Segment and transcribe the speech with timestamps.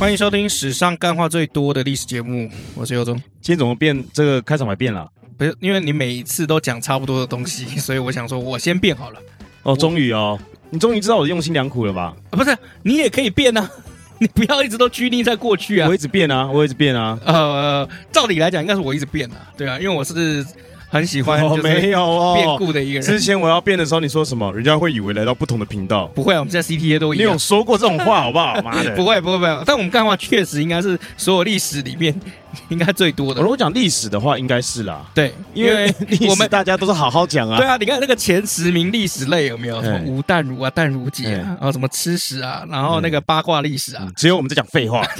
[0.00, 3.14] 欢迎收听史上干话最多的历史节目，我是尤忠。
[3.42, 4.02] 今天怎么变？
[4.14, 5.06] 这个开场白变了？
[5.36, 9.20] 不是，因为你每一次都讲差不多的东西， 所以我想说，我先变好了。
[9.62, 10.38] 哦，终于哦，
[10.70, 12.16] 你终于知道我的用心良苦了吧？
[12.30, 13.70] 啊，不是，你也可以变啊，
[14.18, 15.86] 你不要一直都拘泥在过去啊。
[15.86, 17.18] 我一直变啊，我一直变啊。
[17.26, 20.42] 呃，照理来讲，应该是我一直变啊，对啊，因为我是。
[20.90, 23.02] 很喜欢哦，没有哦，变故的一个人。
[23.02, 24.52] 之前我要变的时候，你说什么？
[24.52, 26.06] 人家会以为来到不同的频道。
[26.08, 27.28] 不会啊，我们现在 CTA 都一样。
[27.28, 28.60] 你有说过这种话好不好？
[28.62, 29.62] 妈的， 不会不会不会。
[29.64, 32.12] 但我们干话确实应该是所有历史里面
[32.68, 33.40] 应该最多的。
[33.40, 35.04] 如果讲历史的话，应该是啦。
[35.14, 35.92] 对，因为
[36.28, 37.56] 我们大家都是好好讲啊。
[37.58, 39.82] 对啊，你看那个前十名历史类有没有？
[39.82, 45.06] 什么吴淡如啊、淡如姐啊，然后什么吃屎啊，然后那个八卦历史啊，只有我们在讲废话。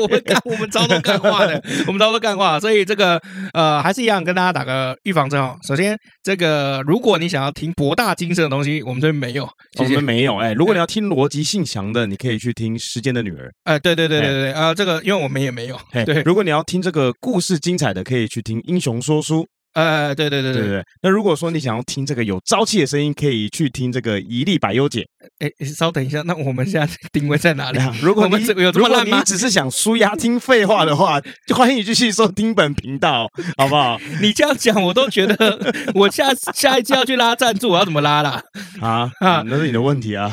[0.00, 3.20] 我们干， 我们超多干话的，我们超多干话，所以这个
[3.52, 5.54] 呃，还是一样跟大家打个预防针哦。
[5.66, 9.46] 首先，这个如果你想要听博大精深的东西，我们这边没有，
[9.78, 10.38] 我们没有。
[10.38, 13.48] 哎，如果你要听逻辑性强的，你可以去听《时间的女儿》。
[13.64, 15.78] 哎，对对对对对，啊，这个因为我们也没有。
[16.06, 19.42] 对，如果你要听这个故事精彩的，可以去听《英雄说书》。
[19.74, 20.84] 呃，对对对对对。
[21.00, 25.02] 那如果说你想要听这个有朝气的声音，可以去听这个一粒百优姐。
[25.38, 27.78] 哎，稍等一下，那我们现在定位在哪里？
[27.78, 29.16] 啊 如果你 有这么烂吗？
[29.16, 33.98] 你只是想舒压听废话的话，就欢迎你继续收听本频道，好不好？
[34.20, 38.42] 你这样讲，我都觉得我下下一期要去拉赞助，我要怎么拉啦？
[38.78, 40.30] 啊啊，那是你的问题啊。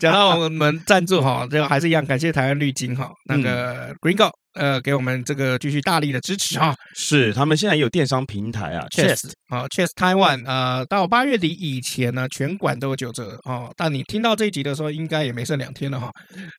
[0.00, 4.28] 讲到我们赞助哈，这个还是一样，感谢台湾绿金哈，那个 Gringo。
[4.54, 6.74] 呃，给我们这个继续大力的支持啊！
[6.94, 13.72] 是，他们现在也有电商平台啊，Chest 啊，Chest Taiwan，呃，到八月底以前呢，全馆都有九折哦。
[13.76, 16.10] 但你听到这一集的时候，应该也没剩两天了哈，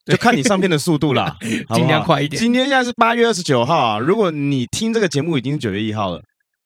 [0.05, 1.35] 就看你上片的速度啦，
[1.75, 2.41] 尽量快一点。
[2.41, 6.21] 今天现在是八月二十九号啊，如果你听这个节目已经是九月一号了。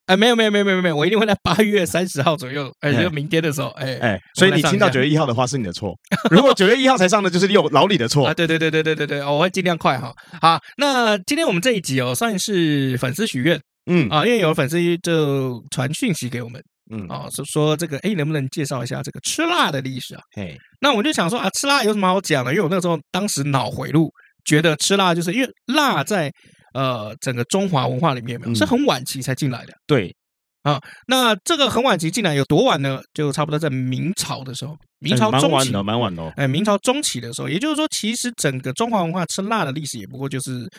[0.07, 5.93] 哎，没有没有没有没有没有，我一定会在八月三十号左右，哎，就明天的时候，哎哎，所以你听到九月一号的话是你的错，
[6.31, 10.13] 如果九月一号才上的，就是有老李的错啊，对对对对对对对，我会尽量快哈。
[10.41, 13.59] 好，那今天我们这一集哦，算是粉丝许愿，
[13.91, 20.21] 嗯啊，因为有粉丝就传讯息给我们，嗯啊，说说这个，哎，能不能介绍一下这个吃辣的历史啊？
[20.37, 22.53] 嘿，那我就想说啊，吃辣有什么好讲的？
[22.53, 24.09] 因为我那时候当时脑回路
[24.45, 26.31] 觉得吃辣就是因为辣在。
[26.77, 29.73] 呃，整个中华文化里面没有，是很晚期才进来的。
[29.87, 30.15] 对
[30.61, 33.01] 啊，那这个很晚期进来有多晚呢？
[33.15, 36.31] 就差不多在明朝的时候，明朝中期，蛮晚的，蛮晚的哦。
[36.35, 40.69] 哎，明朝中期的时候，也就是说，其实整个中华文化吃辣的历史也不过就是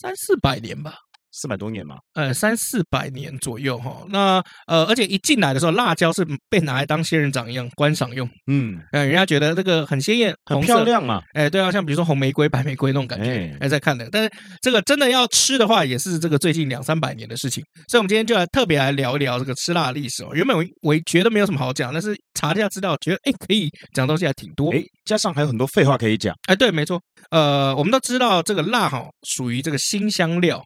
[0.00, 0.94] 三四百年吧。
[1.36, 4.04] 四百多年嘛，呃，三四百年左右哈。
[4.08, 8.28] 那呃，而且一进来的时候，辣椒是被拿来当仙人掌一样观赏用。
[8.46, 11.20] 嗯，呃，人家觉得这个很鲜艳、很漂亮嘛。
[11.32, 14.08] 哎，对啊，像比如说红玫瑰、白玫瑰那种感觉，还在看的。
[14.12, 14.30] 但是
[14.62, 17.64] 这个真的要吃的话，也是这个最近两三百年的事情。
[17.88, 20.30] 所以，我们今天就来特别来聊一聊这个吃辣的历史哦。
[20.34, 24.72] 原本我我觉得没有什么好讲，但是查一下资料，觉得哎可以讲东西还挺多。
[24.72, 26.32] 哎，加上还有很多废话可以讲。
[26.46, 27.00] 哎，对，没错。
[27.30, 30.62] 呃，我们都知道这个辣哈属于这个辛香料。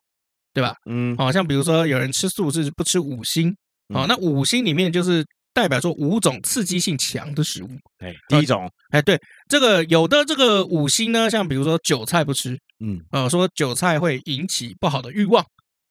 [0.58, 0.74] 对吧？
[0.90, 3.54] 嗯，好像比如说有人吃素是不吃五辛，
[3.94, 5.24] 好，那五辛里面就是
[5.54, 7.68] 代表说五种刺激性强的食物。
[7.98, 9.16] 哎，第一种，哎，对，
[9.48, 15.44] 这个有的这个五辛呢，像比如说韭菜不吃，嗯，呃，说韭菜会引起不好的欲望，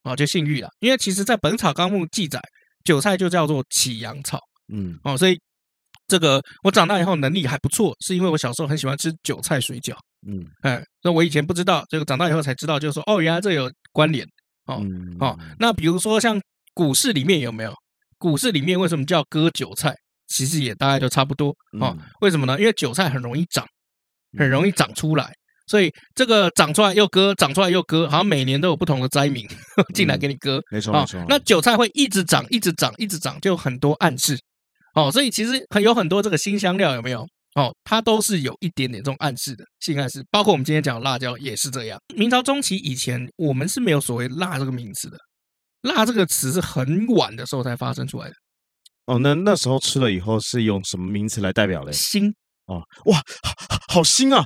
[0.03, 0.67] 啊，就性欲了。
[0.81, 2.41] 因为其实在《本草纲目》记载，
[2.83, 4.37] 韭菜就叫做起阳草，
[4.73, 5.39] 嗯，哦，所以
[6.07, 9.95] 这个我长大以后能力还不错，是因为我小时候很喜欢吃韭菜水饺，
[10.27, 14.27] 嗯，哎，那我以前不知道，这个长大以后才知道，就是说哦，原来这有关联。
[14.67, 14.85] 哦
[15.19, 16.39] 哦，那比如说像
[16.73, 17.73] 股市里面有没有？
[18.17, 19.95] 股市里面为什么叫割韭菜？
[20.27, 21.97] 其实也大概都差不多哦。
[22.21, 22.59] 为什么呢？
[22.59, 23.65] 因为韭菜很容易长，
[24.37, 25.31] 很容易长出来，
[25.67, 29.47] 所以这个长出来又割，长出来又割，好像每年都有不同的灾民
[29.93, 30.61] 进来给你割。
[30.69, 31.23] 没错没错。
[31.29, 34.37] 那韭菜会一直长，一直长，一直长，就很多暗示。
[34.95, 37.25] 哦，所以其实很有很多这个新香料有没有？
[37.55, 41.99] 哦，它都是有一点点这种暗示的性暗示，包括我们今天讲的辣椒也是这样。
[42.15, 45.17] 明朝中期以前，我们是没有所谓“辣”这个名词的
[45.81, 48.33] ，“辣”这个词是很晚的时候才发生出来的。
[49.05, 51.91] 哦，那那时候吃了以后是用什么名词来代表嘞？
[51.93, 52.31] 辛
[52.65, 54.45] 哦，哇，好，好腥啊，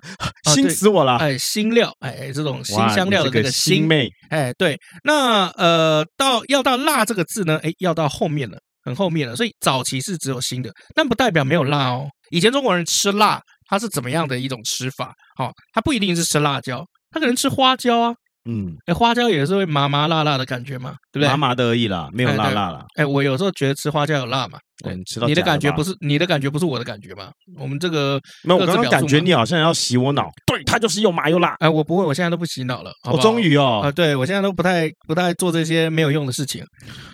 [0.54, 1.18] 腥死我了！
[1.18, 12.08] 哎，辛料，哎，这种辛香料的这个辛妹，哎，对，那呃，到要到辣这个字呢，哎，要到后面了，很后面了，所以早期是只有新的，但不代表没有辣哦。
[12.32, 15.14] 以前中国人吃辣，他是怎么样的一种吃法？
[15.36, 18.14] 好、哦，他不一定是吃辣椒，他可能吃花椒啊。
[18.50, 21.28] 嗯，哎，花椒也是会麻麻辣辣的感觉嘛，对不对？
[21.28, 22.84] 麻麻的而已啦，没有辣辣啦。
[22.96, 24.58] 哎，我有时候觉得吃花椒有辣嘛。
[24.84, 27.30] 对，你吃到你的感觉不是你的感觉不是我的感觉嘛？
[27.60, 31.56] 我们这个那我刚刚感觉你好像要洗我脑，对，它就是又麻又辣。
[31.60, 32.92] 哎，我不会，我现在都不洗脑了。
[33.12, 36.66] 我终于哦，啊，对我现在都不太不太做这些没有用的事情。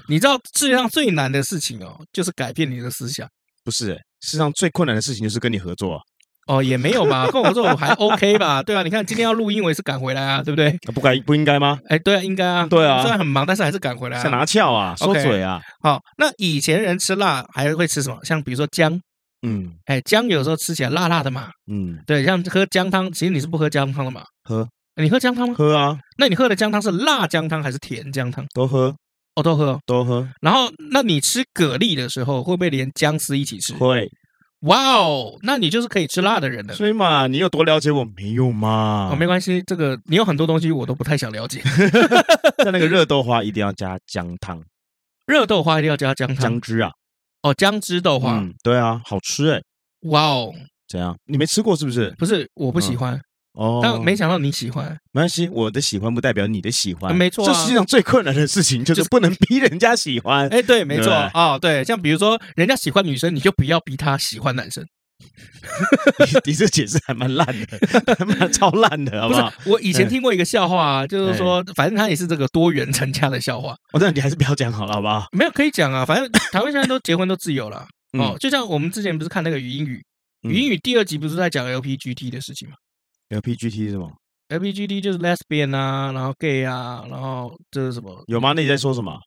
[0.08, 3.28] 你知道世界上最难的事情哦，就是改变你的思想。
[3.66, 6.00] 不是，世界上最困难的事情就是跟你合作。
[6.48, 10.72] 哦，也没有吧， 跟我说我还 OK 吧，对啊，你看今天要录音，我也是赶回来啊，对不对？
[10.94, 11.80] 不该不应该吗？
[11.90, 15.62] 哎，对啊，应该啊，对啊，虽然很忙，但是还是赶回来，想拿翘啊，说嘴啊。
[15.82, 18.18] 好，那以前人吃辣还会吃什么？
[18.24, 19.00] 像比如说姜，
[19.46, 24.24] 嗯，哎，姜有时候吃起来辣辣的嘛，嗯，对，像喝姜汤，其实你是不喝姜汤的嘛？
[24.44, 25.56] 喝，你喝姜汤吗？
[25.58, 25.98] 喝啊。
[26.18, 28.46] 那你喝的姜汤是辣姜汤还是甜姜汤？
[28.56, 28.96] 都喝，
[29.36, 30.28] 哦，都喝，都喝。
[30.42, 33.74] 然后，那你吃蛤蜊的时候，会不会连姜丝一起吃？
[33.74, 34.10] 会。
[34.62, 36.74] 哇哦，那你就是可以吃辣的人了。
[36.74, 39.10] 所以嘛，你有多了解我没有嘛？
[39.12, 41.62] 哦，没关系，这个你有很多东西我都不太想了解。
[42.64, 44.64] 像那个热豆花一定要加姜汤，
[45.28, 46.92] 热豆花一定要加姜汤，姜汁啊？
[47.44, 49.62] 哦，姜汁豆花，嗯，对啊，好吃哎。
[50.10, 50.52] 哇哦，
[50.88, 51.16] 怎样？
[51.26, 52.14] 你没吃过是不是？
[52.18, 53.14] 不是，我不喜欢。
[53.14, 53.22] 嗯
[53.58, 57.44] 哦，但没想到你喜欢，没关系，我的喜欢不代表你的喜欢，没错。
[57.46, 60.48] 这世界上最困难的事情就是不能逼人家喜欢。
[60.50, 61.12] 哎，对，没错。
[61.34, 64.86] 哦，对，像比如说人家喜欢女生，你就不要逼他喜欢男生。
[66.46, 67.80] 你这解释还蛮烂的，
[68.20, 69.52] 还蛮超烂的，好不好？
[69.66, 73.76] 我以前听过一个笑话，就是说，反正他也是这个多元成家的笑话。
[73.94, 75.26] 我那你还是不要讲好了，好不好？
[75.32, 77.88] 没有可以讲啊，反正台湾现在都结婚都自由了。
[78.20, 80.04] 哦，就像我们之前不是看那个语音语，
[80.44, 82.76] 语音语第二集不是在讲 LPGT 的事情吗
[83.30, 84.10] ？LPGT 是什么
[84.50, 88.24] ？LPGT 就是 lesbian 啊，然后 gay 啊，然后这是什么？
[88.28, 88.54] 有吗？
[88.56, 89.18] 那你在说什么？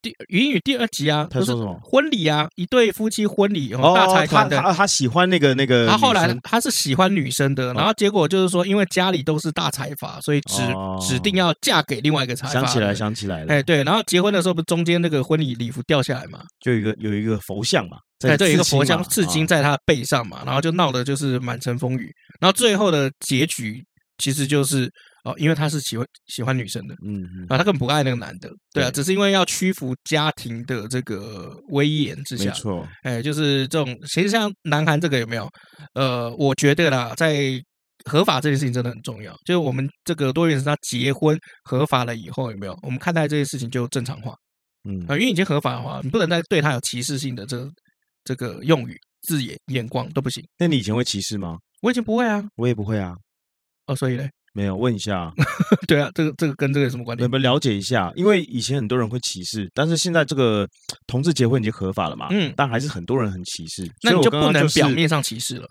[0.00, 1.80] 第语音语第二集啊，他说什么？
[1.82, 4.60] 婚礼啊，一对夫妻婚礼，哦，大财团的。
[4.60, 5.88] 他他喜欢那个那个。
[5.88, 10.62] 他后来他是喜欢女生的，然后结果就是说，因为家里都是大财阀，所以指
[11.00, 12.52] 指定要嫁给另外一个财阀。
[12.52, 13.54] 想起来，想起来了。
[13.54, 16.40] 哎，对，然后结婚的时候不是中间那个婚礼礼服掉下来嘛？
[16.60, 17.96] 就有一个有一个佛像嘛，
[18.28, 23.84] 哎，对，一个佛像刺青在他的背上嘛，然后就闹得就是满城风雨，然后最后的结局。
[24.18, 24.88] 其实就是
[25.24, 35.50] 哦，因为他是喜欢喜欢女生的，嗯，啊，他根本不爱那个男的，对啊，只是因为要屈服家庭的这个威严之下，没错，哎，就是这种，其实像南韩这个有没有？
[35.94, 37.60] 呃，我觉得啦，在
[38.04, 42.78] 合法这件事情真的很重要，就是我们这个多元是他结婚合法了以后有没有？
[42.82, 44.32] 我们看待这些事情就正常化，
[44.88, 47.68] 嗯，啊，因为已经合法的话，你不能再对他有歧视性的这个
[48.24, 50.42] 这个用语、字眼、眼光都不行。
[50.58, 51.58] 那你以前会歧视吗？
[51.82, 53.14] 我以前不会啊，我也不会啊。
[53.86, 55.30] 哦，所以嘞，没有问一下，
[55.86, 57.22] 对啊，这个这个跟这个有什么关系？
[57.22, 60.66] 我们了解一下，因为以前很多人会歧视，但是现在这个
[61.06, 65.68] 同志结婚已经合法了嘛，嗯，但还是很多人很歧视，那你就不能表面上歧视了，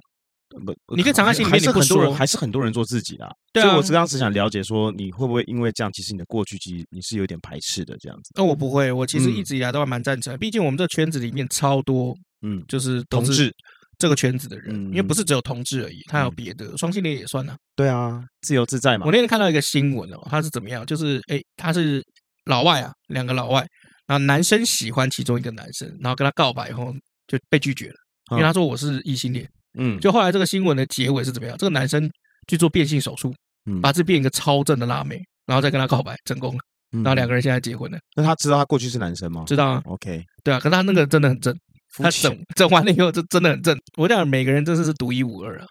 [0.63, 3.31] 不，你可以藏在心里面，还是很多人，还是很多人做自己啊。
[3.55, 8.31] 所以我刚刚只想了解说，你会不会因为这样，其实你的过去其实你是有点排斥的这样子？
[8.35, 13.51] 那我不会，我其实一直以来都还蛮赞成，毕竟我们这圈子里面超多，嗯，就是同志。
[13.99, 17.55] 这个圈子的人，因为不是只有同志而已，他有别的双性恋也算啊。
[17.73, 19.05] 对啊，自由自在嘛。
[19.05, 20.85] 我那天看到一个新闻哦，他是怎么样？
[20.85, 22.03] 就是哎，他是
[22.45, 23.65] 老外啊，两个老外，
[24.07, 26.91] 然后男生喜欢其中一个男生，然后跟他告白以后
[27.27, 27.95] 就被拒绝了，
[28.31, 29.47] 因为他说我是异性恋。
[29.77, 31.55] 嗯，就后来这个新闻的结尾是怎么样？
[31.57, 32.09] 这个男生
[32.49, 33.33] 去做变性手术，
[33.81, 36.59] 把自己变一个超正的辣妹，然后再跟他告白成功了，
[36.91, 37.97] 然后两个人现在结婚了。
[38.17, 39.45] 那他知道他过去是男生吗？
[39.47, 39.81] 知道啊。
[39.85, 41.55] OK，对啊，可是他那个真的很正。
[41.97, 43.77] 他整整完了以后，就真的很正。
[43.97, 45.65] 我讲每个人真的是独一无二啊。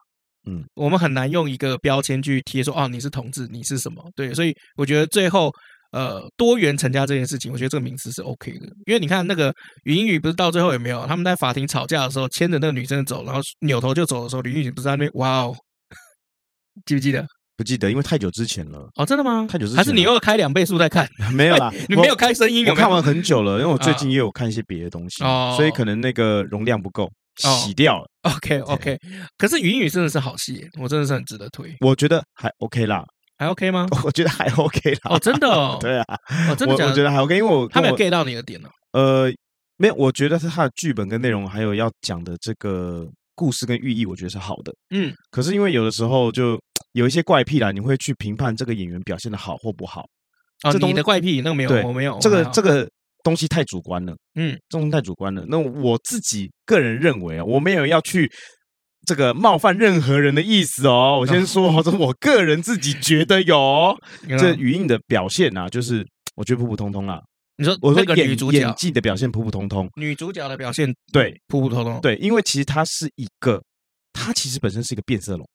[0.44, 4.02] 嗯，我们很难用一个标签去贴说，哦，你是同志，你是什么？
[4.16, 5.52] 对，所以我觉得最后，
[5.92, 8.66] 呃，多元成家这件事情，我觉得这个名词是 OK 的。
[8.86, 15.54] 因为你看那个语音语不是到最后有没有他们在法庭吵架的时候，牵着那个女生走，然后扭头就走的时候，语音语不是在那边哇哦，
[16.86, 17.24] 记不记得？
[17.56, 18.88] 不记得，因为太久之前了。
[18.96, 19.46] 哦，真的吗？
[19.48, 21.08] 太久之前，还是你又开两倍速在看？
[21.32, 22.66] 没有啦， 你没有开声音。
[22.66, 28.06] 我看完很久了，因为我最近也有看一些别的东西，哦所以可能那个容量不够，洗掉了。
[28.22, 28.98] OK OK，
[29.36, 31.74] 可是语音语真的是好戏，我真的是很值得推。
[31.80, 33.04] 我觉得还 OK 啦，
[33.38, 33.86] 还 OK 吗？
[34.04, 34.98] 我觉得还 OK 啦。
[35.04, 35.76] 哦，真的哦。
[35.80, 36.04] 对啊，
[36.50, 38.68] 我真的我觉得还 OK，因为我他没有 get 到你的点呢。
[38.92, 39.30] 呃，
[39.76, 44.72] 没有，我觉得是他的剧本跟内容，还有要讲的这个故事跟寓意，我觉得是好的。
[44.94, 46.58] 嗯，可是因为有的时候就。
[46.92, 50.04] 有一些怪癖啦，你会去评判这个演员表现的好或不好。
[50.62, 52.18] 啊，你的怪癖那个没有，我没有。
[52.20, 52.88] 这个这个
[53.24, 55.44] 东西太主观了，嗯，这种太主观了。
[55.48, 58.30] 那我自己个人认为啊，我没有要去
[59.06, 61.18] 这个冒犯任何人的意思哦。
[61.20, 63.96] 我先说，这我个人自己觉得有
[64.38, 66.06] 这语音的表现啊，就是
[66.36, 67.18] 我觉得普普通通啊。
[67.56, 73.60] 你说我说演演技的表现普普通通，女主角的表现对普普通通，对，因为其实她是一个，
[74.12, 75.48] 她其实本身是一个变色龙。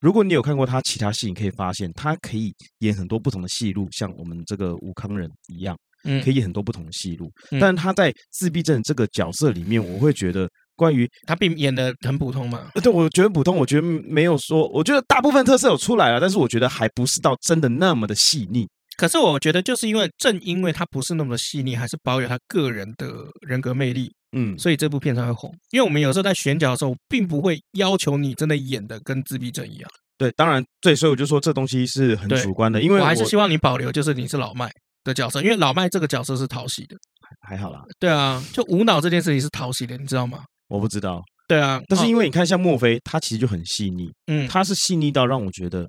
[0.00, 7.30] 如果你有看过他其他戏，你可以发现他可以演很多不同的戏路，像我们这个武康人一样，嗯，可以演很多不同的戏路。
[7.60, 12.70] 但是她在自闭症这个角色里面，我会觉得关于他并演的很普通嘛。
[12.74, 18.68] 对，我觉得普通，我觉得没有说，我觉得大部分特色有出来了，但是我觉得还不是到真的那么的细腻。
[18.96, 23.12] 可是我觉得，就是因为正因为他不是那么细腻，还是保有他个人的
[23.46, 25.52] 人格魅力，嗯，所以这部片才会红。
[25.70, 29.90] 因为我们有时候在选角的时候，并不会要求你真的演的跟自闭症一样。
[30.16, 32.82] 对，当然，对，所以我就说这东西是很主观的。
[32.82, 34.70] 因为我，我还是希望你保留，就是你是老麦
[35.04, 36.96] 的角色，因为老麦这个角色是讨喜的，
[37.40, 37.80] 还好啦。
[37.98, 40.44] 对啊，就无脑这件事情是讨喜的，你知道吗？
[40.68, 41.22] 我不知道。
[41.46, 45.88] 对啊，但是因为你看，像墨菲，他其实就很细腻，嗯，他是细腻到让我觉得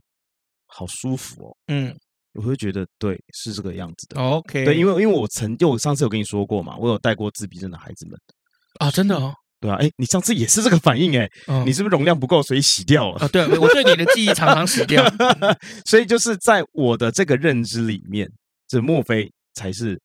[0.67, 1.93] 好舒服哦，嗯。
[2.33, 4.21] 我会觉得对，是这个样子的。
[4.21, 8.17] OK，对，因为因为我曾就我上次有跟你说过嘛，我有带过自闭症的孩子们
[8.79, 13.19] 啊，真的哦，对啊，哎，你上次也是这个反应哎，哦、你是不是容量不够，所以洗掉了？
[13.19, 15.03] 啊，对，我对你的记忆常常洗掉，
[15.85, 18.29] 所以就是在我的这个认知里面，
[18.67, 19.99] 这莫非才是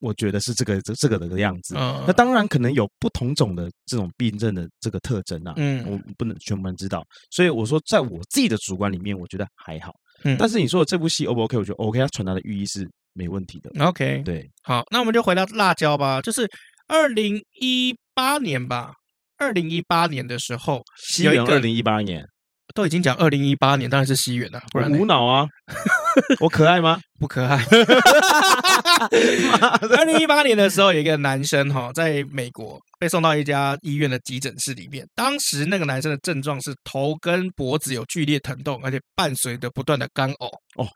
[0.00, 1.74] 我觉得是这个这这个的样子。
[1.76, 9.92] 嗯、那当然可能有不同种的这种病症的这个特征啊，嗯，我不能全部人知道，所以我说在我自己的主观里面，我觉得还好。
[10.24, 11.56] 嗯，但是你说的这部戏 O 不 OK？
[11.56, 13.70] 我觉得 OK，它传达的寓意是没问题的。
[13.84, 16.20] OK，对，好，那我们就回到辣椒吧。
[16.20, 16.48] 就是
[16.88, 18.92] 二零一八年吧，
[19.38, 22.24] 二零一八年的时候，西元二零一八年
[22.74, 25.46] 都已经讲二零一八年，当然是西元了，不然无脑啊。
[26.40, 27.00] 我可爱吗？
[27.18, 27.62] 不可爱。
[29.08, 35.06] 二零一八年的时候，有一个男生哈，在美国被送到一家医院的急诊室里面。
[35.14, 40.46] 当时那个男生的症状是头跟脖子有剧烈疼痛，而且伴随着不断的干呕。
[40.76, 40.88] 哦。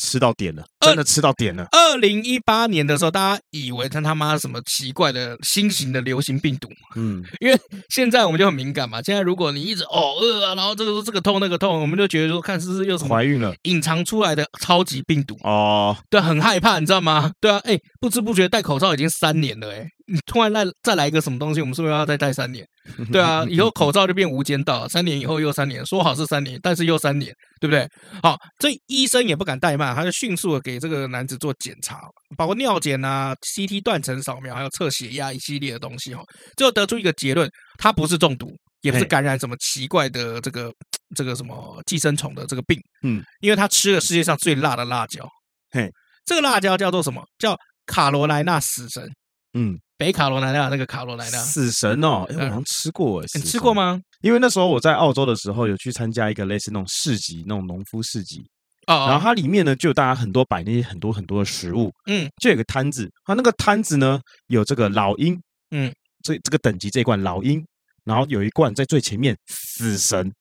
[0.00, 1.68] 吃到点了，真的吃到点了。
[1.72, 9.02] 二零一八年的时候，大家以为他他妈什么奇怪的新型的流行病毒，嗯，因为现在我们就很敏感嘛。
[9.02, 17.32] 现在如果你一直哦饿啊，然后这个这个痛那个痛，我们就觉得说，看是不是又怀孕了，隐藏出来的超级病毒哦，对，很害怕，你知道吗？
[17.40, 19.86] 对啊，哎，不知不觉戴口罩已经三年了，哎。
[20.12, 22.66] 你突然再再来一个什么东西，我们是不是要再戴三年？
[23.12, 27.88] 对啊，以后口罩就变无间道，三年以后又三年，说好是三年，但是又三年，对不对？
[28.20, 32.00] 好，这医生也不敢怠慢，他就迅速的给这个男子做检查，
[32.36, 36.24] 包括尿检啊、CT 断层扫描，还有测血压一系列的东西哈，
[36.56, 37.48] 最后得出一个结论，
[37.78, 38.50] 他不是中毒，
[38.80, 40.72] 也不是感染什么奇怪的这个
[41.14, 45.24] 这个什么寄生虫的这个病，嗯，因为他吃了世界上最辣的辣椒，
[45.70, 45.88] 嘿，
[46.24, 47.22] 这个辣椒叫做什么？
[47.38, 49.08] 叫卡罗莱纳死神，
[49.56, 49.78] 嗯。
[50.00, 54.00] 北卡罗来纳那个卡罗来纳死神哦，哎，我好像吃过哎，你吃过吗？
[54.22, 58.42] 因为那时候我在澳洲的时候，有去参加一个类似那种市集，那种农夫市集
[58.86, 65.38] 哦，然后它里面呢就有大家很多摆那些很多很多的食物，嗯，就有个摊子，它那个摊子呢有这个老鹰，
[65.70, 65.92] 嗯，
[66.22, 67.62] 这这个等级这一罐老鹰，
[68.04, 70.32] 然后有一罐在最前面死神。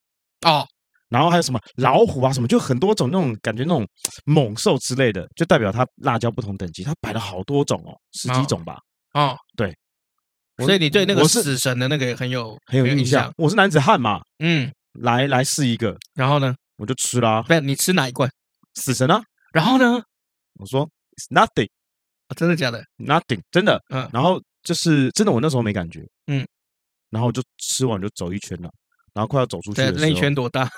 [0.48, 0.66] 哦，
[1.10, 3.86] 然后还有什么老虎啊什么，就很多种那种感觉那种
[4.24, 8.80] 猛兽之类的，就代表它辣椒不同等级，它摆了好多种哦，十几种吧。
[9.14, 9.76] 哦，对，
[10.58, 13.32] 所以你对那个死神的那个很有很有印象。
[13.38, 17.42] 我是男子汉嘛，嗯，来来试一个，然后呢，我就吃啦。
[17.44, 18.30] 不是你吃哪一罐？
[18.76, 19.22] 死神啊。
[19.52, 20.02] 然后呢，
[20.60, 21.70] 我说 It's nothing，
[22.36, 23.82] 真的假的？Nothing，真的。
[23.90, 26.02] 嗯，然后就是真的，我那时候没感觉。
[26.28, 26.46] 嗯，
[27.10, 28.70] 然后就吃完就走一圈了，
[29.14, 30.70] 然后快要走出去的时候，那一圈多大？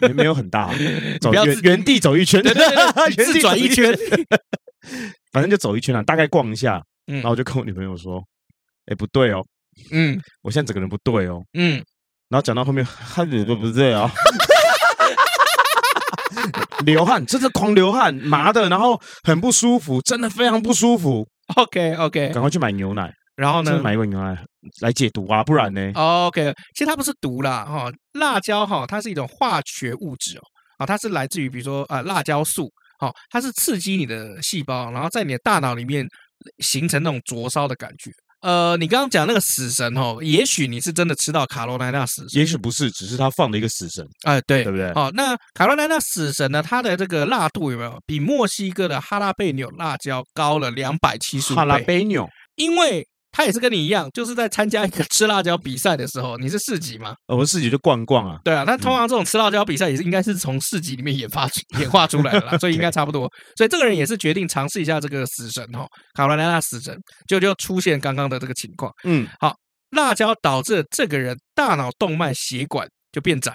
[0.00, 0.74] 没没有很大，
[1.22, 2.66] 走原原地走一圈，对对
[3.14, 3.96] 对， 自转一圈，
[5.30, 6.84] 反正就走一圈了，大概逛一下。
[7.06, 8.22] 然后我就跟我女朋友说
[8.86, 9.42] ：“哎，不对哦，
[9.92, 11.82] 嗯，我现在整个人不对哦，嗯。”
[12.28, 14.10] 然后讲到后面，汗都不对啊，
[16.84, 21.24] 流汗，真的狂流汗，麻的，然后很不舒服，真的非常不舒服。
[21.54, 24.36] OK OK，赶快去买牛奶，然后呢，买一罐牛奶
[24.80, 30.42] 来解毒啊，不然呢？OK，其实它不是毒啦，哈，辣椒哈，它是一种化学物质哦，
[30.78, 36.04] 啊，它是来自于比如说啊，辣椒素，好，它是刺激你的细胞，然后在你的大脑里面。
[36.58, 38.10] 形成那种灼烧的感觉。
[38.42, 44.06] 呃，你刚刚讲那个死神哦，也许你是真的吃到卡罗莱纳死神，也许不是，只是他放了一个死神。
[44.22, 44.92] 哎，对，对不对？
[44.94, 46.62] 好，那卡罗莱纳死神呢？
[46.62, 51.56] 它的这个辣度有没有比墨西哥的哈拉贝纽辣椒高了两百七十倍？
[51.56, 53.06] 哈拉贝纽，因为。
[53.36, 57.14] 他也是跟你一样，就是在参加一个吃辣椒比赛的时候，你是市级吗？
[57.26, 58.40] 我们市集就逛逛啊。
[58.42, 61.46] 对啊，那通常这种吃辣椒比赛也是应该是从市级里面演发
[61.78, 63.30] 演化出来的啦，所以应该 差不多。
[63.54, 68.90] 所以这个人也是决定尝试一下这个死神哈，卡罗莱纳死神，就就出现刚刚的这个情况。
[69.04, 69.54] 嗯，好，
[69.90, 73.54] 辣椒导致这个人大脑动脉血管就变窄，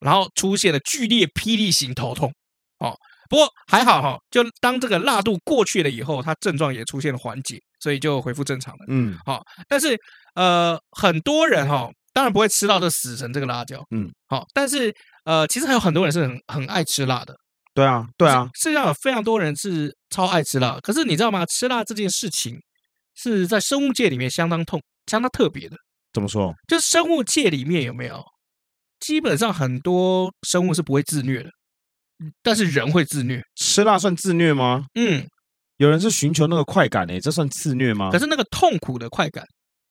[0.00, 2.32] 然后出现了剧烈霹雳型头痛。
[2.80, 2.96] 哦，
[3.28, 8.84] 不过还好哈，就当这个辣度过去了以后，他症状也出现了缓解，所以就恢复正常了。
[8.88, 9.98] 嗯，好，但是
[10.34, 13.82] 呃，很多人哈，当然不会吃到这死神这个辣椒。
[13.90, 14.94] 嗯，好，但是
[15.24, 17.34] 呃，其实还有很多人是很很爱吃辣的。
[17.74, 21.44] 对啊，对啊，世界上有非常多人是超爱吃辣，可是你知道吗？
[21.46, 22.56] 吃辣这件事情
[23.14, 25.76] 是在生物界里面相当痛、相当特别的。
[26.12, 26.52] 怎么说？
[26.68, 28.22] 就是生物界里面有没有？
[28.98, 31.48] 基本上很多生物是不会自虐的。
[32.42, 34.84] 但是人会自虐，吃辣算自虐吗？
[34.94, 35.26] 嗯，
[35.80, 38.10] 有人是寻求那个快感诶，这算自虐吗？
[38.10, 39.42] 可是那个痛苦的快感，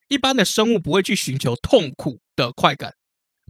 [0.06, 2.92] 一般的生物不会去寻求痛苦的快感，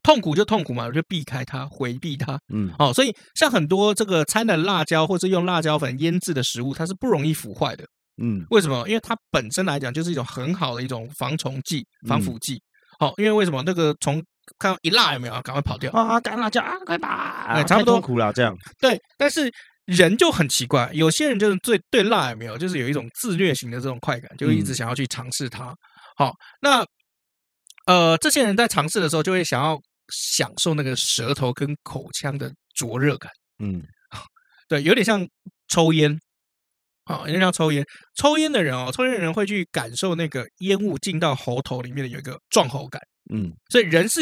[0.03, 2.41] 痛苦就痛苦嘛，我就避开它，回避它。
[2.51, 7.85] 嗯，哦，所以像很多这个掺了辣椒或者用辣椒粉腌制的食物，它是不容易腐坏的。
[8.23, 8.89] 嗯，为什么？
[8.89, 12.59] 因为它本身来讲就是一种很好的一种防虫剂、防腐剂。
[12.99, 14.23] 好，因为为什么那个虫？
[14.59, 15.35] 看到一辣有没有？
[15.43, 16.19] 赶快跑掉啊！
[16.19, 16.73] 干辣椒啊！
[16.85, 17.09] 快跑！
[17.47, 17.95] 哎，差不多。
[17.95, 18.57] 痛苦了，这样。
[18.81, 19.49] 对，但是
[19.91, 25.75] 人就很奇怪，有些人就是最对辣也没有，就是有一种自虐型的这种快感，就一直想要去尝试它。
[26.17, 26.33] 好，
[26.63, 26.85] 那
[27.87, 29.77] 呃，这些人在尝试的时候，就会想要
[30.13, 33.31] 享受那个舌头跟口腔的灼热感。
[33.59, 33.83] 嗯，
[34.69, 35.27] 对，有点像
[35.69, 36.17] 抽烟。
[37.05, 37.85] 啊，有点像抽烟。
[38.15, 43.01] 抽烟的人哦，抽烟的人会去感受那个烟雾进到喉头里面的有一个撞喉感。
[43.35, 44.21] 嗯，所以人是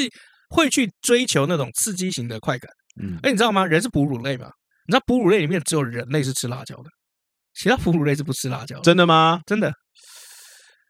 [0.48, 2.70] 会去追求那种刺激型的快感。
[3.02, 3.66] 嗯，哎，你知道吗？
[3.66, 4.48] 人是哺乳类嘛？
[4.88, 6.88] 你知道哺乳类里面只有人类是吃辣椒的，
[7.54, 8.83] 其他哺乳类是不吃辣椒的。
[8.83, 9.38] 真的吗？
[9.45, 9.71] 真的。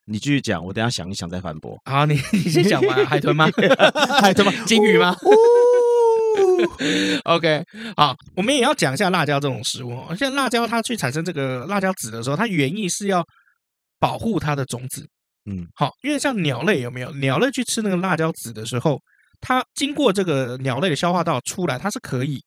[0.05, 1.77] 你继续讲，我等下想一想再反驳。
[1.85, 3.05] 好，你你先讲完。
[3.05, 3.49] 海豚吗？
[4.23, 4.53] 海豚吗？
[4.67, 5.17] 鲸鱼吗？
[7.25, 7.65] OK，
[7.97, 10.01] 好，我们也要讲一下辣椒这种食物。
[10.15, 13.25] 像辣椒，它去产生这个辣椒籽的时候，它原意是要
[13.99, 15.05] 保护它的种子。
[15.51, 17.11] 嗯，好，因为像鸟类有没有？
[17.15, 19.01] 鸟类去吃那个辣椒籽的时候，
[19.41, 22.41] 它经过这个鸟类的消化道出来，它是可以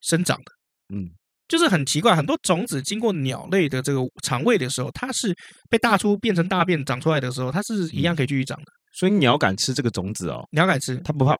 [0.00, 0.55] 生长的。
[0.94, 1.08] 嗯，
[1.48, 5.34] 就是很奇怪，很多种子经过鸟类的这个肠胃的时候，它是
[5.68, 8.64] 被大出变成大便长出来的时候，它是一样可以继续长的。
[8.98, 11.36] 所以鸟敢吃这个种子哦，鸟敢吃，它不怕。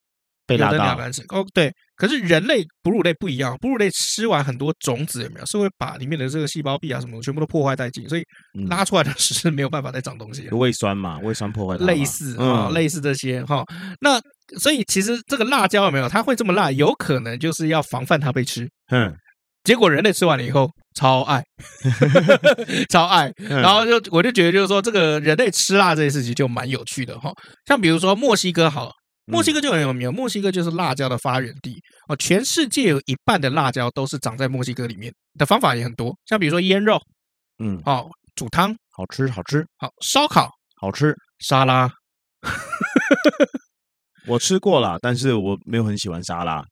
[0.48, 0.96] 被拉到
[1.30, 5.46] 哦，对，可是人类哺乳类不一样，哺乳类吃完很多种子有没有？
[5.46, 8.22] 是会把里面的这个细胞壁啊什么全部都破坏殆尽，所以
[8.68, 10.46] 拉出来的是没有办法再长东西。
[10.50, 13.64] 胃酸嘛，胃酸破坏类似啊，类似这些哈。
[14.00, 14.20] 那
[14.60, 16.08] 所以其实这个辣椒有没有？
[16.08, 18.68] 它会这么辣，有可能就是要防范它被吃。
[18.92, 19.12] 嗯，
[19.66, 21.44] 结果人类吃完了以后超爱，
[22.88, 27.32] 超爱， 然后就我就觉得就是说这个人类吃辣这件事情就蛮有趣的哈。
[27.66, 28.92] 像比如说墨西哥好。
[29.28, 31.74] 墨西哥就很有名，墨西哥就是辣椒的发源地。
[32.08, 32.14] 哦。
[32.14, 36.96] 全世界有一半的辣椒都是长在墨西哥里面，的方法也很多，像比如说腌肉，
[37.58, 38.72] 嗯，哦，煮汤。
[38.92, 40.48] 好吃好吃，好烧烤。
[40.80, 41.90] 好吃，沙拉，
[44.28, 46.62] 我吃过了，但是我没有很喜欢沙拉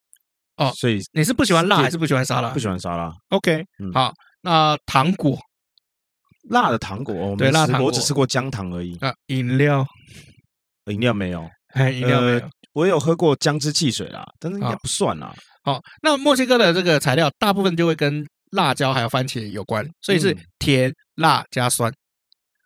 [0.56, 0.72] 哦。
[0.76, 2.50] 所以你是不喜欢辣还是不喜欢沙拉？
[2.50, 3.12] 不喜欢沙拉。
[3.30, 4.12] OK，好，
[4.42, 5.38] 那糖果，
[6.50, 9.12] 辣的糖果，对，辣糖果，我只吃过姜糖而已啊。
[9.26, 9.86] 饮料，
[10.86, 11.48] 饮料没有。
[11.74, 15.34] 哎，饮料没有，我有喝过姜汁汽水啦，但是应该不算啦。
[15.64, 21.92] 好，那墨西哥的这个材料大部分就会跟辣椒还有番茄有关，所以是甜辣加酸，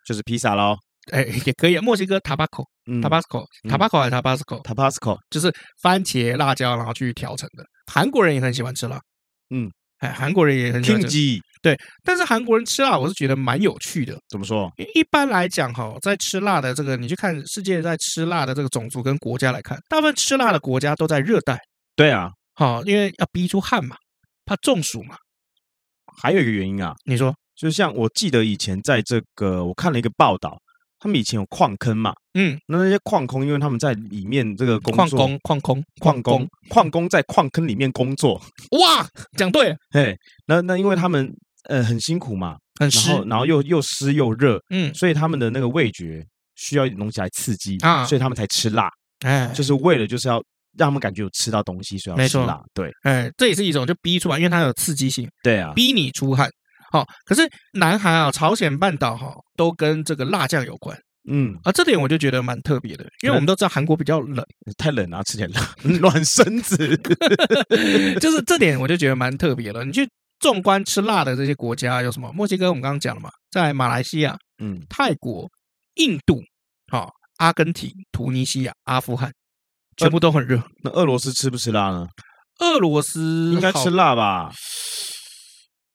[0.05, 0.77] 就是披萨喽。
[1.11, 1.79] 哎，也可以。
[1.79, 7.65] 墨西哥 Tabasco，Tabasco，Tabasco 还是 Tabasco，Tabasco 就是番茄辣椒然后去调成的。
[7.89, 9.01] 韩国人也很喜欢吃辣，
[9.49, 11.17] 嗯，哎，韩国人也很喜欢吃。
[11.61, 14.17] 对，但是韩国人吃辣，我是觉得蛮有趣的。
[14.29, 14.71] 怎么说？
[14.95, 21.59] 一般来讲，哈，在吃辣的这个，你去看世界在吃辣的这个种族跟国家来看，大部分吃辣的国家都在热带。
[21.97, 23.97] 对啊，好，因为要逼出汗嘛，
[24.45, 25.17] 怕中暑嘛。
[26.21, 30.57] 还有一个原因啊，你说，就像我记得以前在这个，我看了一个报道，
[30.99, 38.41] 他们以前有矿坑嘛，嗯，那那些矿工，因为他们在里面这个工作，矿工，矿工，矿工，矿工在矿坑里面工作。
[38.79, 39.07] 哇，
[39.37, 41.33] 讲对，嘿，那那因为他们。
[41.65, 48.89] 呃，很辛苦嘛，很湿，然后，然后又又湿又热，嗯，所以他们的那个味觉需要一点东西来刺激啊，所以他们才吃辣，
[49.25, 50.41] 哎，就是为了就是要
[50.77, 56.49] 让他们感觉有吃到东西，所以要吃辣，对，哎，这也是一种就逼出来，因为它有刺激性，对啊，逼你出汗。
[56.91, 57.41] 好，可是
[57.73, 60.97] 南韩啊、朝鲜半岛哈，都跟这个辣酱有关，
[61.29, 64.45] 嗯，啊，这点我就觉得蛮特别的，因为我们都知道韩国比较冷，
[64.77, 65.61] 太冷啊，吃点辣
[65.99, 66.77] 暖身子，
[68.19, 70.07] 就是这点我就觉得蛮特别了，你去。
[70.41, 72.31] 纵观吃辣的这些国家有什么？
[72.31, 75.45] 墨西哥我们刚刚讲了嘛，在马来西亚、嗯，泰国、
[75.95, 76.41] 印度、
[76.89, 79.29] 好、哦、阿根廷、突尼西亚、阿富汗，
[79.97, 80.63] 全部都很热。
[80.81, 82.07] 那俄罗斯吃不吃辣呢？
[82.59, 84.49] 俄罗斯应该吃辣吧？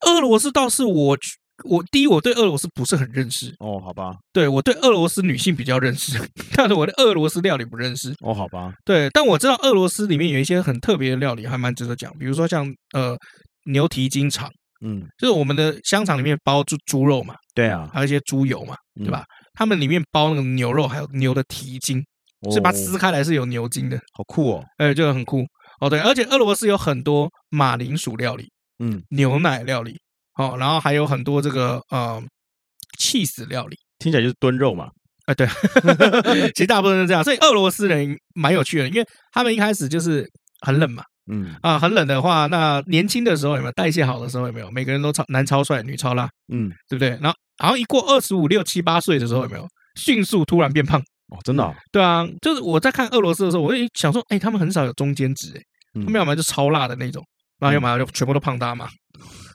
[0.04, 1.16] 俄罗斯倒是我
[1.64, 4.16] 我第一，我对俄罗斯不是很认识哦，好吧。
[4.32, 6.18] 对，我对俄罗斯女性比较认识，
[6.56, 8.72] 但是我的俄罗斯料理不认识哦，好吧。
[8.84, 12.12] 对，但我知道俄罗斯里面有一些很特别的料理，还蛮值得讲。
[12.18, 13.16] 比如说像呃
[13.66, 14.50] 牛蹄筋肠，
[14.84, 19.24] 嗯，就是我们的香肠里面包猪猪肉嘛，对啊，还有一些猪油嘛，对吧？
[19.54, 22.02] 他们里面包那个牛肉，还有牛的蹄筋，
[22.52, 25.44] 是把它撕开来是有牛筋的，好酷哦，哎，就很酷
[25.80, 25.88] 哦。
[25.88, 29.98] 对，而且俄罗斯有很多马铃薯料理，嗯，牛奶料理。
[30.36, 32.20] 哦，然后还有很多这个呃
[32.98, 34.88] ，cheese 料理，听起来就是炖肉嘛。
[35.26, 35.46] 哎、呃，对，
[36.52, 37.22] 其实大部分是这样。
[37.22, 40.28] 所以俄罗斯人蛮有趣的，因为他们一开始就是
[40.60, 44.70] 很冷嘛，嗯啊、呃，很冷的话，那年轻的时候有没有代谢好的时候有没有？
[44.72, 47.10] 每个人都超男超帅，女超辣，嗯，对不对？
[47.22, 49.66] 然后，然后一过二十五六七八岁的时候有没有？
[49.94, 51.72] 迅速突然变胖哦，真的、哦？
[51.92, 55.62] 对啊，就是我在看俄罗斯的时候，我就想说，哎，他们很少有中间值，哎，
[56.04, 57.24] 他们要么就超辣的那种，
[57.64, 58.86] 然后要么就全部都胖大嘛。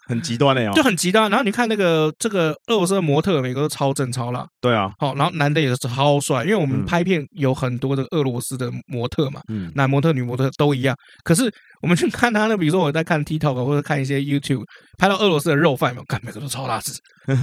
[0.08, 1.30] 很极端的呀，就很极端。
[1.30, 4.44] 然后你看那个这个俄罗斯的模特，每个都超正超辣。
[4.60, 10.96] 对啊，好，然后男的也是超帅，因为我们拍片有很多的俄罗斯的模特嘛，嗯，男模特、女模特都一样。
[11.24, 11.44] 可是
[11.84, 14.64] 我们去看他那，比如说我在看 TikTok 或者看一些 YouTube，
[14.98, 16.92] 拍到俄罗斯的肉贩，有看每个都超大只，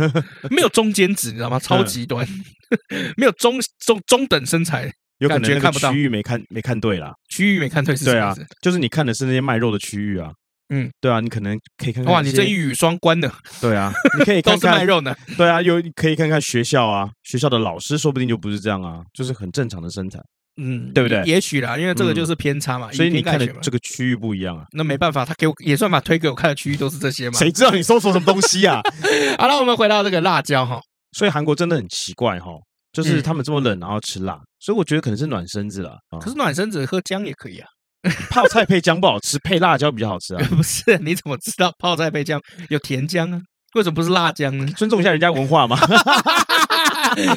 [0.50, 1.60] 没有中间值，你知道吗？
[1.60, 2.26] 超极端，
[3.16, 8.44] 没有中中中等身材，有可能看不到区域没看没看对啦，区域没看对是什么意思？
[8.60, 10.32] 就是你看的是那些卖肉的区域啊。
[10.68, 20.18] 嗯，对啊，你可能可以看看哇，你这一语双关的， 对啊，你可以看 看都是卖肉的，对啊，有可以看看学校啊，学校的老师说不定就不是这样啊，就是很正常的身材，
[20.60, 21.22] 嗯，对不对？
[21.24, 24.64] 也许啦，因为这个就是偏差嘛，所以你看的这个区域不一样啊。
[24.72, 28.80] 那没办法，他给我也算法推给我看的区域都是这些嘛，谁知道你搜索什么东西啊？
[29.38, 30.80] 好了，我们回到这个辣椒哈，
[31.12, 32.50] 所以韩国真的很奇怪哈，
[32.92, 35.96] 就是他们这么冷然后吃辣，所以我觉得可能是暖身子了。
[36.20, 37.68] 可是暖身子喝姜也可以啊。
[38.30, 40.44] 泡菜配姜不好吃，配辣椒比较好吃啊！
[40.50, 43.40] 不是，你怎么知道泡菜配姜有甜姜啊？
[43.74, 44.66] 为什么不是辣姜呢？
[44.76, 45.78] 尊重一下人家文化嘛！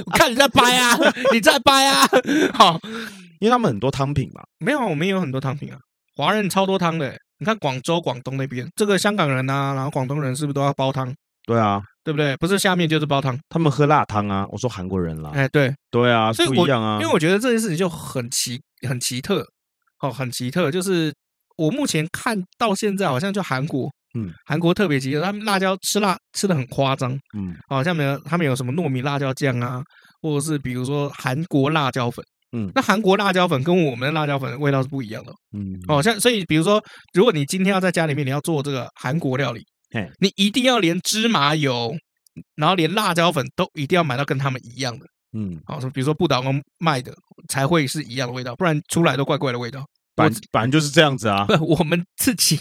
[0.05, 0.97] 我 看你在掰啊，
[1.33, 2.07] 你在掰啊！
[2.53, 2.79] 好，
[3.39, 4.41] 因为他们很多汤品嘛。
[4.59, 5.77] 没有，我们也有很多汤品啊。
[6.15, 11.13] 华人超多汤的，你看广州、广东那边，这个香港人呐，然后广东人是不是都要煲汤？
[11.45, 12.35] 对啊，对不对？
[12.37, 14.45] 不是下面就是煲汤，他们喝辣汤啊。
[14.51, 16.99] 我说韩国人啦，哎，对对啊，所以不一样啊。
[17.01, 19.45] 因为我觉得这件事情就很奇，很奇特。
[20.01, 21.13] 哦，很奇特，就是
[21.57, 29.81] 我目前看到现在，好像就韩国，嗯，韩国特别奇特，他们辣椒吃辣吃的很夸张，嗯，好像没有他们有什么糯米辣椒酱啊，
[30.21, 36.81] 或者是比如说韩国辣椒粉，嗯，那韩国辣椒粉跟我们的辣椒粉的味道是不一样的，嗯，哦，像所以比如说，
[37.13, 41.93] 如果你今天要在家里面你要做这个韩国料理，嘿，你一定要连芝麻油，
[42.55, 45.05] 然后连辣椒粉都一定要买到跟他们一样的。
[45.33, 47.13] 嗯，好，说比如说不倒翁卖的
[47.47, 49.85] 才会是一样的味道，不然出来都怪怪的味道。
[50.15, 51.45] 反反正就是这样子啊。
[51.47, 52.57] 不，我们自己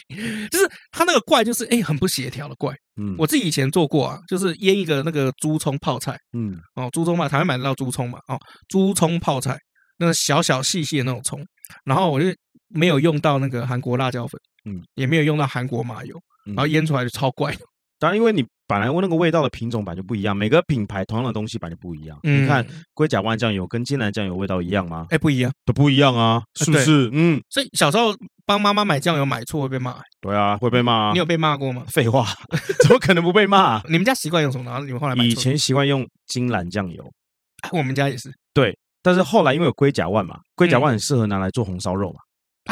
[0.51, 2.73] 就是他那个怪，就是哎，很不协调的怪。
[3.01, 6.17] 嗯，我自己以前做过啊，就是腌一个那个猪葱泡菜。
[6.37, 8.19] 嗯，哦，猪葱嘛，台湾买得到猪葱嘛。
[8.29, 9.59] 哦，猪葱泡菜，
[9.99, 11.45] 那个小小细细的那种葱，
[11.85, 12.27] 然后我就
[12.69, 16.15] 没有用到那个韩国辣椒粉，嗯，也没有用到韩国麻油，
[16.47, 17.57] 然后腌出来就超怪。
[17.99, 22.19] 当然，因为你本来问那个味道的品种本来就不一样，每个品牌同样的东西本来就不一样。
[22.23, 25.07] 嗯、你看龟甲万酱油跟金兰酱油味道一样吗？
[25.11, 27.11] 哎，不一样，都不一样啊，是不是？
[27.13, 27.41] 嗯。
[27.49, 28.15] 所以小时候
[28.47, 29.97] 帮妈妈买酱油买错会被骂。
[30.21, 31.13] 对啊，会被骂啊。
[31.13, 31.85] 你有被骂过吗？
[31.91, 32.27] 废话，
[32.83, 33.83] 怎么可能不被骂？
[33.89, 34.71] 你们家习惯用什么？
[34.71, 35.25] 然后你们后来买。
[35.25, 37.05] 以前习惯用金兰酱油，
[37.73, 38.31] 我们家也是。
[38.55, 42.21] 对，但是后来因为有龟甲万嘛，龟甲万很适合拿来做红烧肉嘛。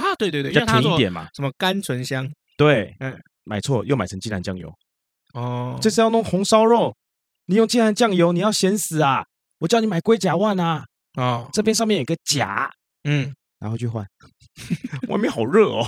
[0.02, 1.26] 啊，对对对，比较甜一点嘛。
[1.34, 2.30] 什么甘醇香？
[2.58, 4.70] 对，嗯，买错又买成金兰酱油。
[5.37, 6.94] 哦，这是要弄红烧肉，
[7.44, 9.22] 你用芥兰酱油，你要咸死啊！
[9.59, 10.85] 我叫你买龟甲万啊！
[11.20, 12.70] 啊，这边上面有个甲，
[13.05, 14.03] 嗯，然后去换。
[15.09, 15.87] 外面好热哦。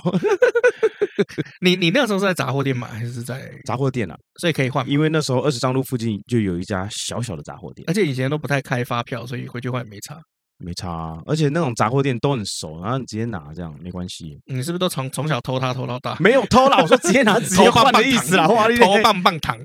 [1.63, 4.17] 你你那个时候是在杂货店买还是在杂货店啊？
[4.39, 10.21] 所以可以换，因为那时候二十张路附近就有一家小小的杂货店，而且以前都不太开发票，所以回去换也没差。
[10.59, 14.39] 没差啊，而且那种杂货店都很熟，然后你直接拿这样没关系。
[14.47, 16.17] 你是不是都从从小偷他偷到大？
[16.19, 19.57] 没有偷啦，我说直接拿 直接换的意思啦，偷棒棒糖。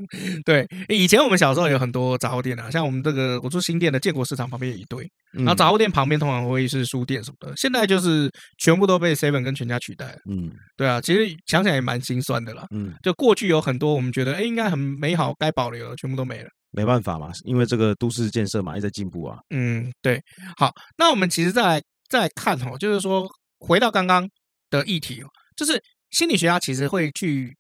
[0.46, 10.18] 对，以前我们小时候有很多杂货店啊，像我们这个我住新店的建国市场旁边有一堆，然后杂货店旁边通常会是书店什么的，现在就是全部都被 Seven 跟全家取代了。
[10.30, 12.66] 嗯，对啊，其实想想也蛮心酸的啦。
[12.70, 16.50] 嗯，就过去有很多我们觉得哎应该很美好该保留的，全部都没了。
[16.74, 19.38] 没办法嘛，因为这个都市建设嘛，一直在进步啊。
[19.52, 20.22] 嗯，对。
[20.58, 23.26] 好，那我们其实再来再来看哦，就是说
[23.60, 24.28] 回到刚刚
[24.70, 27.56] 的议题哦，就是心理学家其实会去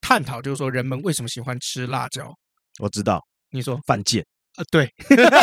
[0.00, 2.30] 探讨，就是说人们为什么喜欢吃辣椒。
[2.80, 3.20] 我知道，
[3.50, 4.24] 你说犯贱
[4.56, 4.64] 啊？
[4.70, 4.92] 对，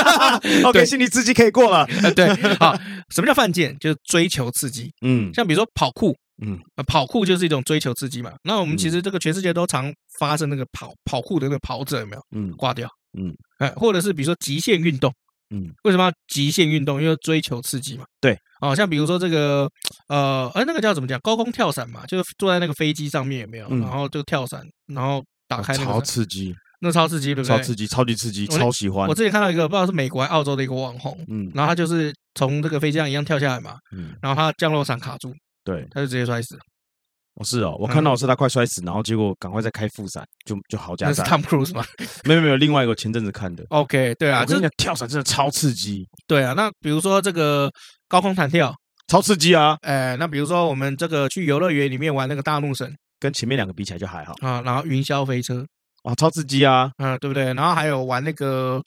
[0.66, 1.88] OK，心理刺激可以过了。
[2.14, 2.28] 对，
[2.58, 2.76] 好，
[3.10, 3.78] 什么叫犯贱？
[3.80, 4.92] 就是追求刺激。
[5.02, 6.16] 嗯，像比如说跑酷。
[6.46, 8.34] 嗯，啊跑酷就是一种追求刺激嘛。
[8.44, 12.22] 那我们其实这个全世界都常发生那个跑跑酷的那个跑者有没有？
[12.36, 12.90] 嗯，挂掉。
[13.18, 15.14] 嗯，哎，或者是比如说极限运动。
[15.54, 17.02] 嗯，为什么要极限运动？
[17.02, 18.06] 因为追求刺激嘛。
[18.22, 19.70] 对，哦，像比如说这个，
[20.08, 21.20] 呃，哎，那个叫怎么讲？
[21.20, 23.68] 高空跳伞嘛，就是坐在那个飞机上面有没有？
[23.80, 25.92] 然后就跳伞，然后打开那个。
[25.92, 26.56] 超刺激。
[26.84, 27.58] 那超刺激，对不对？
[27.58, 29.08] 超刺激，超级刺激，超喜欢。
[29.08, 35.32] 我之前看到一个不知道是美国还是澳洲的一个网红，嗯，然后他就是从这个飞机上一样跳下来嘛，嗯，然后他降落伞卡住，
[35.64, 36.58] 对，他就直接摔死。
[37.36, 41.24] 哦，是哦，我看到是他快摔死，然后结果赶快再开副伞，就就好加载。
[41.24, 41.84] 那是 Tom Cruise 吗？
[42.26, 43.64] 没有没有，另外一个前阵子看的。
[43.70, 46.06] OK，对啊，真的跳伞真的超刺激。
[46.28, 47.72] 对啊，那比如说这个
[48.10, 48.74] 高空弹跳，
[49.08, 49.78] 超刺激啊。
[49.82, 54.62] 哎，那比如说我们这个去游乐园里面玩那个大怒神，跟前面两个比起来就还好啊。
[54.62, 55.66] 然后云霄飞车。
[56.04, 56.90] 啊，超刺激啊！
[56.98, 57.54] 嗯，对不对？
[57.54, 58.82] 然后还有玩那个，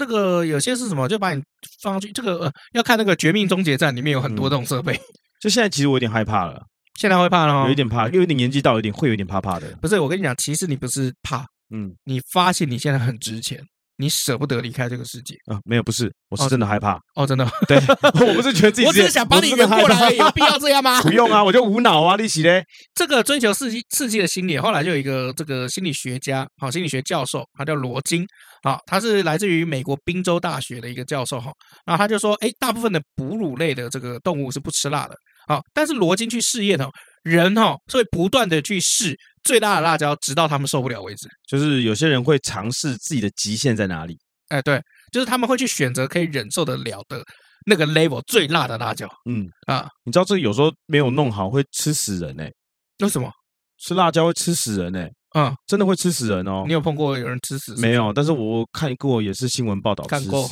[0.00, 1.06] 那个有些是什么？
[1.08, 1.40] 就把你
[1.80, 2.10] 放上去。
[2.10, 5.00] 这个呃，要看那个《绝命终结战》里面有很多这种设备。
[5.46, 6.60] 就现在，其实我有点害怕了。
[6.98, 7.66] 现在会怕了吗？
[7.66, 9.68] 有一点怕，又有点年纪到，有点会有点怕怕的。
[9.80, 13.60] 不是，我跟你讲，其实你不是怕，嗯，你发现你现在很值钱。
[13.98, 15.58] 你舍不得离开这个世界啊？
[15.64, 17.48] 没有，不是，我是真的害怕哦，真的。
[17.66, 17.78] 对，
[18.28, 21.00] 我不是觉得自己， 我只是想帮你圆过来，有必要这样吗？
[21.02, 22.62] 不用啊，我就无脑啊，利息嘞。
[22.94, 28.26] 这个追求刺激、刺激的心理，后来就有一个这个心理学家，好，心理学教授，他叫罗金，
[28.62, 31.50] 好，他是来自于美国宾州大学的一个教授，哈，
[31.86, 36.90] 然后他就说，哎，大部分的哺乳类的这个动物是不吃辣的，好，但是罗金去试验哦。
[37.22, 41.28] 人哈、哦，所以不断的去试最辣的辣椒，直到他们受不了为止。
[41.48, 44.16] 就是有些人会尝试自己的极限在哪里。
[44.48, 44.80] 哎，对，
[45.10, 47.20] 就是他们会去选择可以忍受得了的
[47.66, 49.08] 那个 level 最辣的辣椒。
[49.28, 52.44] 嗯啊，你知道这有时候没有弄好会吃死人呢？
[53.00, 53.28] 为什么？
[53.78, 55.04] 吃辣椒会吃死人呢？
[55.36, 56.64] 嗯，真的会吃死人哦。
[56.66, 57.78] 你有碰过有人吃死？
[57.78, 60.48] 没有，但是我看过也是新闻报道看过。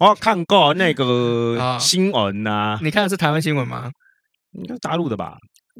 [0.00, 2.78] 我 看过那个 新闻呐、啊。
[2.82, 3.88] 你看的是台湾新闻吗？
[4.52, 5.36] 应该大陆的吧。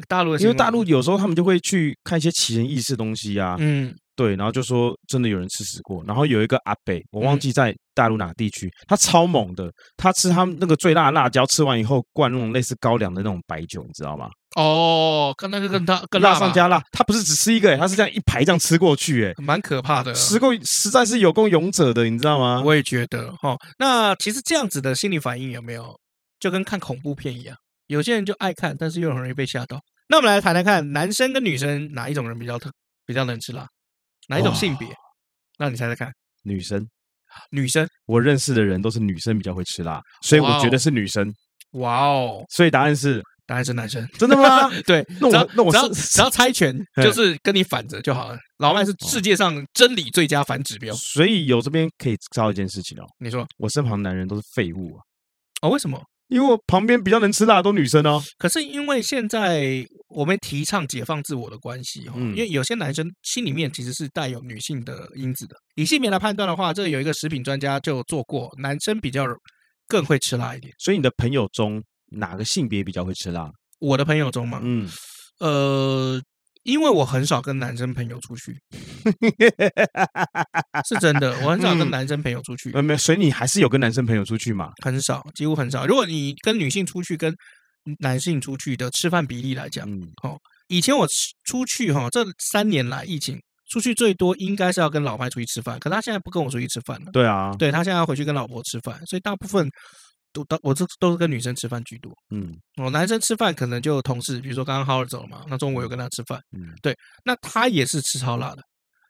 [0.09, 14.29] 大陆，因为大陆有时候他们就会去看一些奇人异事东西啊，嗯，对，然后就说真的有人吃死过，然后有一个阿北，我忘记在大陆哪个地区，他超猛的，他吃他们那个最辣的辣椒，吃完以后灌那种类似高粱的那种白酒，你知道吗？
[14.57, 22.63] 哦，跟那个跟他跟辣上加辣，他不是只吃一个，他是这样一排这样吃过去，哎，蛮可怕的，吃过实在是有够勇者的，你知道吗？
[22.65, 25.99] 我也觉得哈，那其实这样子的心理反应有没有，
[26.39, 27.57] 就跟看恐怖片一样？
[27.89, 29.81] 有些人就爱看，但是又很容易被吓到。
[30.09, 32.71] 那我们来谈谈看，男生跟女生哪一种人比较特
[33.07, 33.67] 比较能吃辣？
[34.29, 34.89] 哪一种性别？
[35.59, 36.11] 那你猜猜看。
[36.45, 36.87] 女生，
[37.51, 37.87] 女生。
[38.07, 41.33] 我认识的人都是女生比较会吃辣，所以我觉得是女生。
[41.73, 42.45] 哇哦！
[42.51, 44.07] 所以答案是答案是男生。
[44.19, 44.71] 真的吗？
[44.87, 45.07] 对。
[45.21, 48.39] 那我那我只要只要猜拳， 就是跟你反着就好了。
[48.59, 50.95] 老外是世界上真理最佳反指标。
[50.95, 53.05] 所以有这边可以知道一件事情哦。
[53.19, 55.01] 你说，我身旁男人都是废物啊？
[55.63, 56.01] 哦，为什么？
[56.29, 58.21] 因为我旁边比较能吃辣的都女生哦。
[58.39, 65.55] 可是因为现在我们提倡解放自我的关系哦，因为有些男生心里面其实是带有女性的因子的。
[65.75, 69.27] 以性别来判断的话，这有一个食品专家就做过，男生比较
[69.87, 70.73] 更会吃辣一点。
[70.79, 71.83] 所以你的朋友中
[72.15, 73.51] 哪个性别比较会吃辣？
[73.81, 74.89] 我的朋友中嘛，嗯，
[75.41, 76.21] 呃。
[76.65, 78.57] 因为我很少跟男生朋友出去，
[80.89, 82.71] 是真的，我很少跟男生朋友出去。
[82.81, 84.73] 没有，所以你还是有跟男生朋友出去嘛？
[84.83, 85.87] 很少，几乎很少。
[85.87, 87.31] 如果你跟女性出去，跟
[87.99, 89.87] 男性出去的吃饭比例来讲，
[90.23, 91.07] 哦，以前我
[91.45, 97.11] 出去哈，这三年来疫情出去最多应该是要跟老麦出去吃饭，可他现在不跟我出去吃饭了。
[97.13, 99.69] 对啊，对他现在要回去跟老婆吃饭，所以大部分。
[100.35, 102.13] 都都，我这都是跟女生吃饭居多。
[102.35, 106.39] 嗯，哦男生吃饭可能就同事，比如说刚刚浩尔走了嘛，那中午我有跟他吃饭。
[106.59, 106.95] 嗯，对，
[107.25, 108.63] 那他也是吃超辣的。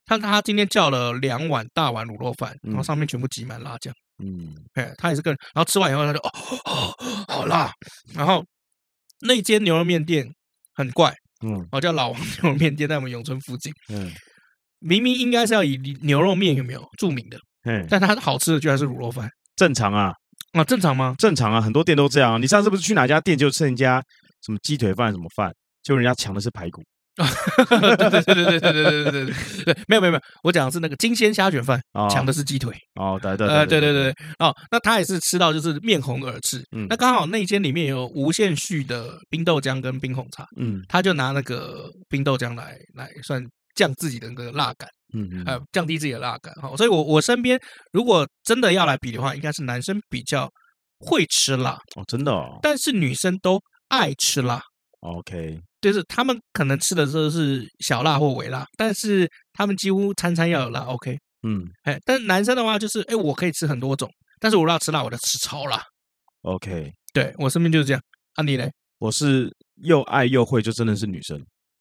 [0.06, 3.92] 他他今天叫了两碗大碗卤肉饭，然后上面全部挤满辣酱。
[4.22, 6.30] 嗯，哎，他也是个人，然后吃完以后他就哦
[6.66, 6.94] 哦，
[7.26, 7.72] 好辣。
[8.14, 8.44] 然后
[9.20, 10.26] 那间牛肉面店
[10.74, 13.72] 很怪，嗯，哦叫老王 牛肉面店，在我们永春附近。
[13.88, 14.12] 嗯，
[14.78, 17.38] 明明应该是要以牛肉面有没有著名的？
[17.64, 20.12] 嗯，但他好吃的居然是卤肉饭，正常啊。
[20.54, 21.14] 啊，正常吗？
[21.18, 22.40] 正常啊，很多店都这样。
[22.40, 24.02] 你上次不是去哪家店就吃人家
[24.46, 26.82] 什么鸡腿饭什么饭，就人家抢的是排骨。
[27.16, 29.34] 对对对对对对对对对
[29.66, 32.74] 对，没有没有没有，我讲的是那个金鲜虾卷饭，抢的是鸡腿。
[33.00, 36.60] 哦，对对对对对对哦，那他也是吃到就是面红耳赤。
[36.74, 40.44] 嗯，那刚好那间里面有无限续的冰豆浆跟冰红茶。
[40.56, 43.40] 嗯，他就拿那个冰豆浆来来算
[43.76, 44.88] 降自己的那个辣感。
[45.14, 47.58] 嗯嗯，呃，降低自己的辣感哈，所以我我身边
[47.92, 50.50] 如果真的要来比的话，应该是男生比较
[50.98, 54.60] 会吃辣哦，真的哦，但是女生都爱吃辣
[55.00, 65.82] ，OK，就是他们可能吃的时候是小辣或微辣，但是他们几乎餐餐要有辣，OK，嗯，哎，但是男生的话就是，哎，我可以吃很多种，但是我要吃辣，我就吃超辣
[66.42, 68.02] ，OK，对我身边就是这样，
[68.34, 68.70] 啊，你嘞？
[68.98, 69.50] 我是
[69.82, 71.38] 又爱又会，就真的是女生。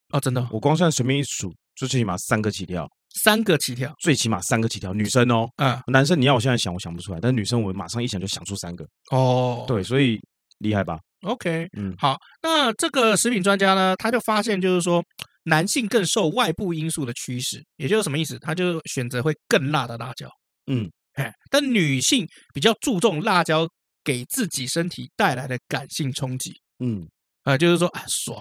[0.10, 0.46] 哦，真的。
[0.52, 5.48] 我光算随便一数，就最起码三个起跳，三个起跳，最起码三个起跳，女生哦。
[5.58, 8.86] 嗯，男生你要我现在想，我想不出来，但女生我马上一想就想出三个。
[9.12, 10.20] 哦，对，所以
[10.60, 15.04] 厉害吧？OK，嗯，好，那这个食品专家呢，他就发现就是说，
[15.44, 18.38] 男性更受外部因素的驱使，也就是什么意思？
[18.40, 20.28] 他就选择会更辣的辣椒。
[20.72, 20.90] 嗯。
[21.14, 23.68] 哎，但女性比较注重辣椒
[24.04, 26.52] 给自己身体带来的感性冲击。
[26.80, 27.08] 嗯，
[27.44, 28.36] 啊，就是说啊，爽，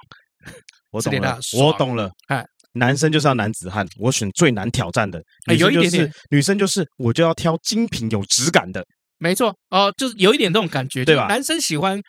[0.90, 2.10] 我懂了，我懂了。
[2.28, 2.42] 哎，
[2.74, 5.22] 男生就是要男子汉，我选最难挑战的。
[5.46, 8.84] 哎，有一点点，女生就是我就要挑精品有质感的。
[9.18, 11.26] 没错，哦，就是有一点这种感觉，对吧？
[11.26, 12.00] 男生喜欢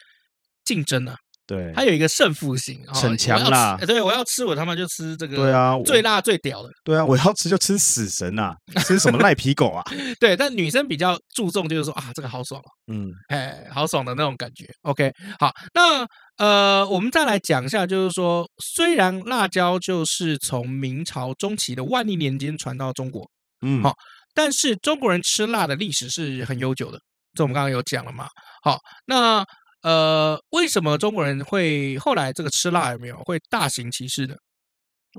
[0.65, 1.15] 竞争啊。
[1.45, 3.77] 对，他有一个胜负心，逞强啦。
[3.85, 5.35] 对，我要吃，我他妈就吃这个。
[5.35, 6.69] 对啊，最辣最屌的。
[6.85, 9.83] 对啊，我要吃就吃死神啊，吃什么赖皮狗啊？
[10.21, 14.65] 对，但女生比较注重就是说啊，这个好爽，嗯，哎，好爽的那种感觉。
[14.83, 23.29] OK，好，那呃，我们再来讲一下，就是说，虽然辣椒就是从明朝中期的万历年间传到中国，
[23.65, 23.93] 嗯，好，
[24.33, 26.99] 但是中国人吃辣的历史是很悠久的，
[27.33, 28.27] 这我们刚刚有讲了嘛。
[28.63, 29.43] 好，那。
[29.83, 34.33] 呃，为什么中国人会后来这个吃辣有没有会大行其事的？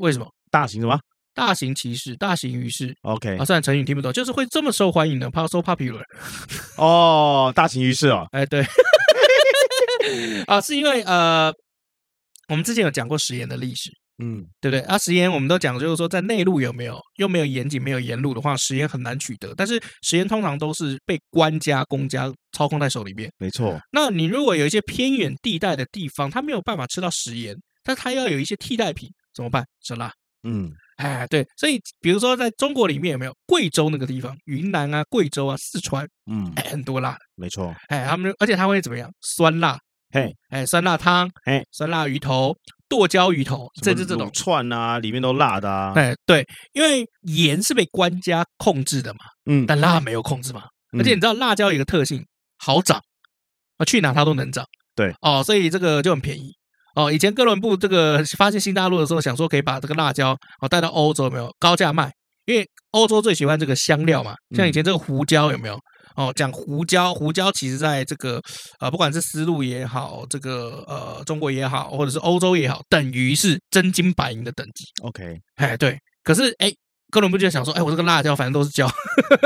[0.01, 0.99] 为什么大行什么？
[1.35, 2.91] 大行其事，大行于世。
[3.03, 6.03] OK，啊，虽然成语听不懂，就是会这么受欢迎的，so popular。
[6.81, 8.65] 哦，大行于世哦，哎，对，
[10.47, 11.53] 啊，是因为呃，
[12.49, 13.91] 我们之前有讲过食盐的历史。
[14.23, 14.81] 嗯，对不对？
[14.83, 19.53] 啊，食盐我们都讲，就是说在内陆有没有，又没有盐井，没有盐路的话，食盐很难取得。
[19.57, 23.29] 但是食盐通常都是被官家、公家操控在手里面。
[23.39, 23.77] 没错。
[23.91, 29.67] 那你如果有一些偏远地带的地方，他没有办法吃到食盐，但他要有一些替代品，怎么办？
[29.83, 30.13] 吃辣。
[30.45, 31.45] 嗯，哎，对。
[31.57, 37.19] 所以比如说在中国里面有没有贵州那个地方，云南啊、贵州啊、四川，嗯，很多辣。
[37.35, 37.75] 没错。
[37.89, 39.11] 哎，他们而且他会怎么样？
[39.23, 39.77] 酸辣。
[40.15, 42.55] 嘿，哎，酸辣汤，哎，酸辣鱼头。
[42.87, 45.93] 剁椒鱼头，这是这种串啊，里面都辣的啊。
[45.97, 50.63] 哎，对，因为盐是被官家控制的嘛，嗯，但辣没有控制嘛。
[50.97, 52.25] 而且你知道辣椒有一个特性，
[52.59, 53.01] 好长
[53.79, 54.65] 啊，去哪它都能长。
[54.95, 56.53] 对，哦，所以这个就很便宜。
[56.95, 62.13] 哦，以前哥伦布这个发现新大陆的时候，想说可以把这个辣椒哦带到欧洲，有没有高价卖？
[62.45, 65.77] 因为欧洲最喜欢这个香料嘛，像以前这个胡椒有没有？
[66.15, 68.41] 哦，讲胡椒，胡椒其实在这个
[68.79, 74.85] 呃，不管是丝路也好，这个呃中国也好，或者是欧洲也好，等于是真金白银的等级。
[75.03, 76.73] OK，哎对，可是哎，
[77.11, 78.89] 哥伦布就想说，哎，我这个辣椒反正都是椒，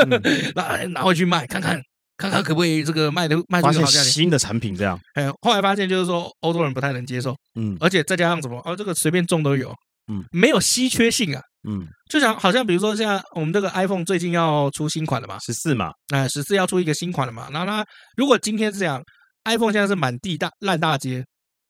[0.55, 1.81] 拿拿回去卖，看看
[2.17, 4.05] 看看可不可以这个卖的卖出好价钱。
[4.05, 9.75] 新的产品这样， 哎，后来发现就是说欧洲人不太能接受，嗯，而且再加上什么，哦，这个随便种都有，
[10.13, 11.41] 嗯，没有稀缺性啊。
[11.69, 17.49] 嗯，就像好像比如说，像我们这个 iPhone 最近要出新款了嘛，十四嘛，哎，十四要出一个新款了嘛。
[17.53, 17.85] 然后它
[18.17, 19.03] 如果今天是这样
[19.45, 21.23] ，iPhone 现在是满地大烂大街，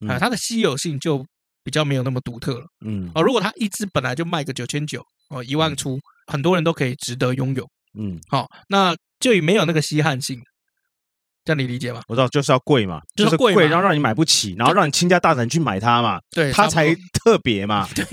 [0.06, 1.24] 啊，它的稀有性就
[1.64, 2.66] 比较没有那么独特了。
[2.86, 7.66] 嗯，哦，如果它一只本来就卖个九千九，哦，一万出，很多人都可以值得拥有。
[7.98, 10.40] 嗯，好，那就没有那个稀罕性。
[11.48, 12.02] 这样你理解吗？
[12.08, 17.88] 我知道，就是要贵嘛，就是贵，然后让你买不起，然后让你倾家荡产去买它嘛，对，它才特别嘛。
[17.96, 18.04] 对，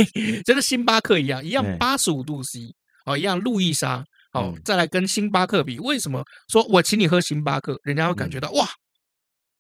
[0.44, 2.62] 就跟星巴克一样，一样八十五度 C
[3.06, 8.66] 哦，一样路易莎哦，再来跟星巴克比，为什么说我请你喝星巴克，人家会感觉到哇，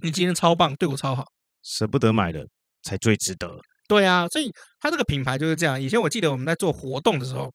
[0.02, 1.26] 你今天超棒，对我超好，
[1.62, 2.48] 舍不得买的
[2.84, 3.60] 才最值得。
[3.90, 5.82] 对啊，所以它这个品牌就是这样。
[5.82, 7.52] 以前我记得我们在做活动的时候，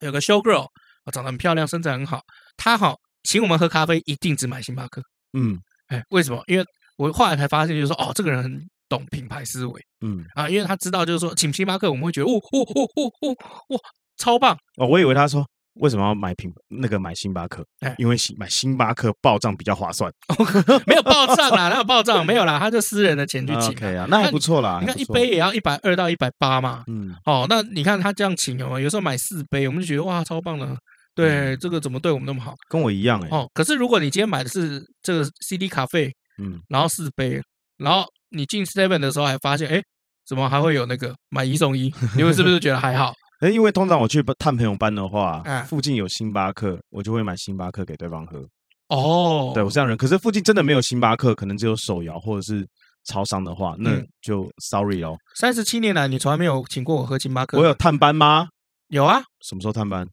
[0.00, 0.66] 有个 show girl，
[1.12, 2.22] 长得很漂亮，身材很好，
[2.56, 5.02] 她好请我们喝咖啡，一定只买星巴克。
[5.32, 6.42] 嗯，哎，为什么？
[6.46, 6.64] 因为
[6.96, 13.36] 我后来才发现，就是说，哦，这个人很懂品牌思维，嗯啊，因为他知道，就是说，请星巴克，我们会觉得，哦哦哦哦哦，
[13.68, 13.80] 哇，
[14.16, 14.86] 超棒哦！
[14.86, 17.64] 我以为他说为什么要买品那个买星巴克？
[17.80, 20.10] 哎，因为买星巴克报账比较划算。
[20.86, 22.26] 没有报账啦，哪有报账？
[22.26, 23.72] 没有啦，他就私人的钱去请。
[23.74, 24.78] 可以啊，那还不错啦。
[24.80, 30.76] 你看一杯也要一百二到一百八嘛，嗯，哦，那你看他这样请哦，有时候买四杯，我们就觉得哇，超棒的。
[31.18, 32.54] 对，这个怎么对我们那么好？
[32.68, 33.28] 跟我一样哎。
[33.30, 37.42] 哦，可是如果你今天买的是这个 CD 卡费，嗯，然后四杯，
[37.76, 39.82] 然后你进 Seven 的时候还发现，哎，
[40.26, 41.92] 怎么还会有那个买一送一？
[42.16, 43.12] 你们是不是觉得还好？
[43.40, 48.44] 哎，因为通常我去探朋友班的话，附近有星巴克，我就会买星巴克给对方喝。
[48.88, 52.66] 哦，对我这样人，可是附近真的没有星巴克，可能只有手摇或者是
[53.04, 55.16] 超商的话，那就 Sorry 哦。
[55.36, 57.58] 三十七年来，你从来没有请过我喝星巴克。
[57.58, 58.48] 我有探班吗？
[58.88, 59.22] 有啊。
[59.42, 60.06] 什么时候探班？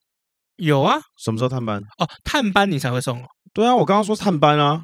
[0.58, 1.82] 有啊，什么时候探班？
[1.98, 3.26] 哦，探班你才会送哦。
[3.54, 4.82] 对啊，我刚刚说探班啊。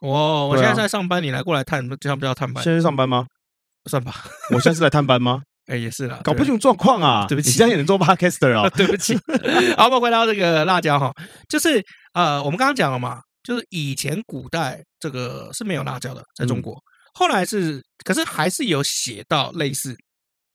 [0.00, 2.62] 哦，我现在在上班，你来过来探，这样不叫探班？
[2.62, 3.26] 现在上班吗？
[3.90, 4.14] 算吧。
[4.50, 5.42] 我现在是来探班吗？
[5.66, 7.26] 哎，也是啦，搞不清楚状况啊。
[7.26, 8.68] 对不起，你这样也能做 podcaster 啊？
[8.76, 9.14] 对不起。
[9.78, 11.10] 好，我们回到这个辣椒哈，
[11.48, 16.76] 就是呃，我们刚刚讲了嘛，就是以前古代这个是没有辣椒的，在中国
[17.14, 19.96] 后来是，可是还是有写到类似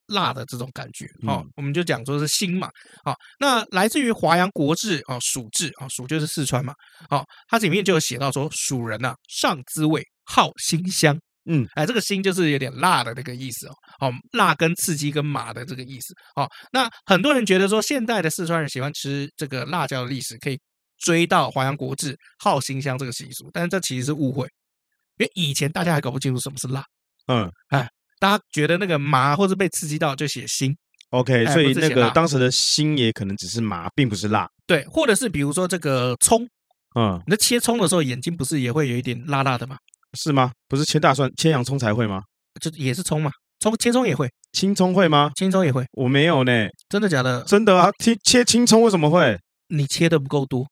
[0.10, 1.06] 辣的这种感觉。
[1.28, 2.70] 哦，我们就讲说是辛嘛。
[3.04, 6.74] 好，那来自于《华阳国志》啊，蜀志啊，蜀就是四川嘛。
[7.10, 11.18] 好，它里面就有写到说，蜀人呐，上滋味，好辛香。
[11.50, 13.74] 嗯，哎，这个辛就是有点辣的那个意思哦。
[14.02, 16.14] 哦，辣跟刺激跟麻的这个意思。
[16.36, 20.60] 哦，那很多人觉得说，现代的四川人喜欢吃这个辣椒的历史可以
[21.00, 24.48] 追到《华阳国志》好辛香这个习俗，但是这其实是误会。
[25.18, 26.84] 因为以前大家还搞不清楚什么是辣，
[27.28, 27.90] 嗯，哎，
[28.20, 30.76] 大家觉得那个麻或者被刺激到就写辛
[31.12, 36.48] ，OK，所以那个当时的辛也可能只是麻，并不是辣，对，或者是比如说这个葱，
[36.96, 39.78] 嗯，那切葱的时候眼睛不是也会有一点辣辣的吗？
[40.18, 40.52] 是吗？
[40.68, 42.22] 不是切大蒜、切洋葱才会吗？
[42.60, 45.32] 就也是葱嘛，葱切葱也会，青葱会吗？
[45.36, 47.44] 青葱也会，我没有呢，真的假的？
[47.44, 49.40] 真的啊，切切青葱为什么会？
[49.70, 50.68] 你切的不够多。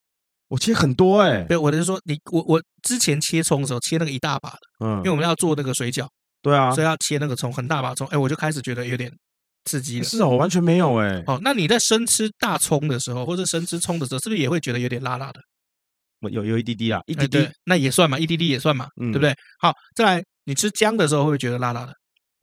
[0.50, 6.08] 我切很多哎、欸，对，我的是说你我我之前切葱的时候切那个一大把的，嗯，因为我们要做那个水饺，
[6.48, 9.12] 对啊，所以要切那个葱很大把葱，哎，我就开始觉得有点
[9.66, 10.06] 刺激了。
[10.06, 11.24] 是啊，我完全没有哎、欸。
[11.28, 15.42] 哦，那你在生吃大葱的时候，或者生吃葱的时候，是不是也会觉得有点辣辣的？
[16.22, 19.36] 我有有一滴滴啊，一滴滴，那也算嘛，一滴滴也算嘛，嗯，对不对？
[19.60, 21.94] 好，再来，你吃姜的时候会不会觉得辣辣的？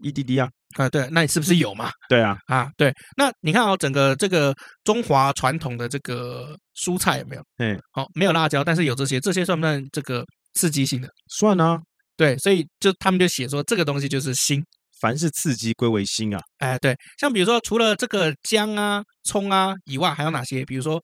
[0.03, 1.91] 一滴滴啊，啊，对，那你是不是有嘛？
[2.09, 7.43] 对啊，啊，对，那你看哦，整个这个中华传统的这个蔬菜有没有？
[7.59, 10.25] 嗯，好，没有辣椒，但是有这些，这些算不算这个
[10.55, 11.09] 刺激性的？
[11.29, 11.79] 算啊，
[12.17, 14.63] 对，所以就他们就写说这个东西就是辛，
[15.01, 16.41] 凡是刺激归为辛啊。
[16.59, 20.65] 哎，对，像比如说除了这个姜啊、葱啊以外，还有哪些？
[20.65, 21.01] 比如说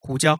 [0.00, 0.38] 胡椒。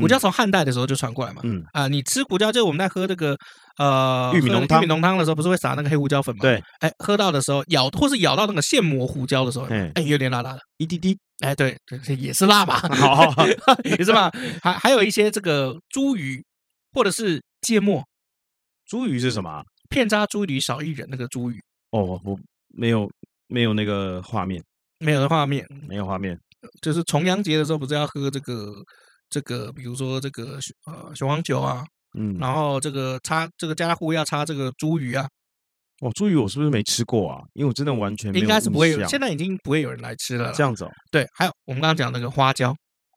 [0.00, 3.36] 胡椒从汉代的时候就传过来嘛，嗯啊，你吃胡椒就我们在喝这个
[3.78, 6.40] 呃玉米浓汤，玉米浓汤的时候不是会撒那个黑胡椒粉吗？
[6.40, 11.76] 对，哎，喝到的时候咬或是咬到那个现磨胡椒的时候，哎，有点辣辣的，一滴滴，哎，对，
[12.18, 13.46] 也是辣嘛，好，好，好，
[13.84, 14.32] 也是吧？
[14.62, 16.42] 还还有一些这个茱萸
[16.92, 18.02] 或者是芥末，
[18.90, 19.62] 茱萸是什么？
[19.88, 21.58] 片扎茱萸少一人那个茱萸
[21.90, 23.10] 哦，我没有
[23.48, 24.62] 没有那个画面，
[24.98, 26.38] 没有的画面，没有画面，
[26.80, 28.72] 就是重阳节的时候不是要喝这个。
[29.30, 31.82] 这个比如说这个呃雄黄酒啊，
[32.16, 35.26] 嗯，然后这个插这个家家户户要插这个茱萸啊，
[36.02, 37.40] 哦，茱萸我是不是没吃过啊？
[37.54, 40.52] 因为我真的完全应该是不会有，现在已经不会有人来吃了。
[40.52, 42.76] 这样子哦，对，还有我们刚刚讲那个花椒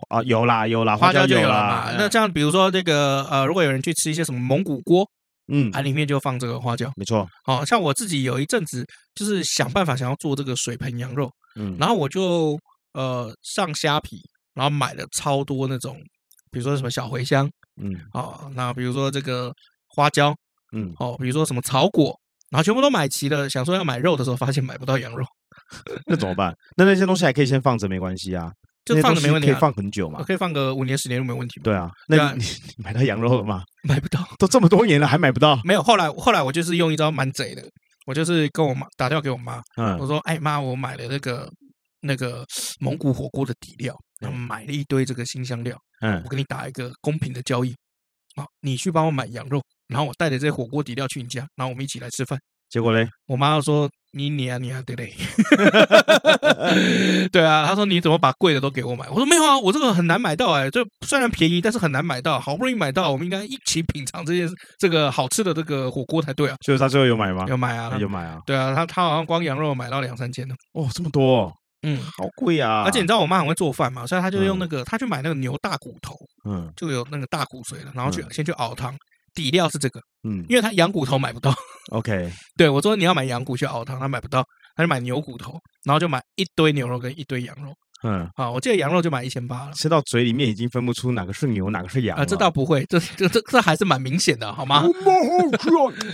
[0.09, 1.91] 啊，有啦有啦，花椒就有了嘛。
[1.97, 5.07] 那这样比如说这个呃，如果有人去吃一些什么蒙古锅，
[5.51, 7.27] 嗯，啊里面就放这个花椒，没错。
[7.43, 8.85] 好像我自己有一阵子
[9.15, 12.59] 就是想办法想要做这个水盆羊肉，嗯，然后我就
[12.93, 14.21] 呃上虾皮。
[14.57, 15.95] 然后买了超多那种，
[16.49, 17.47] 比如说什么小茴香，
[17.79, 19.53] 嗯，哦，那比如说这个
[19.85, 20.35] 花椒，
[20.73, 22.19] 嗯，哦，比如说什么草果，
[22.49, 25.23] 然后全部都买齐了，想说要买肉的时候，发现买不到羊肉，
[26.07, 26.57] 那怎么办？
[26.75, 28.51] 那那些东西还可以先放着，没关系啊，
[28.87, 31.59] 就放着没问题，可以放很久嘛，可以放个五年十年都没问题。
[31.61, 32.43] 对啊，那你
[32.77, 33.63] 你买到羊肉了吗？
[33.83, 35.59] 买不到，都这么多年了还买不到？
[35.63, 37.63] 没有，后来后来我就是用一招蛮贼的，
[38.05, 41.49] 我就是跟我妈打电话给我妈，嗯，我说，哎妈，我买了那个
[42.01, 42.45] 那个
[42.79, 43.95] 蒙古火锅的底料。
[44.19, 47.75] 然后买了一堆这个新香料，嗯，我跟你打一个公平的交易，
[48.35, 52.39] 好，你去帮我买羊肉，然后我带着这些火锅底料去你家，然后我们一起来吃饭。
[52.67, 55.13] 结果嘞，我妈说你你啊你啊，对不对？
[57.29, 59.07] 对啊，他说你怎么把贵的都给我买？
[59.09, 64.49] 我说没有啊，我这个很难买到哎，这虽然便宜，但是很难买到，好不容易买到，我们应该一起品尝这件
[64.79, 66.57] 这个好吃的这个火锅才对啊。
[66.65, 67.45] 就是他最后有买吗？
[67.47, 68.39] 有买啊，有买啊。
[68.45, 70.55] 对啊，他他好像光羊肉买到两三千呢。
[70.73, 71.53] 哦，这么多。
[71.83, 72.81] 嗯，好贵啊！
[72.83, 78.97] 而且你知道我妈很会做饭嘛，所以她就用那个，她去买那个牛大骨头，嗯，就有那个大骨髓了，然后去先去熬汤，
[79.37, 81.53] 底料是这个，嗯，因为他羊骨头买不到，
[81.93, 84.43] OK，对我说你要买羊骨去熬汤，他买不到，
[84.75, 85.53] 他就买牛骨头，
[85.85, 87.71] 然后就买一堆牛肉跟一堆羊肉。
[88.03, 92.25] 嗯，好，我记得羊肉就买一千八了，吃到嘴里面已经分不出哪个是牛，哪个是羊啊。
[92.25, 94.83] 这倒不会，这这这这还是蛮明显的，好吗？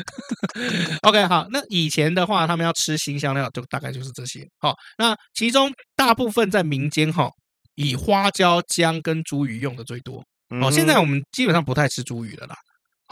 [1.04, 4.46] OK，好，那以前的话，他们要吃新香料，就大概就是这些。
[4.60, 7.30] 好，那其中大部分在民间哈，
[7.76, 10.24] 以花椒、姜跟茱萸用的最多。
[10.62, 12.56] 哦，现在我们基本上不太吃茱萸了啦。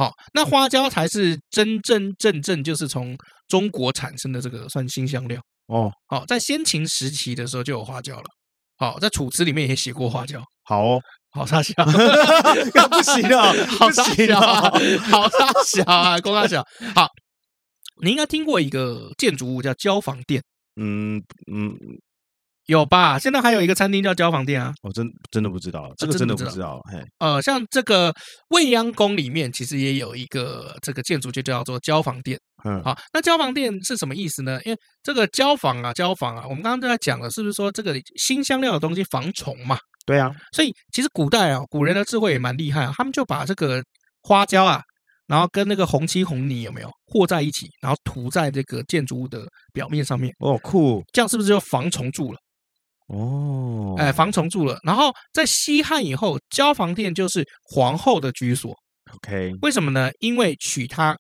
[0.01, 3.15] 好，那花椒才是真真正正就是从
[3.47, 5.91] 中国产生的这个算新香料哦。
[6.07, 8.23] 好，在先秦时期的时候就有花椒了。
[8.77, 10.41] 好，在《楚辞》里面也写过花椒。
[10.63, 10.99] 好哦，
[11.29, 16.65] 好沙小，不行了，好沙小，好沙小啊，公大小。
[16.95, 17.07] 好，
[18.01, 20.41] 你应该听过一个建筑物叫椒房店。
[20.81, 21.17] 嗯
[21.53, 21.77] 嗯。
[22.67, 23.17] 有吧？
[23.17, 24.73] 现在还有一个餐厅叫椒房店啊！
[24.83, 26.79] 我真真的不知道，这个真的不知道。
[26.91, 28.13] 嘿，呃，像这个
[28.49, 32.39] 未央宫里面，其实也有一个这个建筑，就叫做椒房店。
[32.63, 34.59] 嗯，好，那椒房店是什么意思呢？
[34.63, 39.77] 因为这个椒房啊，椒房啊，我们刚刚都在讲了，是不是说这个新香料的东西防虫嘛？
[40.05, 43.83] 对啊，所以其实古代啊，古人的智慧也蛮厉害啊，他们就把这个
[44.21, 44.81] 花椒啊
[45.27, 50.33] 然后跟那个红漆红泥有没有和在一起，然后涂在这个建筑物的表面上面。
[50.39, 51.03] 哦，酷！
[51.13, 52.39] 这样是不是就防虫住了？
[53.13, 54.79] 哦，哎，防虫蛀了。
[54.83, 58.73] 然后在西汉以后，交房殿就是皇后的居所。
[59.15, 60.09] OK，为什么呢？
[60.19, 61.17] 因为取它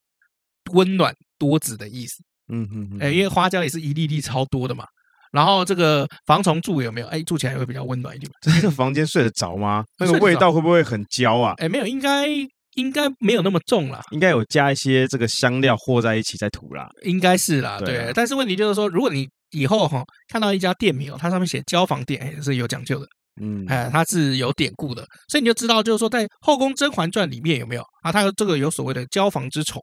[0.71, 2.23] 温暖多子的意思。
[2.53, 4.85] 嗯嗯嗯，哎，因为花椒也是一粒粒超多的嘛。
[5.31, 7.07] 然后这个防虫蛀有没有？
[7.07, 8.31] 哎，住起来会比较温暖一点。
[8.41, 9.83] 这个房间睡得着吗？
[9.99, 11.53] 那个味道会不会很焦啊？
[11.57, 12.27] 哎，没有，应该
[12.75, 14.01] 应该没有那么重啦。
[14.11, 16.89] 应该有加一些这个香料和在一起再涂啦。
[17.03, 18.11] 应该是啦，对，对。
[18.13, 23.07] 但是问题就是说，如果你以后哈看到一家店名哦，它上面写交房店也，是有讲究的。
[23.41, 28.11] 嗯，哎，它是有典故的，所以你就知道，就是说在《后宫甄嬛传》里面有没有啊？
[28.11, 29.81] 它有这个有所谓的交房之宠。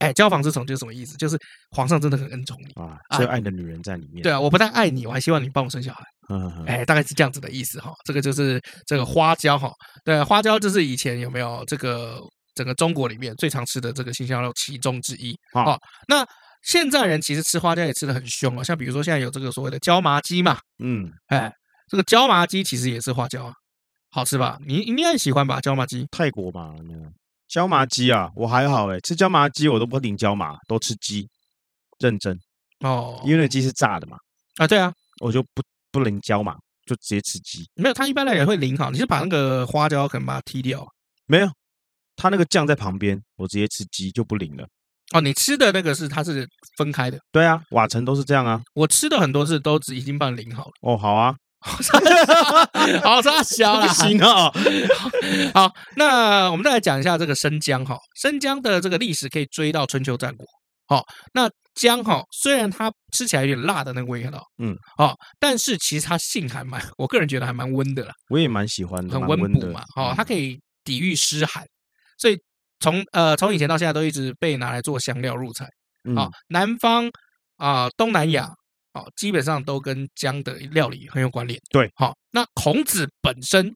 [0.00, 1.16] 哎，交房之宠就是什么意思？
[1.16, 1.38] 就是
[1.70, 4.22] 皇上真的很恩宠你啊，最爱的女人在里面。
[4.22, 6.02] 对啊，我不但爱你，我还希望你帮我生小孩。
[6.32, 7.92] 嗯，哎，大概是这样子的意思哈。
[8.04, 9.70] 这个就是这个花椒哈。
[10.04, 12.18] 对，花椒就是以前有没有这个
[12.54, 15.36] 整个中国里面最常吃的这个辛香料其中之一。
[15.52, 16.26] 啊，那
[16.62, 20.58] 现在人其实吃花椒也吃的很凶啊，像比如说现在有这个所谓的椒麻鸡嘛。
[20.78, 21.52] 嗯，哎，
[21.88, 23.52] 这个椒麻鸡其实也是花椒啊，
[24.10, 24.58] 好吃吧？
[24.66, 25.60] 你应该喜欢吧？
[25.60, 26.74] 椒麻鸡，泰国吧？
[27.48, 31.28] 椒麻鸡啊，我还好哎，吃椒麻鸡我都不淋椒麻，都吃鸡，
[31.98, 32.38] 认真
[32.80, 34.16] 哦，因为那鸡是炸的嘛。
[34.56, 36.54] 啊，对啊，我就不不淋椒麻，
[36.86, 37.68] 就直接吃鸡。
[37.74, 40.86] 没有，他一般来讲会淋好，你是把那个花椒可能把它剔掉。
[41.26, 41.50] 没有，
[42.14, 44.68] 他那个酱在旁边，我直接吃鸡就不淋了。
[45.14, 46.46] 哦，你吃的那个是它是
[46.76, 47.18] 分开的。
[47.32, 48.60] 对啊，瓦城都是这样啊。
[48.74, 50.70] 我吃的很多是都已经帮你淋好了。
[50.82, 51.34] 哦，好啊。
[53.02, 54.50] 好，差小了，行啊。
[55.52, 57.98] 好，那我们再来讲一下这个生姜哈。
[58.14, 60.46] 生姜的这个历史可以追到春秋战国。
[60.86, 61.04] 好，
[61.34, 68.12] 那姜哈，虽然它吃起来有点辣的那个味道，嗯，好，但是其实它性还蛮，我个人觉得还蛮温的啦。
[68.30, 69.82] 我也蛮喜欢的，很温补嘛。
[69.94, 71.62] 好，它可以抵御湿寒，
[72.18, 72.38] 所以
[72.80, 75.68] 从呃从以前到现在都一直被拿来做香料入菜。
[76.16, 77.10] 啊，南方
[77.56, 78.50] 啊，东南亚。
[78.92, 81.56] 啊，基本上都跟姜的料理很有关联。
[81.70, 83.72] 对，好，那孔子本身，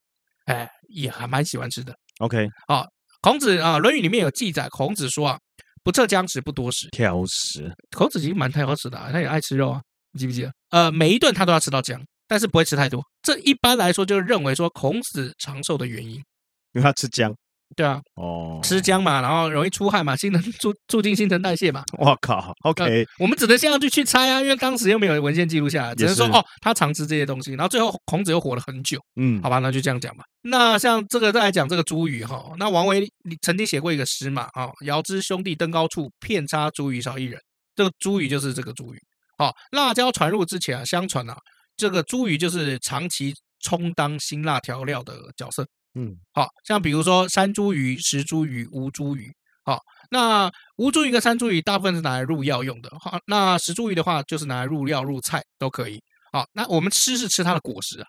[0.46, 1.94] 哎，也还蛮喜欢吃的。
[2.18, 2.84] OK，好，
[3.20, 5.38] 孔子啊，《论语》里面有记载，孔子说啊，
[5.84, 6.88] 不测姜食，不多食。
[6.90, 9.80] 挑食，孔子其实蛮挑食的啊，他也爱吃肉啊，
[10.10, 10.52] 你记不记得？
[10.70, 13.00] 呃，每一顿他都要吃到姜，但是不会吃太多。
[13.22, 16.24] 这一般来说，就是认为说孔子长寿的原因，因
[16.72, 17.32] 为他吃姜。
[17.76, 21.82] 对啊，哦，吃姜嘛，然后容易出汗嘛，新陈促促进新陈代谢嘛。
[21.98, 27.52] 我靠，OK，我们只能这样就去猜啊，因为当时又没有文献记录下来，只能说哦，他常吃这些东西。
[27.52, 30.24] 然后最后孔子又活了很久，嗯，好吧，那就这样讲吧。
[30.42, 33.10] 那像这个再来讲这个茱萸哈，那王维
[33.42, 37.40] 曾经写过一个诗嘛，啊，遥知兄弟登高处，遍插茱萸少一人。
[37.74, 38.98] 这个茱萸就是这个茱萸。
[39.36, 41.36] 好，辣椒传入之前啊，相传啊，
[41.76, 45.66] 这个茱萸就是长期充当辛辣调料的角色。
[45.96, 49.30] 嗯，好像比如说山茱萸、石茱萸、吴茱萸，
[49.64, 49.80] 好，
[50.10, 58.06] 那吴茱萸跟山茱萸大部分是拿来入药用的，好，那石茱萸的话就是拿来入料入菜都可以，好，那我们吃是吃它的果实啊，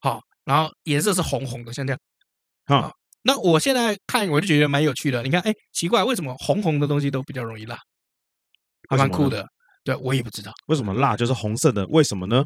[0.00, 2.00] 好，然后颜色是红红的，像这样，
[2.66, 7.78] 啊，那我现在看我就觉得蛮有趣的，你看，哎，奇怪，为什么红红的东西都比较容易辣？
[8.88, 9.46] 还蛮酷的，
[9.84, 12.44] 对，我也不知道为什么辣就是红色的，为什么呢？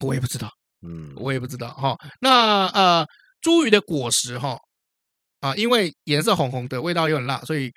[0.00, 0.48] 我也不知道，
[0.80, 3.06] 嗯，我也不知道，哈，那呃。
[3.42, 4.56] 茱萸的果实哈
[5.40, 7.70] 啊，因为颜色红红的，味道又很辣，所以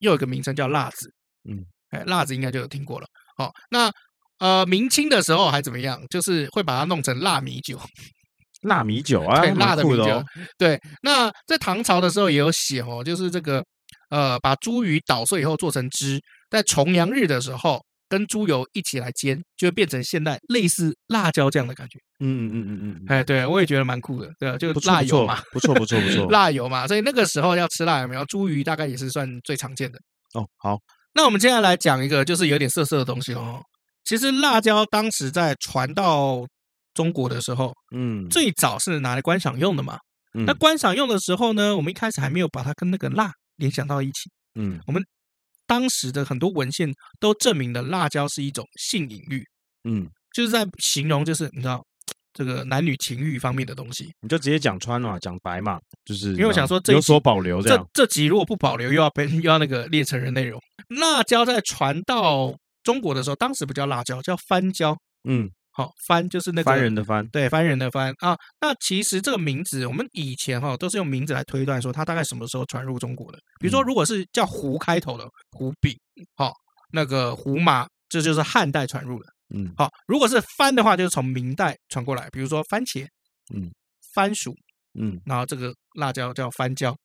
[0.00, 1.10] 又有一个名称叫辣子。
[1.48, 3.06] 嗯，哎，辣子应该就有听过了。
[3.36, 3.90] 好，那
[4.38, 5.98] 呃，明清的时候还怎么样？
[6.10, 7.80] 就是会把它弄成辣米酒。
[8.62, 10.22] 辣米酒啊，对，辣的米酒。
[10.58, 13.64] 对，那在唐朝的时候也有写哦，就是这个
[14.10, 17.80] 呃，把茱萸捣碎以后做成汁，在重阳日的时候。
[18.08, 21.98] 跟猪油一起来煎，就会变成现在类似辣椒酱的感觉。
[22.20, 28.24] 嗯嗯嗯嗯嗯，哎，对我也觉得蛮酷的，对啊，就辣油嘛，不错不错不错，辣油嘛，所以那个时候要吃辣有没有？
[28.26, 29.98] 茱萸大概也是算最常见的。
[30.34, 30.78] 哦，好，
[31.14, 33.60] 那我们接下来讲一个就是有点涩涩的东西哦。
[34.04, 36.46] 其实辣椒当时在传到
[36.94, 39.98] 中国的时候，嗯，最早是拿来观赏用的嘛。
[40.34, 44.30] 嗯，那观赏用的时候呢，我们一开始还没有把它跟那个辣联想到一起。
[44.54, 45.02] 嗯，我们。
[45.66, 49.44] 当时的很多文献都证明了辣椒是一种性隐喻，
[49.84, 51.84] 嗯，就是在形容，就是你知道
[52.32, 60.60] 这个男女情欲方面的东西，你就直接讲穿嘛，讲白嘛，就是因为我想说这有所保留这，这这集如果不保留，又要被 又要那个列成人内容。
[60.88, 64.96] 辣椒在传到中国的时候，当时不叫辣椒，叫番椒，
[65.28, 65.50] 嗯。
[65.76, 68.34] 好，番就是那个番人的番，对，番人的番啊。
[68.62, 73.38] 那其实这个名字，我们以前哈都是用名字来推断说它大概什么时候传入中国的。
[73.60, 75.94] 比如说，如果是叫胡开头的胡饼，
[76.34, 76.50] 好，
[76.92, 79.26] 那个胡麻，这就是汉代传入的。
[79.54, 82.26] 嗯，好，如果是番的话，就是从明代传过来。
[82.30, 83.06] 比如说番茄，
[83.54, 83.70] 嗯，
[84.14, 84.54] 番薯，
[84.98, 86.96] 嗯，然后这个辣椒叫番椒。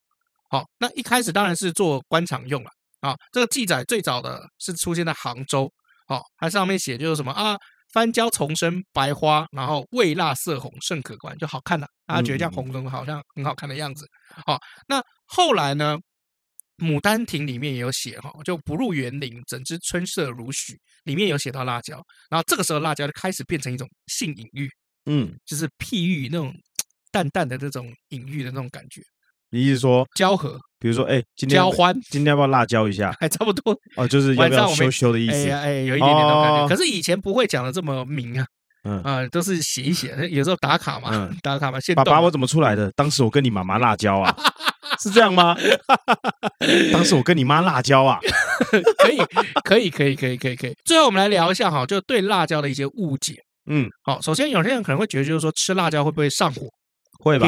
[0.49, 2.69] 好，那一开始当然是做官场用了，
[3.01, 5.69] 啊，这个记载最早的是出现在杭州，
[6.07, 7.57] 哦，它上面写就是什么啊，
[7.93, 14.07] 番椒丛生白花，然后味辣色红，甚可观，就好看了，大家觉得这样红红好像很好看的样子。
[14.45, 15.97] 好，那后来呢，
[16.85, 24.69] 《牡丹亭》里面也有写哈，就不入园林，怎知春色如许，里面有写到辣椒，然后这个时候辣椒就开始变成一种性隐喻，
[25.05, 26.53] 嗯，就是譬喻那种
[27.11, 29.01] 淡淡的这种隐喻的那种感觉。
[29.49, 33.15] 你意思说交合，比如说，哎，今天交欢，今天要不要辣椒一下？
[33.21, 35.47] 还差不多哦，就是要不要羞羞的意思？
[35.51, 36.67] 哎，哎，有一点点那种感觉。
[36.67, 38.45] 可是以前不会讲的这么明啊，
[38.83, 41.77] 嗯啊，都是写一写，有时候打卡嘛， 打卡嘛。
[41.95, 42.91] 爸爸，我怎么出来的？
[42.95, 44.35] 当时我跟你妈妈辣椒啊，
[44.99, 45.55] 是这样吗？
[46.91, 48.19] 当时我跟你妈辣椒啊，
[48.97, 49.17] 可以，
[49.63, 50.75] 可以，可以，可以，可以，可以。
[50.83, 53.35] 最后我们来聊一下哈，就对辣椒的一些误解。
[53.67, 56.67] 嗯，好，首先有些人可能会觉得，就是说吃辣椒会不会上火？
[57.19, 57.47] 会吧？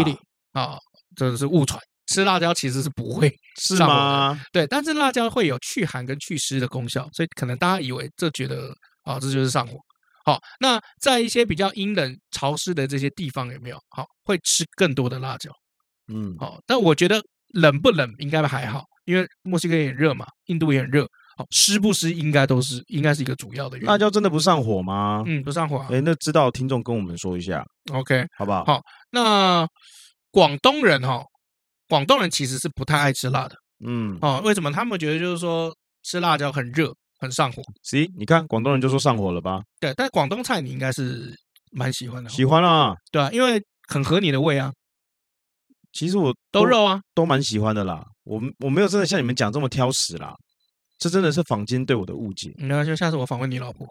[0.54, 0.78] 啊，
[1.16, 1.82] 这是误传。
[2.14, 4.40] 吃辣椒其实是不会 是吗？
[4.52, 9.78] 对，但是辣椒会有去寒跟祛湿的功效，所以可能大家以为这觉得啊，这就是上火。
[10.26, 15.52] 好，那在一些比较阴冷潮湿的这些地方有没有好会吃更多的辣椒？
[16.14, 21.06] 嗯，好，但我觉得冷不冷应该还好，因为墨西哥也很热嘛，印度也很热。
[21.36, 23.88] 好，湿不湿应该都是应该是一个主要的原因。
[23.90, 25.24] 辣椒真的不上火吗？
[25.26, 25.80] 嗯，不上火。
[25.90, 28.64] 哎，那知道听众跟我们说一下，OK，好不好？
[28.66, 29.68] 好，那
[30.32, 31.22] 广东人哈。
[31.94, 34.72] 广东人其实是不太爱吃辣的，嗯，哦，为什么？
[34.72, 35.72] 他们觉得就是说
[36.02, 37.62] 吃辣椒很热，很上火。
[37.84, 39.62] 行，你看广东人就说上火了吧？
[39.80, 41.32] 对，但广东菜你应该是
[41.72, 44.72] 蛮喜欢的，喜欢啊，对啊，因为很合你的胃啊。
[45.92, 48.04] 其实我都肉啊，都蛮喜欢的啦。
[48.24, 50.34] 我我没有真的像你们讲这么挑食啦，
[50.98, 52.52] 这真的是坊间对我的误解。
[52.58, 53.86] 那就下次我访问你老婆，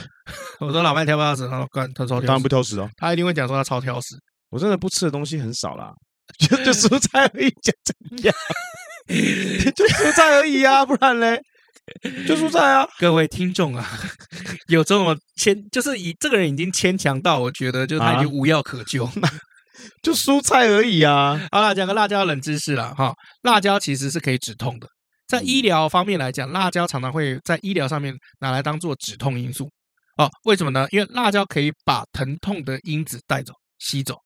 [0.60, 1.48] 我说老麦挑不挑食？
[1.48, 4.14] 他说干，他超挑食，当然不挑食哦，他一定会讲说他超挑食。
[4.50, 5.90] 我真的不吃的东西很少啦。
[6.38, 8.34] 就就蔬菜而已，讲怎 样？
[9.74, 11.40] 就蔬菜而已啊，不然嘞，
[12.26, 12.86] 就蔬菜啊。
[12.98, 13.88] 各位听众啊，
[14.68, 19.12] 有这么牵，就是以这个人已经牵强到，我觉得就他已经无药可救，啊、
[20.02, 21.40] 就蔬菜而已啊。
[21.52, 24.88] 好了，讲个辣椒冷知识了哈，辣椒其实是可以止痛的，
[25.28, 29.70] 在医疗方面来讲，辣椒常常会在医疗上面拿来当做止痛因素
[30.18, 30.28] 哦。
[30.44, 30.86] 为什么呢？
[30.90, 34.16] 因为辣椒可以把疼痛的因子带走、吸走。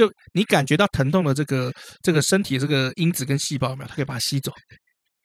[0.00, 1.70] 就你感觉到疼痛的这个
[2.02, 3.88] 这个身体这个因子跟细胞有没有？
[3.88, 4.50] 它可以把它吸走。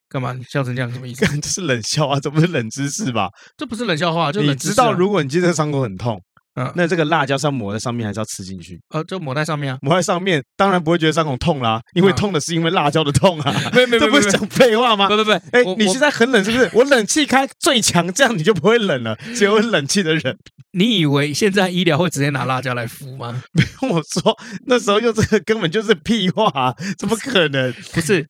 [0.09, 0.33] 干嘛？
[0.33, 1.25] 你笑成这样什么意思？
[1.39, 3.29] 这是冷笑话，这不是冷知识吧？
[3.57, 6.21] 这不是冷笑话，就你知道，如果你今天伤口很痛，
[6.55, 8.79] 嗯，那这个辣椒是要抹在上面，还是要吃进去？
[8.89, 13.53] 呃，就抹在上面啊，抹在上面，当然不会觉得伤口痛啦，因为痛的是因为辣椒的痛啊。
[13.75, 15.07] 没没没，这不是讲废话吗？
[15.09, 16.69] 不不不，哎，你现在很冷是不是？
[16.73, 19.15] 我冷气开最强，这样你就不会冷了。
[19.35, 20.37] 只有冷气的人。
[20.71, 23.43] 你以为现在医疗会直接拿辣椒来敷吗？
[23.53, 27.73] 没 跟我说，那时候用这个根本就是屁话，啊，怎么可能？
[27.93, 28.25] 不是，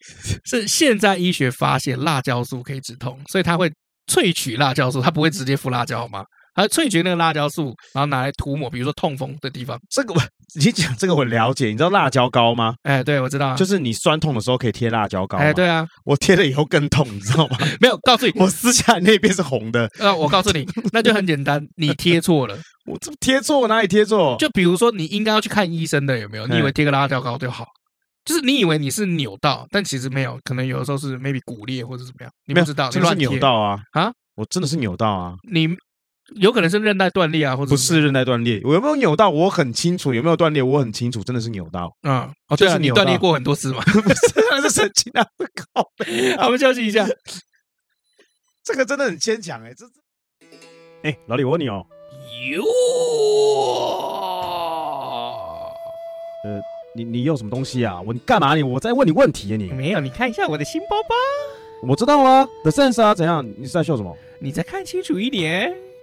[0.45, 3.71] 是现在医学发现辣椒素可以止痛，所以他会
[4.11, 6.23] 萃取辣椒素，他不会直接敷辣椒好吗？
[6.55, 9.77] 还萃取那个辣椒素，然后拿来涂抹，比如说痛风的地方。
[9.89, 10.21] 这个我
[10.55, 12.75] 你讲这个我了解，你知道辣椒膏吗？
[12.83, 15.37] 哎，对，我知道，就是你酸痛的时候可以贴辣椒膏。
[15.37, 17.57] 哎，对啊，我贴了以后更痛，你知道吗？
[17.81, 19.89] 没有，告诉你， 我撕下来那边是红的。
[19.99, 22.57] 呃，我告诉你， 那就很简单，你贴错了。
[22.85, 24.37] 我这贴错，我哪里贴错？
[24.39, 26.47] 就比如说，你应该要去看医生的，有没有？
[26.47, 27.65] 你以为贴个辣椒膏就好？
[28.23, 34.11] 就是你以为你是扭到，但其实没有，可能有的时候是 maybe 骨裂或者怎么样，你不知道，你乱扭到啊啊！
[34.35, 35.35] 我真的是扭到啊！
[35.51, 35.67] 你。
[36.37, 39.29] 有可能是韧带断裂啊，或者不是韧带断裂，我有没有扭到？
[39.29, 41.95] 我很清楚有没有断裂，我很清楚，真的是扭到。
[42.01, 43.81] 嗯，哦，对啊，你断裂过很多次嘛？
[43.93, 45.23] 不是，那是神经啊！
[45.73, 45.81] 靠！
[46.41, 47.07] 好，我们休息一下。
[48.63, 49.85] 这个真的很牵强哎，这
[51.03, 51.85] 哎，老李，我问你哦。
[52.51, 52.63] 哟。
[56.43, 56.59] 呃，
[56.95, 58.01] 你你用什么东西啊？
[58.01, 58.63] 我你干嘛你？
[58.63, 59.69] 我在问你问题啊你？
[59.71, 61.15] 没有，你看一下我的新包包。
[61.87, 63.47] 我知道啊，The Sense 啊，怎样？
[63.57, 64.17] 你是在笑什么？
[64.39, 65.75] 你再看清楚一点。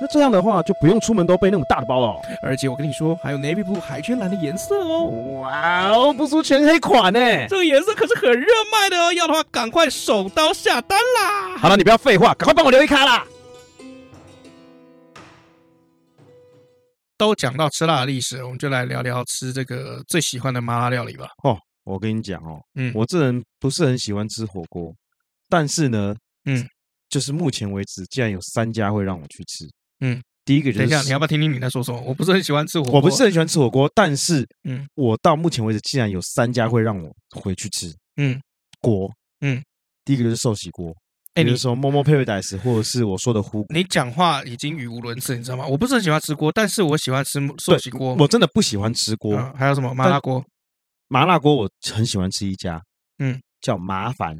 [0.00, 2.20] 那这样的话，就不用出门都背那种大的包了哦。
[2.42, 5.04] 而且我跟你说，还有 navy blue 海军蓝的颜色哦。
[5.40, 7.20] 哇哦，不出全黑款呢。
[7.48, 11.58] 这个颜色可是很热卖的哦，要的话赶快手刀下单啦。
[11.58, 13.26] 好了，你不要废话，赶快帮我留一卡啦。
[17.18, 21.28] 都讲到吃辣的历史，我们就来聊聊吃这个最喜欢的麻辣料理吧。
[21.44, 24.90] 哦，我跟你讲哦，嗯，我这人不是很喜欢吃火锅，
[25.46, 26.14] 但是呢，
[26.46, 26.66] 嗯，
[27.10, 29.68] 就是目前为止，竟然有三家会让我去吃。
[30.00, 32.00] 嗯，第一个就是，等一下，你要不要听听你在说什么？
[32.00, 37.94] 我不是很喜欢吃火锅，我不是很喜欢吃火锅，但是，嗯，我到目前为止竟然有三家会让我回去吃。
[38.16, 38.40] 嗯，
[38.80, 39.62] 锅，嗯，
[40.04, 40.94] 第一个就是寿喜锅。
[41.34, 45.64] 哎，你说 Momo Paradise 或者是我说的呼，你讲话已经语无伦次，你知道吗？
[45.66, 48.14] 我不是很喜欢吃锅，但是我喜欢吃寿喜锅。
[48.16, 49.36] 我真的不喜欢吃锅。
[49.56, 50.44] 还有什么麻辣锅？
[51.06, 52.82] 麻辣锅我很喜欢吃一家，
[53.18, 54.36] 嗯，叫麻烦。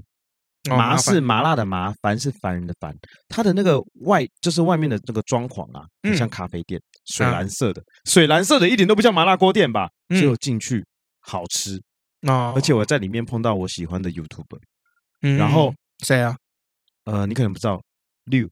[0.68, 2.94] 麻是麻辣的麻，烦是烦人的烦。
[3.28, 9.88] 它的那个外就是外面的那个装潢啊，很像咖啡店，水蓝色的，水蓝色的一点都不像麻辣锅店吧？
[10.10, 10.84] 只有进去
[11.20, 11.80] 好吃
[12.28, 12.52] 啊！
[12.54, 14.58] 而且我在里面碰到我喜欢的 YouTuber，
[15.38, 15.72] 然后
[16.04, 16.36] 谁啊？
[17.04, 17.80] 呃，你可能不知道，
[18.24, 18.46] 六，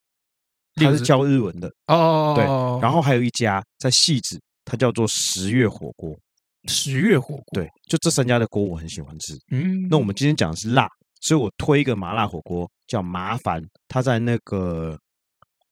[0.77, 2.33] 他是教日文的哦。
[2.35, 2.45] 对，
[2.83, 6.19] 然后还有一家在汐止，它叫做十月火锅。
[6.67, 9.35] 十月火锅，对，就这三家的锅我很喜欢吃。
[9.51, 10.89] 嗯，那我们今天讲的是辣，
[11.21, 14.99] 所以我推一个麻辣火锅，叫麻烦，它在那个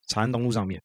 [0.09, 0.81] 长安东路上面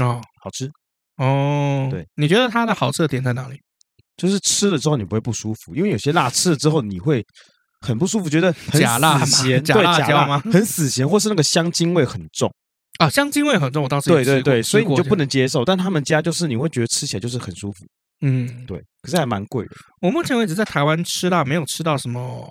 [0.00, 0.70] 哦，好吃
[1.16, 1.88] 哦。
[1.90, 3.60] 对，你觉得它的好吃的点在哪里？
[4.16, 7.24] 就是吃了之后你不会不舒服，因为有些辣吃了之后你会。
[7.82, 10.38] 很不舒服，觉得很假辣 咸，对假辣椒吗？
[10.52, 12.52] 很死咸，或是那个香精味很重
[12.98, 13.82] 啊，香精味很重。
[13.82, 15.64] 我当时对对对，所以你就不能接受。
[15.64, 17.86] 但他们家就是你会觉得吃起来就是很舒服，
[18.20, 18.78] 嗯，对。
[19.00, 19.70] 可是还蛮贵的。
[20.02, 22.46] 我目前为止在台湾吃辣没有吃到什么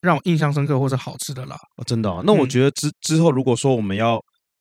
[0.00, 1.56] 让我印象深刻或者好吃的啦。
[1.76, 2.22] 哦，真的哦。
[2.24, 4.20] 那我觉得之之后如果说我们要。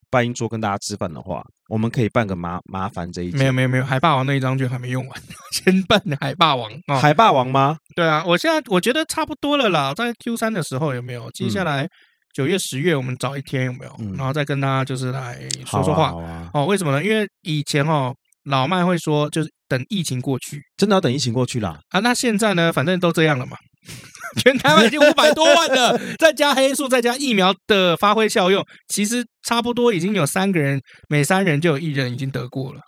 [0.09, 5.21] 办一桌跟大家吃饭的话，我们可以办个麻麻烦这一没有没有没有海霸王那一张券还没用完，
[5.51, 6.95] 先办海霸王啊！
[6.95, 7.77] 哦、海霸王吗？
[7.93, 11.29] 对啊，我现在我觉得差不多了啦，在 Q 三的时候有没有？
[11.31, 11.85] 接下来
[12.33, 13.93] 九月十月我们找一天有没有？
[13.99, 16.11] 嗯、然后再跟大家就是来说说话。
[16.11, 17.03] 好啊，好啊哦，为什么呢？
[17.03, 18.15] 因为以前哦
[18.45, 21.99] 老麦会说就是等疫情过去，真的要等疫情过去啦啊！
[21.99, 23.57] 那现在呢，反正都这样了嘛。
[24.43, 30.79] 全台湾已经五百多万了， 再加黑素，再加疫苗的发挥效用，其实差不多已经有三个人，
[31.09, 32.81] 每三人就有一人已经得过了。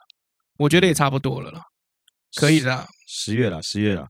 [0.57, 1.61] 我觉得也差不多了啦，
[2.35, 2.85] 可以的。
[3.07, 4.05] 十月了，十月了。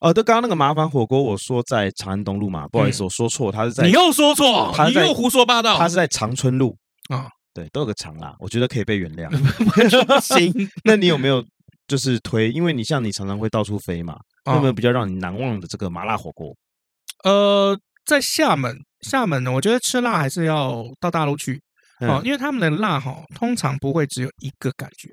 [0.00, 6.76] 哦，对，刚刚那个麻烦火锅，我说在长安东路嘛，不好意思，我说错，他是在你又说错，你又胡说八道，他是在长春路
[7.08, 7.28] 啊。
[7.54, 9.30] 对，都有个长啦，我觉得可以被原谅。
[10.20, 10.52] 行，
[10.84, 11.42] 那你有没有
[11.86, 12.50] 就是推？
[12.50, 14.16] 因为你像你常常会到处飞嘛。
[14.46, 16.54] 有没有比较让你难忘的这个麻辣火锅？
[17.24, 21.60] 呃，在厦门，厦门呢，我觉得吃辣还是要到大陆去
[21.98, 25.08] 哦，因为他们的辣哈，通常不会只有一个感觉，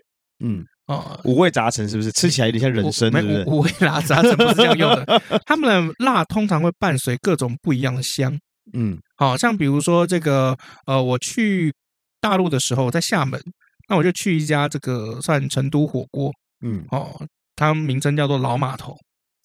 [0.45, 2.11] 嗯，哦，五味杂陈是不是？
[2.11, 3.43] 吃起来有点像人参，对不对？
[3.45, 3.71] 五味
[4.05, 8.37] 杂陈不是这样用的， 他们的辣通常会伴随各种不一样的香，
[8.73, 10.55] 嗯，好像比如说这个，
[10.85, 11.73] 呃，我去
[12.21, 13.41] 大陆的时候在厦门，
[13.89, 16.31] 那我就去一家这个算成都火锅，
[16.63, 17.13] 嗯，哦，
[17.55, 18.95] 它名称叫做老码头。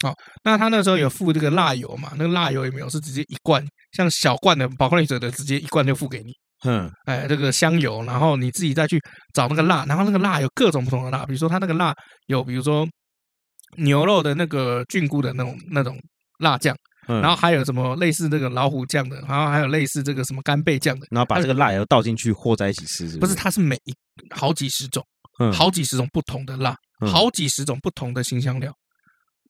[0.04, 0.14] 哦，
[0.44, 2.12] 那他那时候有附这个辣油嘛？
[2.16, 2.88] 那个辣油也没有？
[2.88, 3.60] 是直接一罐，
[3.92, 6.32] 像小罐的宝矿力者的，直接一罐就付给你。
[6.64, 9.00] 嗯，哎，这个香油，然后你自己再去
[9.34, 11.92] 找那个辣，然后那个辣有各种不同的辣，比如说他那个辣
[12.26, 12.86] 有，比如说
[13.78, 15.96] 牛肉的那个菌菇的那种那种
[16.38, 16.76] 辣酱，
[17.08, 23.26] 然后还有什么类似这个老虎酱的，然后还有类似这个什么干贝酱的，然后把这个辣油倒进去和在一起吃是不是？
[23.26, 23.92] 不是，它是每一
[24.30, 25.04] 好几十种，
[25.53, 26.76] 好几十种不同的辣，
[27.11, 28.72] 好几十种不同的新香料。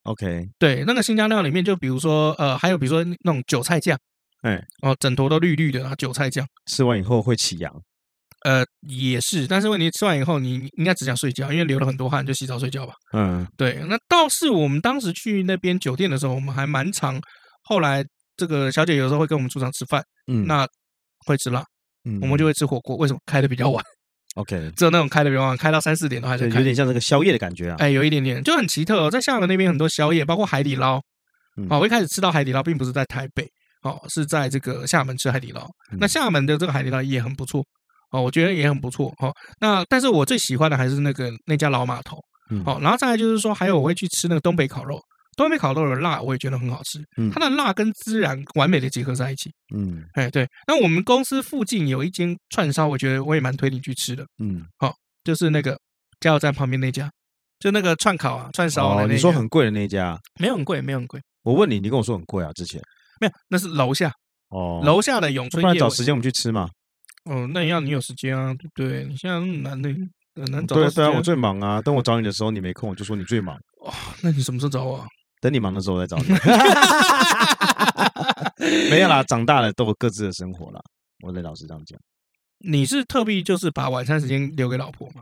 [0.03, 3.99] OK，对，那个新香料里面，就比如说，呃，还有比如说那种韭菜酱，
[4.41, 7.71] 哎，哦，枕头都绿绿的啊，韭菜酱，吃完以后会起痒，
[8.45, 12.93] 呃，也是，但是问题吃完以后，你应该只想睡觉，因为流了很多汗，就洗澡睡觉吧。
[13.13, 17.21] 嗯，对，那倒是我们当时去那边酒店的时候，我们还蛮常，
[17.63, 18.03] 后来
[18.37, 20.65] 这个小姐有时候会跟我们出场吃饭，嗯，那
[21.25, 21.63] 会吃辣，
[22.05, 23.19] 嗯，我们就会吃火锅，为什么？
[23.25, 23.83] 开的比较晚
[24.35, 27.75] ？OK，只有那种开的比较晚，开到三四点都还在开，有点像这个宵夜的感觉啊。
[27.79, 29.09] 哎，有一点点，就很奇特哦。
[29.09, 31.01] 在厦门那边很多宵夜，包括海底捞。
[31.69, 33.45] 哦，我一开始吃到海底捞，并不是在台北，
[33.83, 35.67] 哦，是在这个厦门吃海底捞。
[35.99, 37.61] 那厦门的这个海底捞也很不错，
[38.11, 39.13] 哦，我觉得也很不错。
[39.19, 42.17] 哦，那但是我最喜欢的还是那个那家老码头。
[42.65, 44.99] 哦，然后再来就是说，还有我会去吃那个东北烤肉。
[45.39, 46.99] 东北烤肉的辣我也觉得很好吃，
[47.31, 49.49] 它的辣跟孜然完美的结合在一起。
[49.73, 54.25] 嗯，哎对，那我们公司附近有一间串烧，我觉得我也蛮推你去吃的。
[54.43, 55.79] 嗯，好，就是那个
[56.19, 57.09] 加油站旁边那家，
[57.57, 59.13] 就那个串烤啊，串烧啊那。
[59.13, 60.19] 你说很贵的那家？
[60.41, 61.21] 没有很贵，没有很贵。
[61.43, 62.51] 我问你，你跟我说很贵啊？
[62.51, 62.81] 之前
[63.21, 64.11] 没有，那是楼下
[64.49, 65.61] 哦，楼下的永春。
[65.61, 66.67] 不然找时间我们去吃嘛。
[67.23, 68.53] 哦，那要你有时间啊？
[68.75, 69.89] 对，你现在那么难的，
[70.35, 70.75] 很难找。
[70.75, 71.81] 对对啊，我最忙啊。
[71.81, 73.57] 等我找你的时候，你没空，我就说你最忙。
[73.85, 75.07] 哇，那你什么时候找我啊？
[75.39, 76.25] 等你忙的时候再找你。
[78.89, 80.81] 没有啦，长大了都有各自的生活了。
[81.21, 81.99] 我得老实这样讲。
[82.59, 85.21] 你是特地就是把晚餐时间留给老婆吗？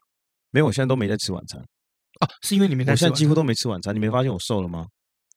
[0.52, 1.62] 没有，我现在都没在吃晚餐。
[1.62, 2.94] 哦，是因为你没在？
[2.94, 3.94] 我现在几乎都没吃晚餐。
[3.94, 4.88] 你没发现我瘦了吗？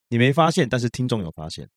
[0.09, 1.68] 你没发现，但是听众有发现。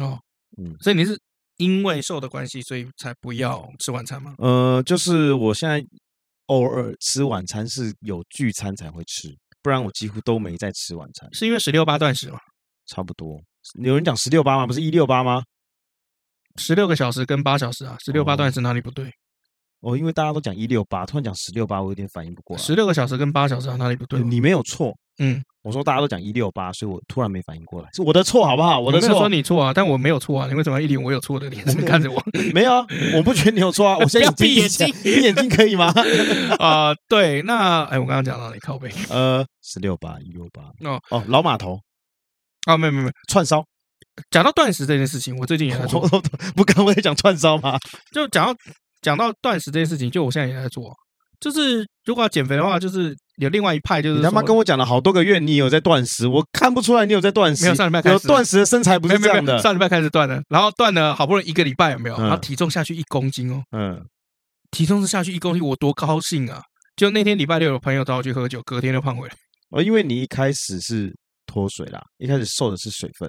[0.00, 0.20] 哦，
[0.58, 1.18] 嗯，所以你是
[1.56, 4.34] 因为瘦的关系，所以才不要吃晚餐吗？
[4.38, 5.82] 呃，就是我现在
[6.46, 9.34] 偶尔吃晚餐是有聚餐才会吃。
[9.62, 12.38] 不然我几乎都没在吃晚餐，是因为十六八断食吗？
[12.90, 13.40] 差不多，
[13.82, 14.66] 有人讲十六八吗？
[14.66, 15.44] 不是一六八吗？
[16.56, 19.10] 十六个小时跟八小时啊，十六八断食哪里不对？
[19.80, 22.62] 哦，因为大家都讲一六八，突然讲十六八，我有点反应不过来。
[22.62, 24.20] 十六个小时跟八小时啊，哪里不对？
[24.20, 24.92] 你没有错。
[25.20, 28.80] 嗯，我说大家都讲一六八，所以我突然没反应过来，是我的错好不好？
[28.80, 29.10] 我的错。
[29.10, 32.22] 说你错啊，但我没有错啊，你为什么要一脸我有错的脸色看着我？
[32.52, 33.96] 没有啊，我不觉得你有错啊。
[33.98, 35.94] 我现在 闭眼睛，闭眼睛可以吗？
[36.58, 38.90] 啊，对，那哎，我刚刚讲到你靠背。
[39.08, 40.62] 呃，十六八一六八。
[40.88, 41.80] 哦哦，老码头。
[42.66, 43.64] 啊，没有没有没有，串烧。
[44.30, 46.00] 讲到断食这件事情，我最近也在做。
[46.54, 47.78] 不刚我也讲串烧吗？
[48.12, 48.54] 就讲到。
[49.02, 50.94] 讲到断食这件事情，就我现在也在做。
[51.40, 57.64] 就是如果要减肥的话，就是有另外一派，就是你他妈跟我讲了好多个月，你有在断食，我看不出来你有在断食。
[57.64, 59.58] 没有上礼拜开始，有断食的身材不是这样的。
[59.58, 62.18] 上礼拜开始断的，然后断了好不容易一个礼拜有没有？
[62.18, 63.62] 然后体重下去一公斤哦。
[63.74, 64.04] 嗯，
[64.70, 66.60] 体重是下去一公斤，我多高兴啊！
[66.94, 69.34] 就那天礼拜六有朋友找我去喝酒，隔天就胖回来。
[69.70, 71.16] 哦，因为你一开始是
[71.50, 73.28] 脱水啦，一开始瘦的是水分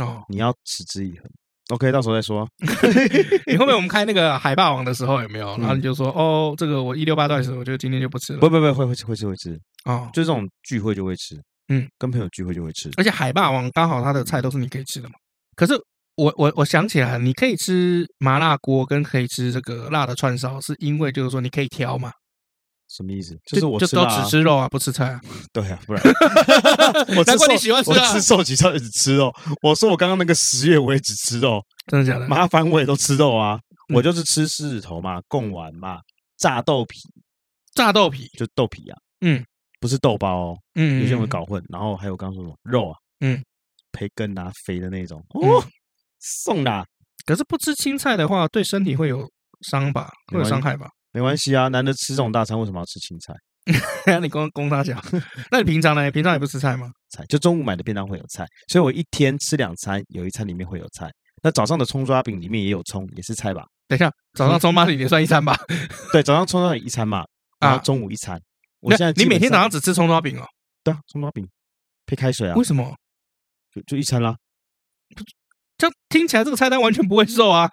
[0.00, 1.28] 哦，你要持之以恒。
[1.70, 2.46] OK，到时候再说。
[3.48, 5.48] 你后面我们开那个海霸王的时候有没有？
[5.58, 8.38] 然后你就说哦，这个我一六八断食，我觉得今天就不吃了。
[8.38, 11.34] 不不不，会会吃会吃会吃哦，就这种聚会就会吃，
[11.68, 12.88] 嗯，跟朋友聚会就会吃。
[12.96, 15.16] 而且海霸王刚好他的菜都是你可以吃的嘛。
[15.56, 15.74] 可是
[16.14, 22.12] 我我我想起来，你可以吃麻辣锅跟可以吃这个辣的串烧，是因为就是说你可以挑嘛。
[22.88, 23.36] 什么意思？
[23.46, 25.20] 就是我就都只吃肉啊，不吃菜啊？
[25.52, 26.02] 对啊，不然
[27.16, 28.08] 我难怪你喜欢吃啊！
[28.08, 29.32] 我吃瘦几超也只吃肉。
[29.62, 32.28] 我说我刚刚那个十月我也只吃肉，真的假的？
[32.28, 33.58] 麻烦我也都吃肉啊！
[33.94, 35.98] 我就是吃狮子头嘛，贡丸嘛，
[36.38, 36.98] 炸豆皮，
[37.74, 39.44] 炸豆皮就豆皮啊，嗯，
[39.80, 41.62] 不是豆包哦，嗯，有些人会搞混。
[41.68, 43.42] 然后还有刚刚说什么肉啊，嗯，
[43.92, 45.64] 培根啊，肥的那种哦，
[46.20, 46.84] 送的。
[47.24, 49.28] 可是不吃青菜的话，对身体会有
[49.62, 50.10] 伤吧？
[50.32, 50.88] 会有伤害吧？
[51.16, 53.32] 没关系啊，难得吃这种大餐，为什么要吃青菜？
[54.20, 55.02] 你光供他讲，
[55.50, 56.10] 那你平常呢？
[56.10, 56.90] 平常也不吃菜吗？
[57.08, 61.10] 菜就中午买的便当会有菜，所以我一天吃两餐，有一餐里面会有菜。
[61.42, 63.64] 那早上的葱抓饼里面也有葱，也是菜吧？
[63.88, 65.56] 等一下，早上葱抓饼也算一餐吧？
[66.12, 67.24] 对，早上葱抓饼一餐嘛，
[67.60, 68.38] 然后中午一餐。
[68.80, 70.44] 我现在你每天早上只吃葱抓饼哦？
[70.84, 71.48] 对啊，葱抓饼
[72.04, 72.54] 配开水啊？
[72.56, 72.94] 为什么？
[73.74, 74.36] 就就一餐啦。
[75.78, 77.70] 这样听起来这个菜单完全不会瘦啊。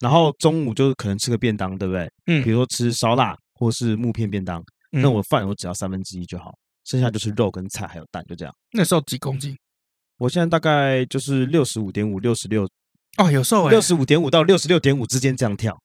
[0.00, 2.10] 然后中午就是可能吃个便当，对不对？
[2.26, 4.60] 嗯，比如说吃烧腊或是木片便当，
[4.92, 8.54] 嗯、那我饭我只要三分之一就好，剩下就是肉跟菜还有蛋，就这样。
[8.72, 9.56] 那时候几公斤？
[10.18, 12.68] 我现在大概就是六十五点五、六十六
[13.16, 15.76] 哦，有瘦哎，六十五点五到六十六点五之间这样跳，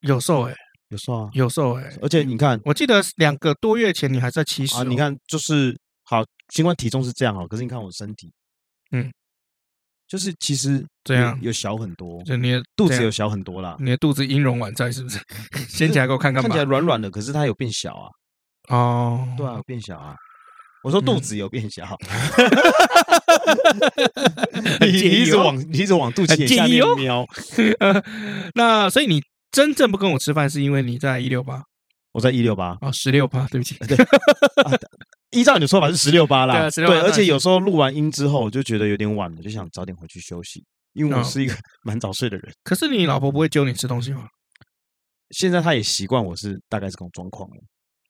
[0.00, 0.54] 有瘦哎，
[0.88, 8.32] 有瘦啊，有瘦哎，而且你看，我记得两个多月前你还在七十啊，你看就是好，尽管体重是这样哦，可是你看我身体，
[8.92, 9.12] 嗯。
[10.12, 13.78] 就是其实这样有小很多，就你的肚子有小很多啦。
[13.80, 15.18] 你的肚子音容宛在是不是？
[15.70, 16.42] 掀起来给我看看。
[16.42, 18.10] 看起来软软的，可是它有变小啊。
[18.68, 20.14] 哦，对啊，有变小啊。
[20.84, 21.96] 我说肚子有变小。
[24.82, 27.26] 你一直往你一直往肚脐下面瞄。
[28.54, 31.62] 那所以你真正不跟我吃饭，是因为你在一六八？
[32.12, 33.76] 我在一六八啊，十六八，对不起。
[33.88, 33.96] 对。
[35.32, 42.52] 依照你的说法是十六八啦，对，而且有时候录完音之后，我就觉得有点晚了，就想早点回去休息，因为我是一个蛮早睡的人。
[42.62, 44.26] 可是你老婆不会揪你吃东西吗？
[45.30, 47.56] 现在她也习惯我是大概这种状况了。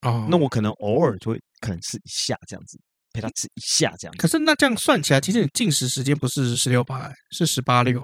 [0.01, 2.77] 哦，那我可能偶尔就会可能吃一下这样子，
[3.13, 4.17] 陪她吃一下这样子。
[4.17, 8.03] 可是那这样算起来，其实你进食时间不是十六八，是十八六，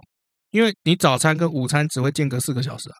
[0.52, 2.96] 因为你早餐跟午餐只会间隔四个小时啊。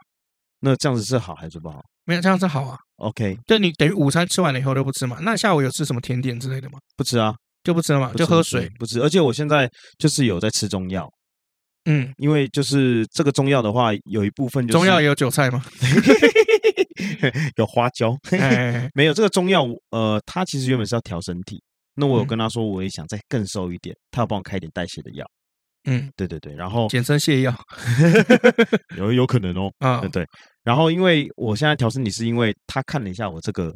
[0.60, 1.82] 那这样子是好还是不好？
[2.10, 3.38] 没有这样子好啊，OK。
[3.46, 5.20] 就你等于午餐吃完了以后都不吃嘛？
[5.22, 6.80] 那下午有吃什么甜点之类的吗？
[6.98, 9.00] 不吃啊，就不吃了嘛，就喝水，不吃。
[9.00, 11.08] 而且我现在就是有在吃中药，
[11.86, 15.64] 嗯，因为就是这个中药的话，有一部分就是中药也有韭菜吗？
[17.58, 18.18] 有花椒，
[18.96, 21.62] 没有这个中药，呃，它其实原本是要调身体。
[21.94, 25.24] 那我有跟他说，我也想再更瘦一点，他要帮我开一点代谢的药。
[25.86, 27.56] 嗯，对对对，然后简称泻药，
[28.98, 29.72] 有有可能哦。
[29.80, 30.26] 啊，对对。
[30.70, 33.76] 然后因为我现在调身体，是因为他看了一下我这个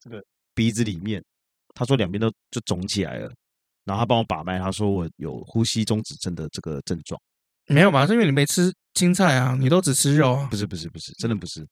[0.00, 0.20] 这个
[0.56, 1.22] 鼻子里面，
[1.72, 3.32] 他说两边都就肿起来了，
[3.84, 7.20] 然后他帮我把脉，他说我有呼吸中止症的这个症状。
[7.66, 8.04] 没有吧？
[8.04, 10.48] 是因为你没吃青菜啊，你都只吃肉啊？
[10.50, 11.64] 不是不是不是，真的不是，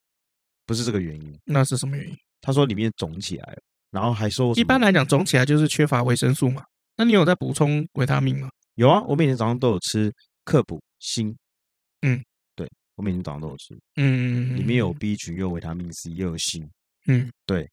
[0.67, 1.37] 不是这个原因。
[1.45, 2.17] 那是什么原因？
[2.41, 3.59] 他说里面肿起来了，
[3.91, 6.63] 然后还说，一般来讲肿起来就是缺乏维生素嘛。
[6.97, 8.49] 那你有在补充维他命吗？
[8.77, 10.15] 有啊，我每天早上都有吃
[10.45, 11.37] 克补锌，
[12.03, 12.25] 嗯，对，
[13.01, 16.69] 我每天早上都有吃，嗯，里面有 B 群，又有维他命 C，又有锌，
[17.07, 17.67] 嗯，对，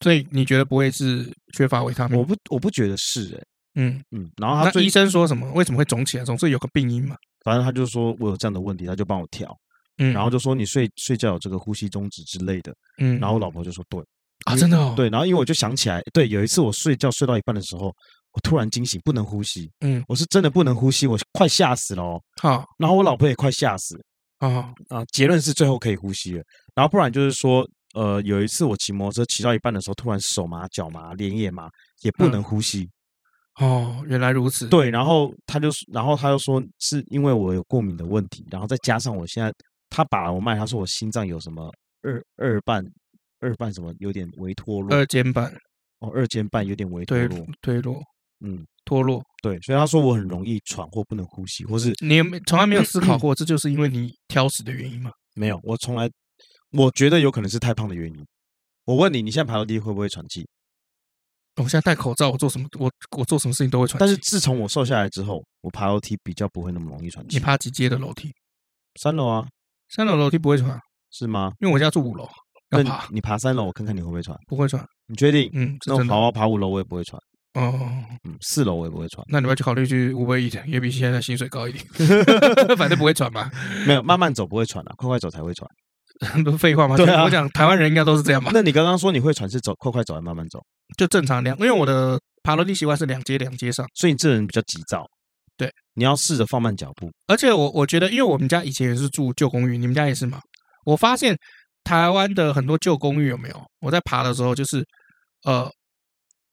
[0.00, 2.18] 所以你觉得不会是缺乏维他命？
[2.18, 3.42] 我不，我不觉得是，欸，哎，
[3.76, 5.50] 嗯嗯，然后他那医生说什么？
[5.54, 6.24] 为什么会肿起来？
[6.24, 7.16] 总是有个病因嘛？
[7.44, 9.58] 反正他就说我有这样的问题，他就帮我调，
[9.96, 13.98] 嗯，然后就说你睡睡觉有这个呼吸中止之类的，嗯，然后我老婆就说对
[14.44, 17.90] 啊，真的哦，对，然后因为我就想起来，对，有一次我睡觉睡到一半的时候。
[18.32, 19.70] 我突然惊醒，不能呼吸。
[19.80, 22.22] 嗯，我是真的不能呼吸，我快吓死了哦。
[22.42, 23.98] 好，然后我老婆也快吓死。
[24.38, 25.04] 啊啊！
[25.12, 26.42] 结论是最后可以呼吸了。
[26.74, 31.68] 然后不然就是说，呃，有一次我骑摩托车骑到一半的时候，突然手麻、脚麻、脸也麻，
[32.02, 32.88] 也不能呼吸。
[33.60, 34.68] 哦，原来如此。
[34.68, 39.52] 对，然后他就，然后他就说是因为我有过敏的问题，然后再加上我现在
[39.90, 41.68] 他把了我脉，他说我心脏有什么
[42.02, 42.84] 二二半
[43.40, 45.52] 二半什么有点微脱落，二尖瓣
[45.98, 48.00] 哦，二尖瓣有点微脱落，脱落，
[48.40, 49.22] 嗯，脱落。
[49.42, 55.10] 对，所以他说我很容易喘或不能呼吸，或是你没从来没有思考过，这就是因为你挑食的原因吗？
[55.34, 56.10] 没有，我从来
[56.72, 58.26] 我觉得有可能是太胖的原因。
[58.84, 60.46] 我问你，你现在爬楼梯会不会喘气？
[61.56, 63.98] 我现在戴口罩，我做什么我我做什么事情都会喘气。
[64.00, 67.36] 但是自从我瘦下来之后，我爬楼梯比较不会那么容易喘气。
[67.36, 68.32] 你爬几阶的楼梯？
[69.00, 69.46] 三楼啊，
[69.88, 70.78] 三楼楼梯不会喘，
[71.10, 71.52] 是吗？
[71.60, 72.28] 因为我家住五楼，
[72.70, 73.08] 要爬。
[73.12, 74.36] 你爬三楼，我看看你会不会喘。
[74.46, 75.50] 不会喘，你确定？
[75.52, 77.20] 嗯，那我爬爬五楼我也不会喘。
[77.58, 77.90] 哦，
[78.24, 79.24] 嗯，四楼我也不会喘。
[79.28, 81.84] 那你要去考虑去五倍一点，也比现在薪水高一点。
[82.78, 83.50] 反正不会喘嘛。
[83.86, 85.68] 没有，慢慢走不会喘啊，快快走才会喘。
[86.20, 86.96] 很多废话吗？
[86.96, 88.50] 对啊，我讲台湾人应该都是这样嘛。
[88.54, 90.60] 那你刚刚说你会喘是走快快走还是慢慢走？
[90.96, 95.04] 就正常两，因为我的爬楼梯习惯是两阶两阶上，所以你这人比较急躁。
[95.56, 97.10] 对，你要试着放慢脚步。
[97.26, 100.40] 而且我我觉得，因为我们家以前也是住旧公寓，你们家也是吗？
[100.84, 101.36] 我发现
[101.84, 103.62] 台湾的很多旧公寓有没有？
[103.80, 104.84] 我在爬的时候就是
[105.44, 105.70] 呃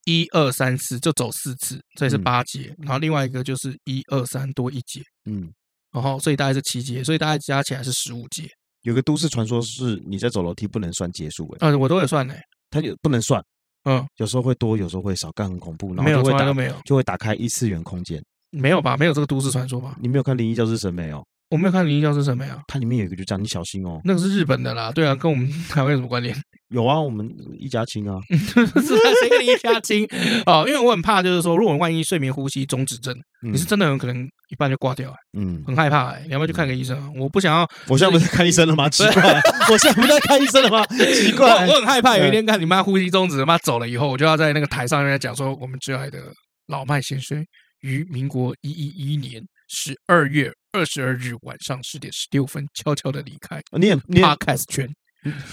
[0.05, 5.51] 一二三四就走四次，这也是八节，然后另外一个就是一二三多一节，嗯，
[5.91, 8.47] 然后所以大概是七节，所以大概加起来是十五节。
[8.83, 12.39] 有个都市传说是你在走楼梯不能算阶数，呃，我都有算诶，
[12.69, 13.43] 它就不能算，
[13.85, 15.93] 嗯，有时候会多，有时候会少，干很恐怖。
[15.95, 18.23] 然后就会没有，从来都没有，就会打开异次元空间。
[18.51, 18.95] 没有吧？
[18.95, 19.97] 没有这个都市传说吧？
[19.99, 21.25] 你没有看《灵异教师神》没有？
[21.55, 22.61] 我没有看《灵异教师什么呀？
[22.67, 26.35] 它里面有一个就叫你小心哦，那个是日本的啦，对啊，跟我们 台湾有什么关联？
[26.67, 27.25] 有啊，我们
[27.57, 30.05] 一家亲啊，是 谁跟你一家亲？
[30.45, 33.15] 哦，因为我很怕，就是说，如果万一睡眠呼吸中止症，
[33.49, 34.17] 你是真的有可能
[34.49, 37.17] 一半就挂掉，嗯，很害怕，哎，你要不要去看个医生？
[37.17, 38.89] 我不想要，我现在不是看医生了吗？
[38.89, 39.41] 奇怪，
[39.71, 40.85] 我现在不在看医生了吗？
[40.87, 46.19] 奇怪，我很害怕有一天看你妈呼吸中止，妈走了以后，我就要在那个台上面讲说，我们挚爱的
[46.67, 47.45] 老麦先生
[47.81, 53.61] 于民国一一一年十二月二十二日晚上十点十六分悄悄的离开。
[53.71, 54.87] 你也 Podcast 圈。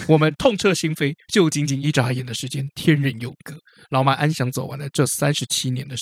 [0.07, 3.55] 我们痛彻心扉，就仅仅一眨眼的时间，天人永隔。
[3.91, 5.97] 老马安详走完了这三十七年的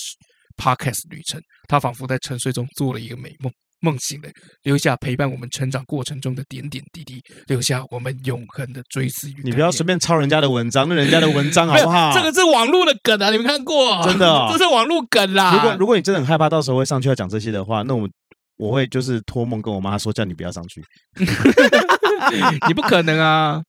[0.57, 3.49] Podcast 旅程，他仿佛在沉睡中做了一个美梦，
[3.79, 4.29] 梦醒了，
[4.63, 9.41] 留下陪伴我们成长过程中的点点滴滴，留下我们永恒的追思与。
[9.43, 12.11] 你不要随便抄人家的文章，那人家的文章好不好？
[12.13, 14.03] 这个是网络的梗啊，你们看过？
[14.05, 15.53] 真的、哦，这是网络梗啦。
[15.53, 18.09] 如果如果你真的很害怕，到时候会上去要讲这些的话，那我
[18.57, 20.83] 我会就是托梦跟我妈说，叫你不要上去。
[22.67, 23.61] 你不可能啊！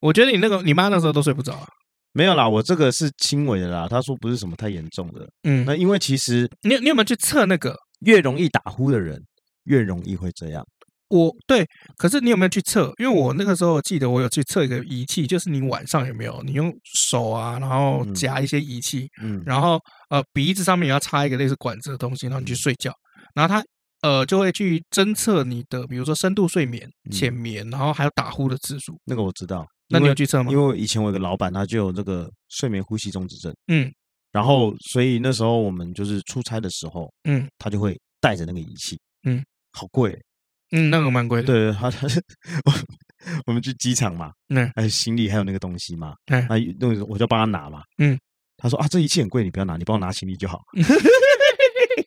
[0.00, 1.66] 我觉得你那个你妈那时候都睡不着啊。
[2.12, 3.86] 没有啦，我这个是轻微的啦。
[3.88, 5.24] 他说不是什么太严重的。
[5.44, 9.16] 嗯，那因为其实你你有没有去测那个越容易打呼的人
[9.64, 10.64] 越容易会这样？
[11.08, 11.64] 我对，
[11.96, 12.92] 可是你有没有去测？
[12.98, 19.78] 因为我那个时候记得我有去测一个仪器，就是你晚上有没有你用手啊，然后夹一些仪器，嗯，然后
[20.08, 22.92] 呃鼻子上面也要插一个类似管子的东西，然后你去睡觉，
[23.34, 23.64] 然后它。
[24.02, 28.98] 呃，就会去侦测你的，比如说深度睡眠、浅眠，然后还有打呼的次数。
[29.04, 30.50] 那个我知道，那你有去测吗？
[30.50, 33.54] 因为以前我有个老板，他就有这个睡眠呼吸中止症。
[33.68, 33.92] 嗯，
[34.32, 38.98] 然后所以那时候我们就是出差的时候，嗯，他就会带着那个仪器。
[39.24, 40.18] 嗯，好贵。
[40.72, 41.46] 嗯，那个蛮贵的。
[41.46, 42.06] 对，他他
[42.64, 42.72] 我
[43.46, 47.82] 我们去机场嘛，嗯，还有行李还有那个东西嘛，嗯，那那个我就帮他拿嘛。
[47.98, 48.18] 嗯，
[48.56, 50.62] 他说啊，这仪器很贵，你不要拿，你帮我拿行李就好。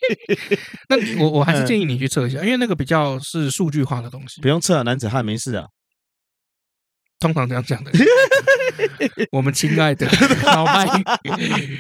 [0.90, 4.42] 那我我还是建议你去测一下，因为那个比较是数据化的东西。
[4.42, 5.66] 不用测啊，男子汉没事啊。
[7.20, 7.92] 通常这样讲的。
[9.32, 10.06] 我们亲爱的
[10.46, 10.86] 老麦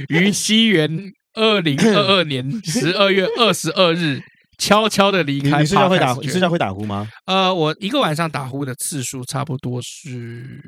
[0.09, 4.21] 于西元二零二二年十二月二十二日
[4.57, 5.59] 悄悄的离开。
[5.59, 6.13] 你睡觉会打？
[6.21, 7.09] 你睡觉会打呼吗？
[7.25, 10.61] 呃，我一个晚上打呼的次数差不多是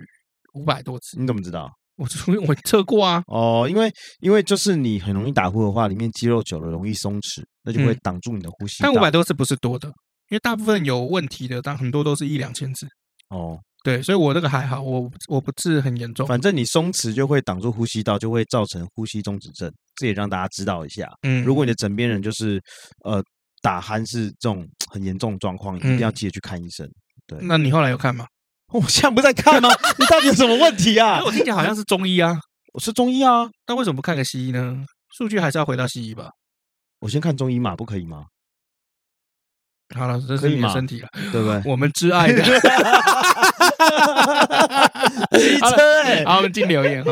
[0.54, 1.18] 五百多次。
[1.20, 1.72] 你怎么知道？
[1.98, 2.08] 我
[2.48, 8.84] 我测过啊，哦，因为因为就是你很容易打呼的话，里面肌肉久了容易松弛，那就会挡住你的呼吸。
[8.84, 9.88] 但五百多次不是多的，
[10.30, 12.86] 因为大部分有问题的，但很多都是一两千次。
[13.30, 16.28] 哦，对，所以我这个还好，我我不是很严重。
[16.28, 19.72] 反正你松弛就会挡住呼吸道，就会造成呼吸中止症。
[19.96, 21.10] 这也让大家知道一下。
[21.22, 22.62] 嗯，如果你的枕边人就是
[23.06, 23.24] 呃
[23.62, 26.86] 打鼾是这种很严重的状况，一定要记得去看医生。
[27.26, 28.28] 对，那你后来有看吗？
[28.74, 29.70] 我现在不在看吗？
[29.98, 31.22] 你到底有什么问题啊？
[31.24, 32.38] 我听起来好像是中医啊，
[32.74, 34.84] 我是中医啊，那为什么不看个西医呢？
[35.16, 36.30] 数据还是要回到西医吧。
[37.00, 38.26] 我先看中医嘛，不可以吗？
[39.96, 41.62] 好了，这是你的身体了，对不对？
[41.64, 42.42] 我们挚爱的
[45.40, 47.12] 机车欸，好，我们进留言哈。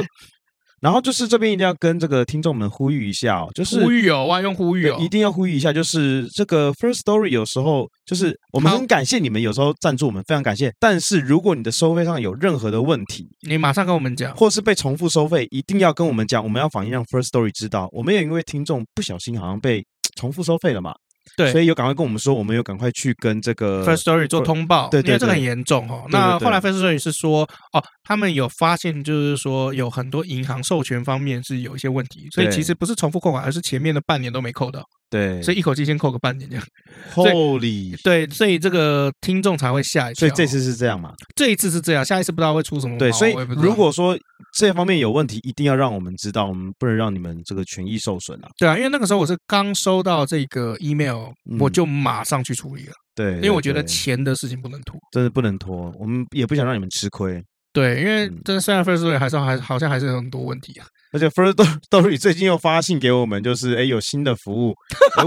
[0.83, 10.73] 然后就是这边一定要跟这个听众们呼吁一下哦，就是呼吁哦，万用呼吁哦，一定要呼吁一下，就是这个 First Story 有时候就是我们很感谢你们有时候赞助我们，非常感谢。
[10.81, 17.87] 但是如果你的收费上有任何的问题，你马上跟我们讲，或是被重复收费，一定要跟我们讲，我们要反映让 First Story 知道。
[17.93, 19.85] 我们也因为听众不小心好像被
[20.17, 20.93] 重复收费了嘛。
[21.35, 26.05] 对，所以有赶快跟我们说，我们有赶快去跟这个 First Story 做通报，对，对，对，因为这个很严重哦。
[26.09, 34.83] 那后来 First Story 是说，哦，他们有发现，就是说有很多银行授权方面是有一些问题，所以其实不是重复扣款，而是前面的半年都没扣到。
[35.13, 36.65] 对，所以一口气先扣个半年这样。
[37.13, 40.21] Holy，对，所以这个听众才会下一次。
[40.21, 41.13] 所以这次是这样嘛？
[41.35, 42.97] 这一次是这样，下一次不知道会出什么。
[42.97, 44.17] 对，所以如果说
[44.57, 48.49] 这方面有问题，一定要让我们知道，我们不能让你们这个权益受损啊。
[48.57, 51.27] 对啊，因为那个时候我是刚收到这个 email，
[51.59, 52.93] 我就马上去处理了。
[53.13, 55.93] 对，因为我觉得钱的事情不能拖，真的不能拖。
[55.99, 57.39] 我们也不想让你们吃亏。
[57.71, 60.87] 对，因为这虽然 Firstory 还是还好像还是有很多问题啊。
[61.13, 64.73] 而且 Firstory 最近又发信给我们，就是哎有新的服务，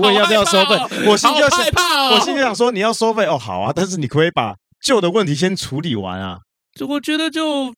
[0.03, 0.74] 问要不要收费。
[1.07, 6.39] 我心就害怕，我心就想说你要收费哦，好啊，但是你可以把旧的问题先处理完啊。
[6.87, 7.72] 我觉得就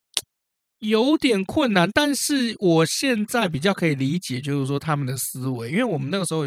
[0.78, 6.46] 有点困难，但是我现在比较可以理解，就是说他们的思维，因为我们那个时候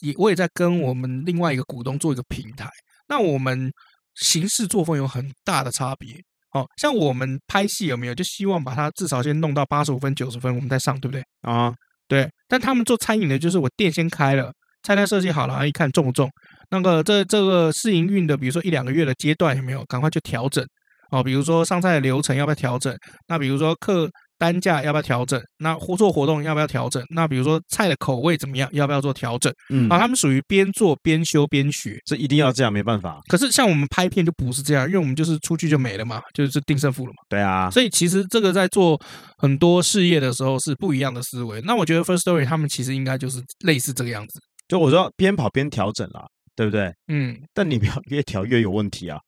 [0.00, 2.68] 也我也在跟我们另外一个股东做一个平台，
[3.08, 3.72] 那我们
[4.16, 6.20] 行事作风有很大的差别。
[6.56, 11.22] 哦，像我们拍戏有没有就希望把它至少先弄到八十五分、九十分，我们再上，对不对？
[11.42, 11.72] 啊，
[12.08, 12.28] 对。
[12.48, 14.50] 但他们做餐饮的，就是我店先开了，
[14.82, 16.30] 菜单设计好了，然后一看重不重，
[16.70, 20.64] 那个这这个试营运的，比如说一两个月的阶段有没有，赶快去调整。
[21.10, 22.96] 哦，比如说上菜的流程要不要调整？
[23.28, 24.10] 那比如说客。
[24.38, 25.40] 单价要不要调整？
[25.58, 27.02] 那做活动要不要调整？
[27.10, 28.68] 那比如说菜的口味怎么样？
[28.72, 29.52] 要不要做调整？
[29.70, 33.20] 嗯，啊，他们属于边做边修边学，这一定要这样，没办法。
[33.28, 37.16] 可是像我们拍片就不是这样，因为我们就是出去就没了嘛，就是定胜负了嘛。
[37.28, 39.00] 对啊，所以其实这个在做
[39.38, 41.60] 很多事业的时候是不一样的思维。
[41.62, 44.40] 那我觉得 First Story 他们其实应该就是类似这个样子。
[44.68, 46.92] 就我说边跑边调整啦，对不对？
[47.08, 49.18] 嗯，但你不要越调越有问题啊。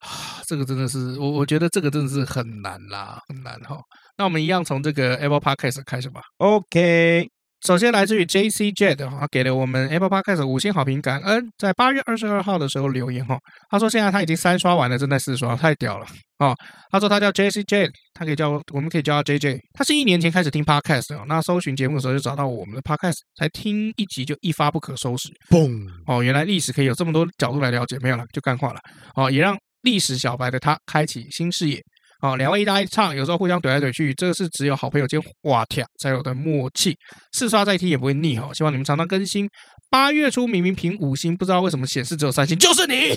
[0.44, 3.78] 啊，这个真的是我，我觉得这个真的是很难啦，很难哈。
[4.18, 6.20] 那我们一样从这个 Apple Podcast 开始吧。
[6.38, 7.26] OK，
[7.66, 11.48] 首先来自于 JC Jet 哈，给了我们 Apple Podcast 五星好评，感恩。
[11.58, 13.38] 在八月二十二号的时候留言哈，
[13.70, 16.06] 他说现在他已经三刷完了，正在四刷，太屌了
[16.38, 16.54] 哦！
[16.90, 19.58] 他说他叫 JC Jet，他可以叫我们可以叫他 JJ。
[19.72, 25.28] 他是一年前开始听 Podcast 哦，那搜寻节目的时候就找到我们的 Podcast，才听一集就一发不可收拾。
[25.50, 28.78] 嘣哦，原来历史可以有这么多角度来了解，没有了就干话了
[29.16, 29.56] 哦，也让。
[29.84, 31.80] 历史小白的他开启新视野，
[32.20, 36.96] 好，两位一搭一唱，有时候互相怼来怼去，这个是只有好朋友间哇跳才有的默契。
[37.32, 39.48] 四刷再听也不会腻哈，希望你们常常更新。
[39.90, 43.14] 八月初明明评五星，不知道为什么显示只有三星，就是你，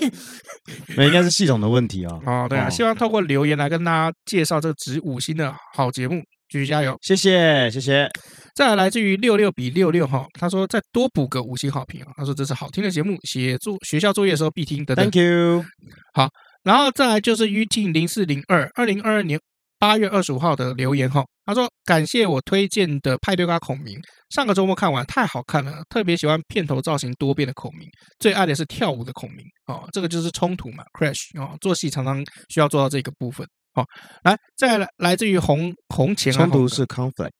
[0.94, 2.20] 那应该是系统的问题啊。
[2.24, 8.08] 哦，对啊，希望透过留言来跟大家介绍这个值五星的好节目，继续加油，谢谢谢谢。
[8.54, 15.10] 再来，来自于六六比六六哈，他说再多补个五星好评啊，他说这是好听的节目，写作学校作业的时候必听等等。
[15.10, 15.64] Thank you，
[16.12, 16.28] 好。
[16.68, 19.40] 然后再来就是 UT 零四零二二零二二年
[19.78, 23.98] 八月二十五号的留言哈，他说感谢我推荐的派对咖孔明，
[24.28, 27.88] 上个周末看完太好看了，特别喜欢片头造型多变的孔明，
[28.18, 33.46] 最爱的是跳舞的孔明哦，这个就是冲突嘛，crash 哦，做戏常常需要做到这个部分
[33.76, 33.86] 哦。
[34.24, 37.30] 来，再来来自于红红钱冲突是 conflict，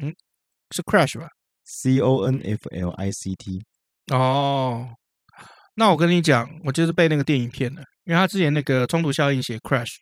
[0.00, 0.14] 嗯，
[0.70, 1.26] 是 crash 吧
[1.64, 3.60] ？C O N F L I C T
[4.14, 4.90] 哦。
[5.74, 9.96] 那我跟你讲，我就是被那个电影骗了，因为他之前那个冲突效应写 crash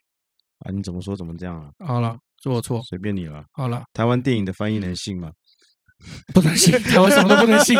[0.59, 1.71] 啊，你怎么说怎么这样啊？
[1.85, 3.43] 好了，是我错，随便你了。
[3.51, 5.31] 好了，台湾电影的翻译能信吗？
[6.33, 7.75] 不能信，台湾什么都不能信。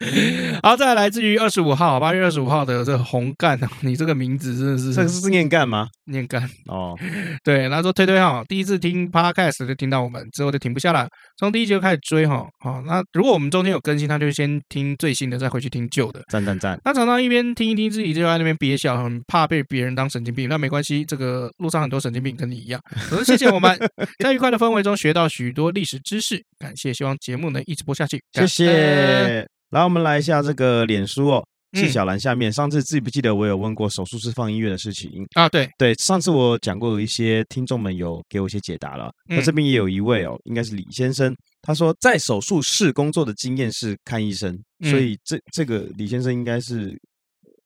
[0.62, 5.88] 好，再来，来自于二十五号，八月二十五号的这个红干，你这个名字真的是，这个是念干吗？
[6.06, 6.98] 念干哦，
[7.44, 11.06] 对，他说推推哈，第一次听 Podcast 就听到我们，之后就停不下来，
[11.36, 12.48] 从第一集就开始追哈。
[12.60, 16.22] 好，那如果我们中间有更新，他就先听最新的，再回去听旧的。
[16.28, 16.80] 赞赞赞！
[16.82, 20.48] 他常常一边听一听自己，就在那边憋笑，很怕被别人当神经病。
[20.48, 22.80] 那没关系，这个路上很多神经病跟你一样。
[23.10, 23.78] 可是谢谢我们，
[24.18, 28.22] 在愉快的氛围中学到许多历史知识，感谢，希望节目能一直播下去。
[28.32, 29.49] 谢谢。
[29.70, 31.44] 来，我们来一下这个脸书哦，
[31.74, 32.18] 谢小兰。
[32.18, 35.48] 下面上次记不记得我有问过手术室放音乐的事情啊？
[35.48, 39.12] 对对，上次我讲过，有一些听众们有给我一些解答了。
[39.28, 41.32] 那这边也有一位哦，应该是李先生，
[41.62, 44.58] 他说在手术室工作的经验是看医生，
[44.90, 46.98] 所以这这个李先生应该是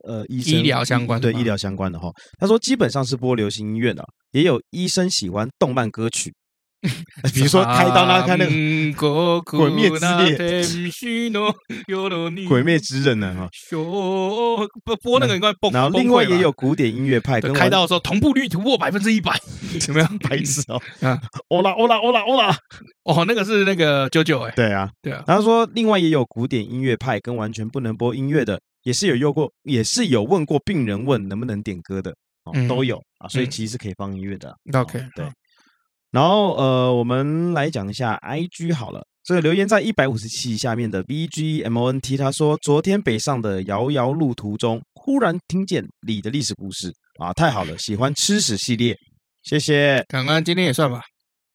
[0.06, 2.10] 呃医生医疗相关，对医疗相关的哈。
[2.38, 6.30] 他说基本上是播流行音乐的，也有医生喜欢动漫歌曲。
[7.32, 10.36] 比如说 开刀那看那个鬼灭之刃，
[12.46, 13.48] 鬼灭之刃呢哈，
[14.84, 15.72] 不播那个应该崩。
[15.72, 19.38] 然后另外也有古典音乐派，跟开刀的时候同步率突破百分之一百，
[19.80, 20.18] 怎么样？
[20.18, 22.56] 白痴哦，啊，欧啦欧啦欧啦欧啦，
[23.04, 24.90] 哦，那个是那个九九哎，对啊。
[25.02, 25.24] 对啊。
[25.26, 34.54] 然后说另外也有古典音乐派跟完全不能播音乐的，也是有用过，也是有问过病人问能不能点歌的，哦，都有啊，所以其实是可以放音乐的。
[34.74, 35.26] OK，对。
[36.14, 39.04] 然后呃，我们来讲一下 IG 好了。
[39.24, 48.96] 这个留言在一百五十七下面的 VGMONT，他说昨天北上的遥遥路途中，忽然听见李的历史故事啊，太好了，喜欢吃屎系列，
[49.42, 50.04] 谢谢。
[50.06, 51.00] 刚刚今天也算吧，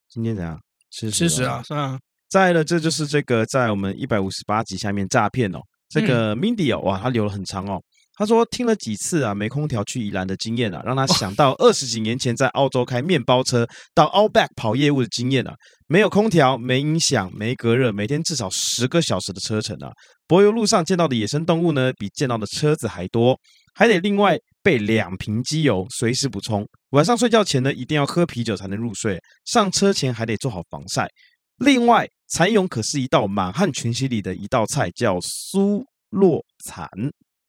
[0.10, 0.60] 今天怎样？
[0.91, 1.98] 吃吃屎啊，算啊。
[2.27, 7.81] 再了，这就是这个在我们一百五十八集下面诈骗哦，这个 Mindy 哦，哇，他留了很长哦。
[8.19, 13.65] 他说听了几次啊，没空调去宜兰的经验啊，让他想到二十几年前在澳洲开面包车
[13.95, 15.53] 到 Outback 跑业务的经验啊。
[15.87, 19.89] 没有空调，没音响，没隔热，每天至少十个小时的车程啊。
[20.27, 23.39] 柏油路上见到的野生动物呢，比见到的车子还多，
[23.73, 26.67] 还得另外备两瓶机油，随时补充。
[26.89, 29.17] 晚上睡觉前呢，一定要喝啤酒才能入睡。
[29.45, 31.07] 上车前还得做好防晒。
[31.59, 36.85] 另外，蚕蛹可是一道满汉全席里的一道菜，叫苏洛蚕。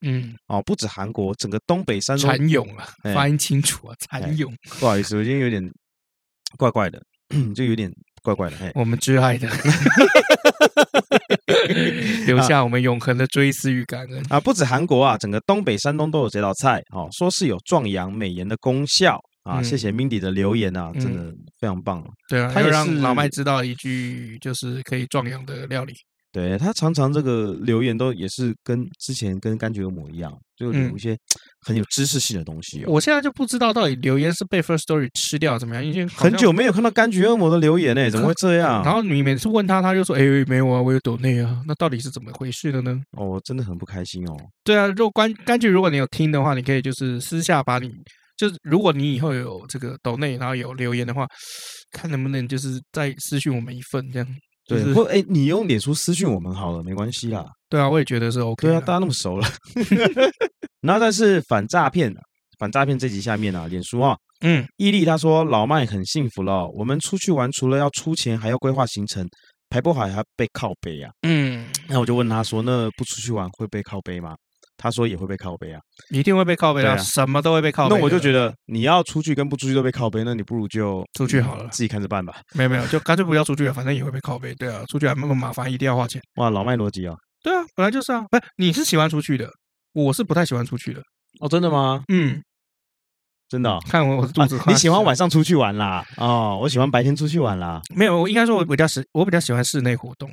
[0.02, 4.50] 嗯，哦，不止韩国，整个东北山东蚕蛹啊，发音清楚啊，蚕蛹。
[4.78, 5.62] 不好意思，我今天有点
[6.56, 7.02] 怪怪的，
[7.54, 8.56] 就有点怪怪的。
[8.74, 9.48] 我们挚爱的，
[12.26, 14.40] 留下我们永恒的追思与感恩啊！
[14.40, 19.62] 不止韩国啊，整个东北山东都有这道菜，哦，说是有壮阳美颜的功效啊！
[19.62, 22.02] 谢谢 Mindy 的留言啊，真的非常棒。
[22.28, 25.92] 对啊，他也让老麦知道一句，就是可以壮阳的料理。
[26.32, 31.16] 对，他常常这个留言都也是跟之前跟柑橘恶魔一样，就有一些
[31.66, 32.84] 很有知识性的东西。
[32.86, 38.84] 我现在就不知道到底留言是被 First Story 吃掉怎么样，因为很久没有看到柑橘恶魔的留言呢，怎么会这 样？
[38.84, 42.96] 然后你每次问他，他就说：“哎，没有啊，我有抖内啊。”那到底是怎么回事的呢？
[43.18, 44.36] 哦，真的很不开心哦。
[44.62, 47.90] 对啊，如果柑柑橘，如果你有听的话，你可以就是私下把你，
[48.36, 51.26] 就是如果你以后有这个抖内，然后有留言的话，
[51.90, 54.28] 看能不能就是再私讯我们一份这样。
[54.70, 57.44] 对，或哎，你用脸书私讯我们好了，没关系啦。
[57.68, 58.66] 对啊，我也觉得是 OK。
[58.66, 59.46] 对啊，大家那么熟了。
[60.82, 62.12] 然后但是反诈骗，
[62.58, 66.66] 反诈骗这集下面啊，脸书啊，嗯，伊利他说老麦很幸福了。
[66.68, 69.26] 我们出去玩，除了要出钱，还要规划行程，
[69.68, 71.10] 排不好还要背靠背啊。
[71.22, 74.34] 嗯，那我就问他说，那不出去玩会被靠背吗？
[74.82, 77.94] 他说也会被靠背啊，一定会被靠背啊，什么都会被靠背。
[77.94, 82.40] 那我就觉得你要出去跟不出去都被靠背，那你不如就出去好了，自己看着办吧。
[82.54, 84.54] 没有没有，就干脆不要出去了，反正也会被靠背。
[84.54, 86.20] 对啊，出去还那么麻烦，一定要花钱。
[86.36, 87.14] 哇，老麦逻辑啊。
[87.42, 89.50] 对啊，本来就是啊，不是你是喜欢出去的，
[89.92, 91.02] 我是不太喜欢出去的。
[91.40, 92.02] 哦，真的吗？
[92.08, 92.42] 嗯，
[93.50, 93.78] 真的。
[93.86, 96.02] 看我我肚子，你喜欢晚上出去玩啦？
[96.16, 97.82] 哦，我喜欢白天出去玩啦。
[97.94, 100.30] 没有，我应该说我比较喜我比较喜欢室内活动，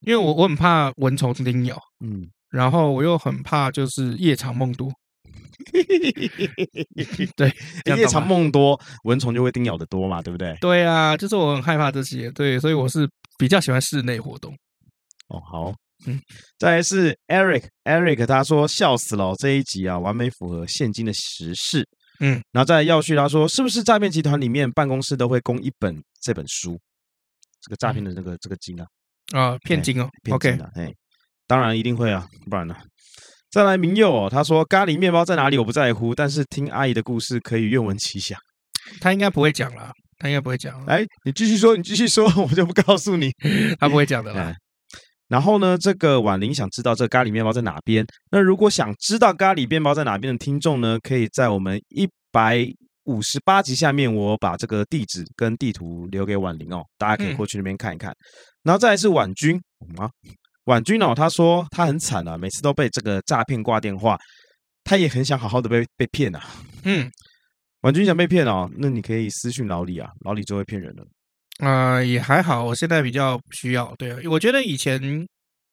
[0.00, 1.76] 因为我我很怕蚊虫叮咬。
[2.04, 2.28] 嗯。
[2.50, 4.90] 然后我又很怕，就是夜长梦多。
[7.36, 7.52] 对，
[7.96, 10.56] 夜长梦多，蚊虫就会叮咬的多嘛，对不对？
[10.60, 14.56] 对啊，就是我很害怕这些，对，所以我是比较喜欢室内活动。
[15.28, 15.74] 哦，好，
[16.06, 16.18] 嗯，
[16.58, 21.86] 再来是 Eric，Eric 他说笑死了，这一集啊，完美符合现今的时事。
[22.20, 26.80] 嗯，然后再来耀旭他说，是不是诈骗集团里面办公室都会供一本这本书？
[27.60, 28.86] 这个诈骗的这个这个金啊，
[29.32, 30.90] 啊，骗金哦，OK，哎。
[31.50, 32.76] 当然一定会啊，不然呢？
[33.50, 38.38] 再来明佑哦，他说咖喱面包在哪里我不在乎，但是听阿姨的故事可以愿闻其详。
[39.00, 39.90] 他应该不会讲了，
[40.20, 40.80] 他应该不会讲。
[40.84, 43.32] 哎，你继续说，你继续说， 我就不告诉你，
[43.80, 44.54] 他不会讲的啦。
[45.26, 48.06] 然后呢，这个婉玲想知道这个咖喱面包在哪边。
[48.30, 52.64] 那如果想知道咖喱面包在哪边的听众呢，可以在我们一百
[53.06, 58.12] 五十八集下面，我把这个地址跟地图留给婉玲哦，大家可以过去那边看一看。
[58.12, 58.16] 嗯、
[58.62, 59.60] 然后再来是婉君
[59.96, 60.08] 啊。
[60.64, 64.18] 婉君哦，他说他很惨啊，每次都被这个诈骗挂电话，
[64.84, 66.42] 他也很想好好的被被骗啊。
[66.84, 67.10] 嗯，
[67.80, 71.04] 婉君想被骗哦，那你可以私讯老李啊，老李就会骗人了。
[71.58, 73.94] 啊、呃，也还好，我现在比较不需要。
[73.96, 75.00] 对啊，我觉得以前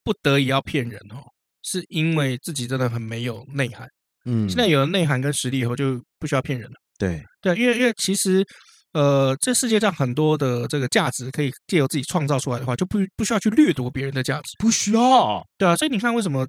[0.02, 1.22] 不得已要骗人哦，
[1.62, 3.88] 是因为自己真的很没有内涵。
[4.24, 6.76] 嗯，现在有了内涵跟实力以后，就不需要骗人了。
[6.98, 8.44] 对对，因为因为其实。
[8.92, 15.76] 呃，这世界上很多的这个价值可以借由自己创造出来的话，就不不需要去掠夺别人的价值，不需要，对啊。
[15.76, 16.46] 所以你看，为什么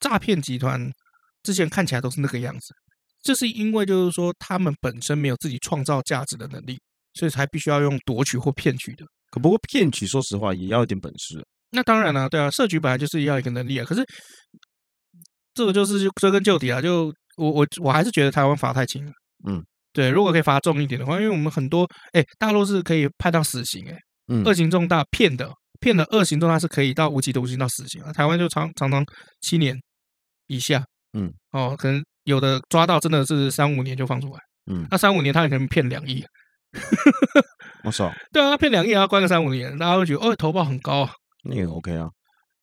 [0.00, 0.90] 诈骗集团
[1.42, 2.74] 之前看起来都是那个样子？
[3.22, 6.78] 就是因为就是说他们本身没有自己创造价值的能力，
[7.12, 9.04] 所以才必须要用夺取或骗取的。
[9.30, 11.44] 可不过骗取，说实话也要一点本事。
[11.70, 13.84] 那当然了，啊，对啊，设局本来就是要一个能力啊。
[13.84, 14.02] 可是
[15.52, 19.12] 这个就是追根究底啊，就我我我还是觉得台湾罚太轻了。
[19.46, 19.64] 嗯。
[19.94, 23.96] 对，如果可以罚重一点的话，因为我们很多哎，大陆是可以判到死刑哎，
[24.28, 25.48] 嗯，恶行重大骗的
[25.80, 28.12] 骗的恶行重大是可以到无期徒刑到死刑啊。
[28.12, 29.02] 台湾就常常常
[29.40, 29.74] 七年
[30.48, 34.38] 以下，嗯，哦，可能有的抓到真的是三五年就放出来，
[34.70, 36.24] 嗯，那三五年他可能骗两亿，
[37.84, 41.12] 我操，对啊，骗两亿要关个三五年，大家会觉得哦，投报很高啊，
[41.44, 42.08] 那也 OK 啊。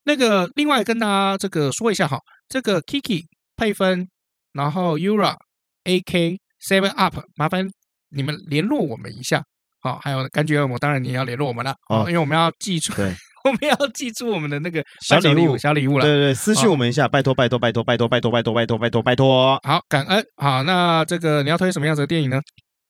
[0.03, 2.17] 那个另外跟大家这个说一下哈，
[2.49, 3.21] 这个 Kiki
[3.55, 4.09] 配分，
[4.51, 5.35] 然后 Ura
[5.83, 6.37] AK
[6.67, 7.67] Seven Up，麻烦
[8.09, 9.43] 你们联络我们一下，
[9.81, 13.13] 好，还有柑橘恶魔，当然你也要联络我们了，哦，因为我们要寄出，对，
[13.45, 22.39] 我们要寄出我们的那个小礼物，小礼物了，对对对，私信我们一下，拜托拜托拜托拜托拜托拜托拜托拜托拜托，好，感恩，好，那这个你要推什么样子的电影呢？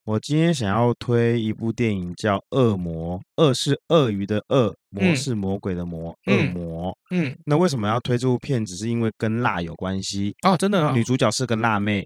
[0.03, 6.91] 我今天想要推一部电影叫《恶魔》，恶是鳄鱼的恶，魔是魔鬼的魔，恶魔。
[7.11, 8.65] 嗯，那为什么要推这部片？
[8.65, 12.05] 只是因为跟辣有关系哦，真的，女主角是个辣妹。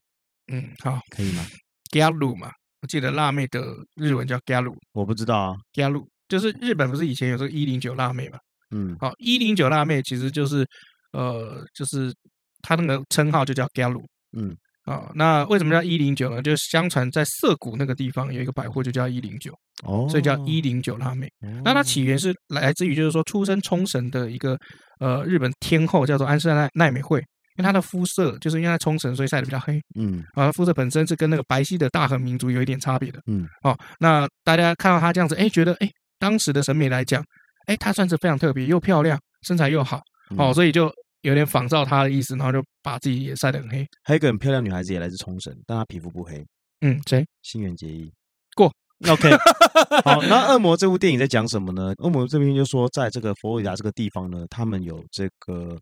[0.52, 1.46] 嗯，好，可以吗
[1.92, 2.52] ？Galu 嘛，
[2.82, 5.56] 我记得辣妹的日文叫 Galu，我不知道啊。
[5.74, 8.38] Galu 就是日本不是以前有这个一零九辣妹嘛？
[8.72, 10.66] 嗯，好，一零九辣妹其实就是
[11.14, 12.14] 呃，就是
[12.62, 14.04] 她那个称号就叫 Galu。
[14.38, 14.56] 嗯。
[14.86, 16.40] 啊、哦，那为什么叫一零九呢？
[16.44, 19.52] 就是相传在涩谷那个地方有一个百货，就叫一零九，
[19.84, 21.26] 哦，所以叫一零九辣妹。
[21.42, 24.56] 哦、那它起源是来自于，就是说出身冲绳的一个
[25.00, 27.20] 呃日本天后，叫做安室奈奈美惠。
[27.58, 29.82] 因为她的肤色就是因为他冲绳，所以晒得比较黑。
[30.00, 33.20] 嗯，啊，肤色本身是跟那个白皙的大和民族有一点差别的。
[33.28, 37.24] 嗯，哦，那大家看到他这样子，哎，觉得哎，当时的审美来讲，
[37.68, 40.02] 哎，他算是非常特别，又漂亮，身材又好，
[40.38, 40.92] 哦，所以就。
[41.22, 43.84] 有点仿照他的意思，然后就把自己也晒得很黑。
[44.04, 46.46] 还有一个很漂亮女孩子也来自冲绳，但她皮肤不黑。
[46.82, 47.26] 嗯，谁？
[47.42, 48.14] 新垣结衣。
[48.56, 48.72] 过。
[49.10, 49.32] OK。
[50.06, 51.94] 好，那恶魔这部电影在讲什么呢？
[51.98, 55.76] 恶魔这边就说，在这个佛罗里达这个地方呢，他们有这个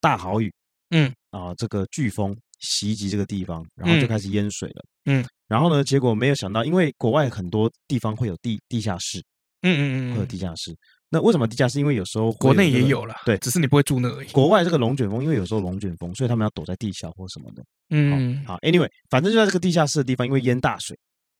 [0.00, 0.48] 大豪雨。
[0.90, 1.12] 嗯。
[1.30, 4.84] 啊，这个飓风袭击这个地方，然后就开始淹水了。
[5.06, 5.26] 嗯。
[5.46, 9.18] 然后呢，结果没有想到，因为国外很多地方会有地地下室。
[9.62, 10.14] 嗯嗯嗯。
[10.14, 10.74] 会有地下室。
[11.10, 11.78] 那为什么地下室？
[11.78, 14.28] 因为有时候国内也有了，对，只是你不会住那而已。
[14.28, 17.64] 国外这个龙卷风，因为有时候龙卷风，所以他们要躲在地下或什么的。
[17.88, 20.98] 嗯，好，好，Anyway，反正就在这个地下室的地方，因为淹大水，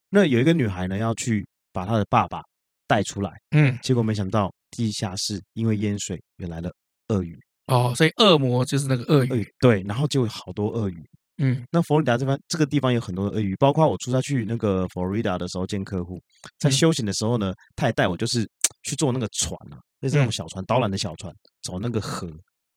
[0.09, 2.41] 那有一个女孩呢要去把她的爸爸
[2.87, 6.73] 带出来，嗯，结果没想到地下室因为淹水，原来了
[7.09, 7.39] 鳄鱼
[7.69, 11.09] 哦，所以恶魔就是那个鳄鱼，对，然后就有好多鳄鱼。
[11.41, 16.19] 嗯，那佛罗里达这边这个地方有很多的鳄鱼，包括我出差去那个佛罗里达的时候见客户，
[16.59, 18.45] 在休息的时候呢，他也带我就是
[18.83, 21.33] 去坐那个船啊，那是那种小船，导览的小船，
[21.63, 22.29] 走那个河，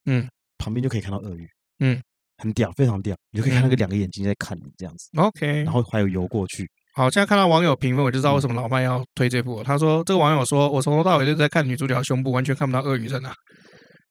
[0.05, 1.47] 嗯，旁边就可以看到鳄鱼，
[1.79, 1.99] 嗯，
[2.37, 6.69] 很屌，非常屌，你就可以看那个两个眼睛在看你这样子，OK，然后还有游过去。
[6.93, 9.63] 好，现在看到网友评分，我就知道为什么老麦要推这部。
[9.63, 13.33] 他说这个网友说我从头到尾就在看女主角的胸部，完全看不到鳄鱼在哪。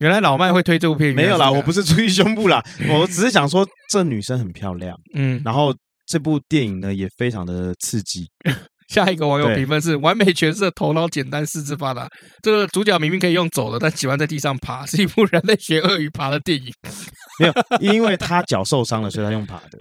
[0.00, 5.74] 原来老麦会推这部片，没有啦，我不是注意胸部啦， 我只是想说这女生很漂亮，嗯，然后
[6.06, 8.26] 这部电影呢也非常的刺激。
[8.88, 12.08] 下一个网友评分是完美诠释，头脑简单，四肢发达。
[12.42, 16.72] 这个主角明明可以用走的，但喜欢在地上爬，是一部人类学鳄鱼爬的电影。
[17.38, 19.78] 没有，因为他脚受伤了，所以他用爬的。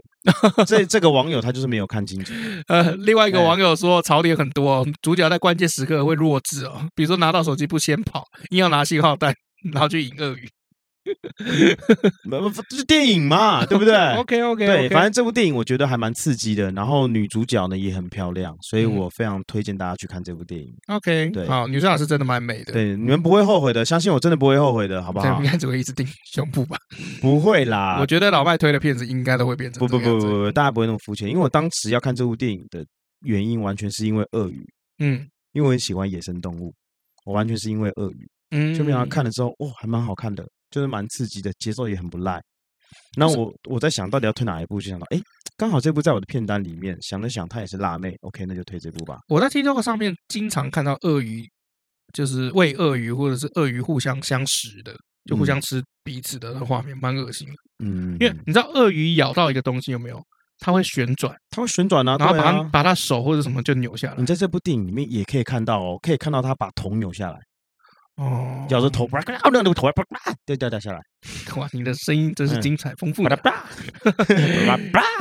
[0.63, 2.31] 这这个网友他就是没有看清楚。
[2.67, 9.33] 呃，另外一个网友说槽点很多，主角在关键时刻会弱智哦，比如说拿到手机不先跑，硬要拿信号弹。
[9.71, 10.47] 然后去引鳄鱼，
[12.29, 13.95] 不不，这是电影嘛，对不对？
[14.15, 16.71] OK OK，对，反正这部电影我觉得还蛮刺激的。
[16.71, 20.73] 然后女主角呢也很漂亮，所以我非常推荐大家去看这部电影。
[20.87, 25.39] OK，对，好，女主角是真的蛮美的，对，你们不会后悔的，相信我，真的不会后悔的，好不 好？
[25.41, 26.77] 应该只会一直盯胸部吧？
[27.21, 32.85] 不会啦，我觉得老麦推的片子应该都会变成不不不不不，大家不会那么肤浅，因为我当时要看这部电影的
[33.21, 34.65] 原因，完全是因为鳄鱼，
[34.99, 36.73] 嗯，因为我很喜欢野生动物，
[37.25, 38.29] 我完全是因为鳄鱼。
[38.51, 42.41] 嗯，就没想到看了之后，哦，还蛮好看的，就是蛮刺激的，节奏也很不赖。
[43.15, 45.19] 那我我在想到底要推哪一部，就想到，哎，
[45.55, 49.19] 刚好这部在我的片单里面，想了想，它也是辣妹，OK，那就推这部吧。
[49.27, 51.45] 我在 TikTok 上面经常看到鳄鱼，
[52.13, 54.95] 就是喂鳄鱼或者是鳄鱼互相相食的，
[55.25, 57.53] 就互相吃彼此的画面，蛮恶心的。
[57.85, 60.19] 嗯，因为你知道鳄鱼咬到一个东西有没有？
[60.61, 64.15] 它会旋转，它会旋转啊，然后把它、啊、把它手或者什么就扭下来。
[64.17, 67.39] 你在这部电影里面也可以看到哦，可以看到它把头扭下来。
[68.19, 70.99] 哦，咬着头，啪啪，那个头啪啪掉掉掉下来。
[71.55, 73.39] 哇，你的声音真是精彩丰富的。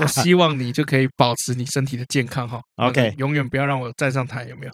[0.00, 2.60] 我希望你就可以保持你身体的健康哈。
[2.74, 4.72] OK，永远不要让我站上台，有没有？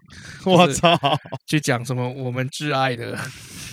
[0.51, 0.99] 我操！
[1.47, 3.15] 去讲什么我们挚爱的？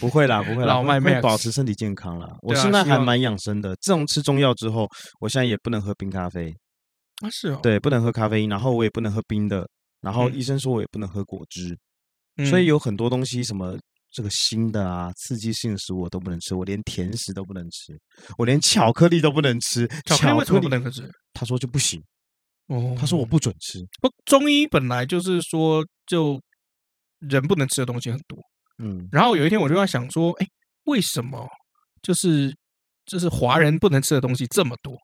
[0.01, 2.27] 不会啦，不会啦，老麦妹保持身体健康啦。
[2.41, 4.85] 我现在还蛮养生的，自从吃中药之后，
[5.21, 6.53] 我现在也不能喝冰咖啡
[7.23, 9.65] 啊，是哦，对，不能喝咖啡因，然后我也不能喝冰的，
[10.01, 11.77] 然后医生说我也不能喝果汁，
[12.49, 13.77] 所以有很多东西什么。
[14.11, 17.97] 这个新的啊，刺激性的食物我都不能吃，我连甜食都不能吃，
[18.37, 19.87] 我连巧克力都不能吃。
[20.05, 21.09] 巧克力为什么不能吃？
[21.33, 22.03] 他说就不行，
[22.67, 23.79] 哦，他说我不准吃。
[24.01, 26.41] 不，中医本来就是说，就
[27.19, 28.37] 人不能吃的东西很多。
[28.79, 30.47] 嗯，然后有一天我就在想说，哎，
[30.83, 31.47] 为什么
[32.01, 32.53] 就是
[33.05, 34.97] 就是华人不能吃的东西这么多，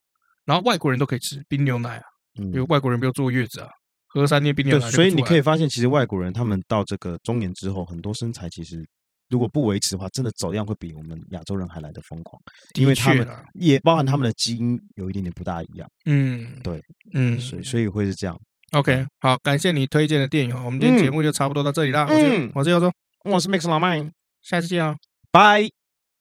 [0.44, 2.02] 然后外国人都可以吃冰牛奶啊？
[2.38, 3.68] 嗯，比如外国人比如坐月子啊，
[4.08, 4.90] 喝三天冰牛奶。
[4.90, 8.86] 所以你可以发现，其实外国人他们到这个中年之后，很多身材其实。
[9.28, 12.40] 如果不维持的话，真的走样会比我们亚洲人还来的疯狂，
[12.74, 15.88] 因为他们也包含他们的基因有一点点不大一样。
[16.06, 16.82] 嗯，对，
[17.12, 18.38] 嗯，所以所以会是这样。
[18.72, 22.06] OK，好，感谢你推荐的电影，我们今天节目就差不多到这里啦。
[22.10, 22.92] 嗯，我是我是耀宗，
[23.24, 24.10] 我是 Mix 老麦，
[24.42, 24.96] 下次见啊，
[25.30, 25.77] 拜。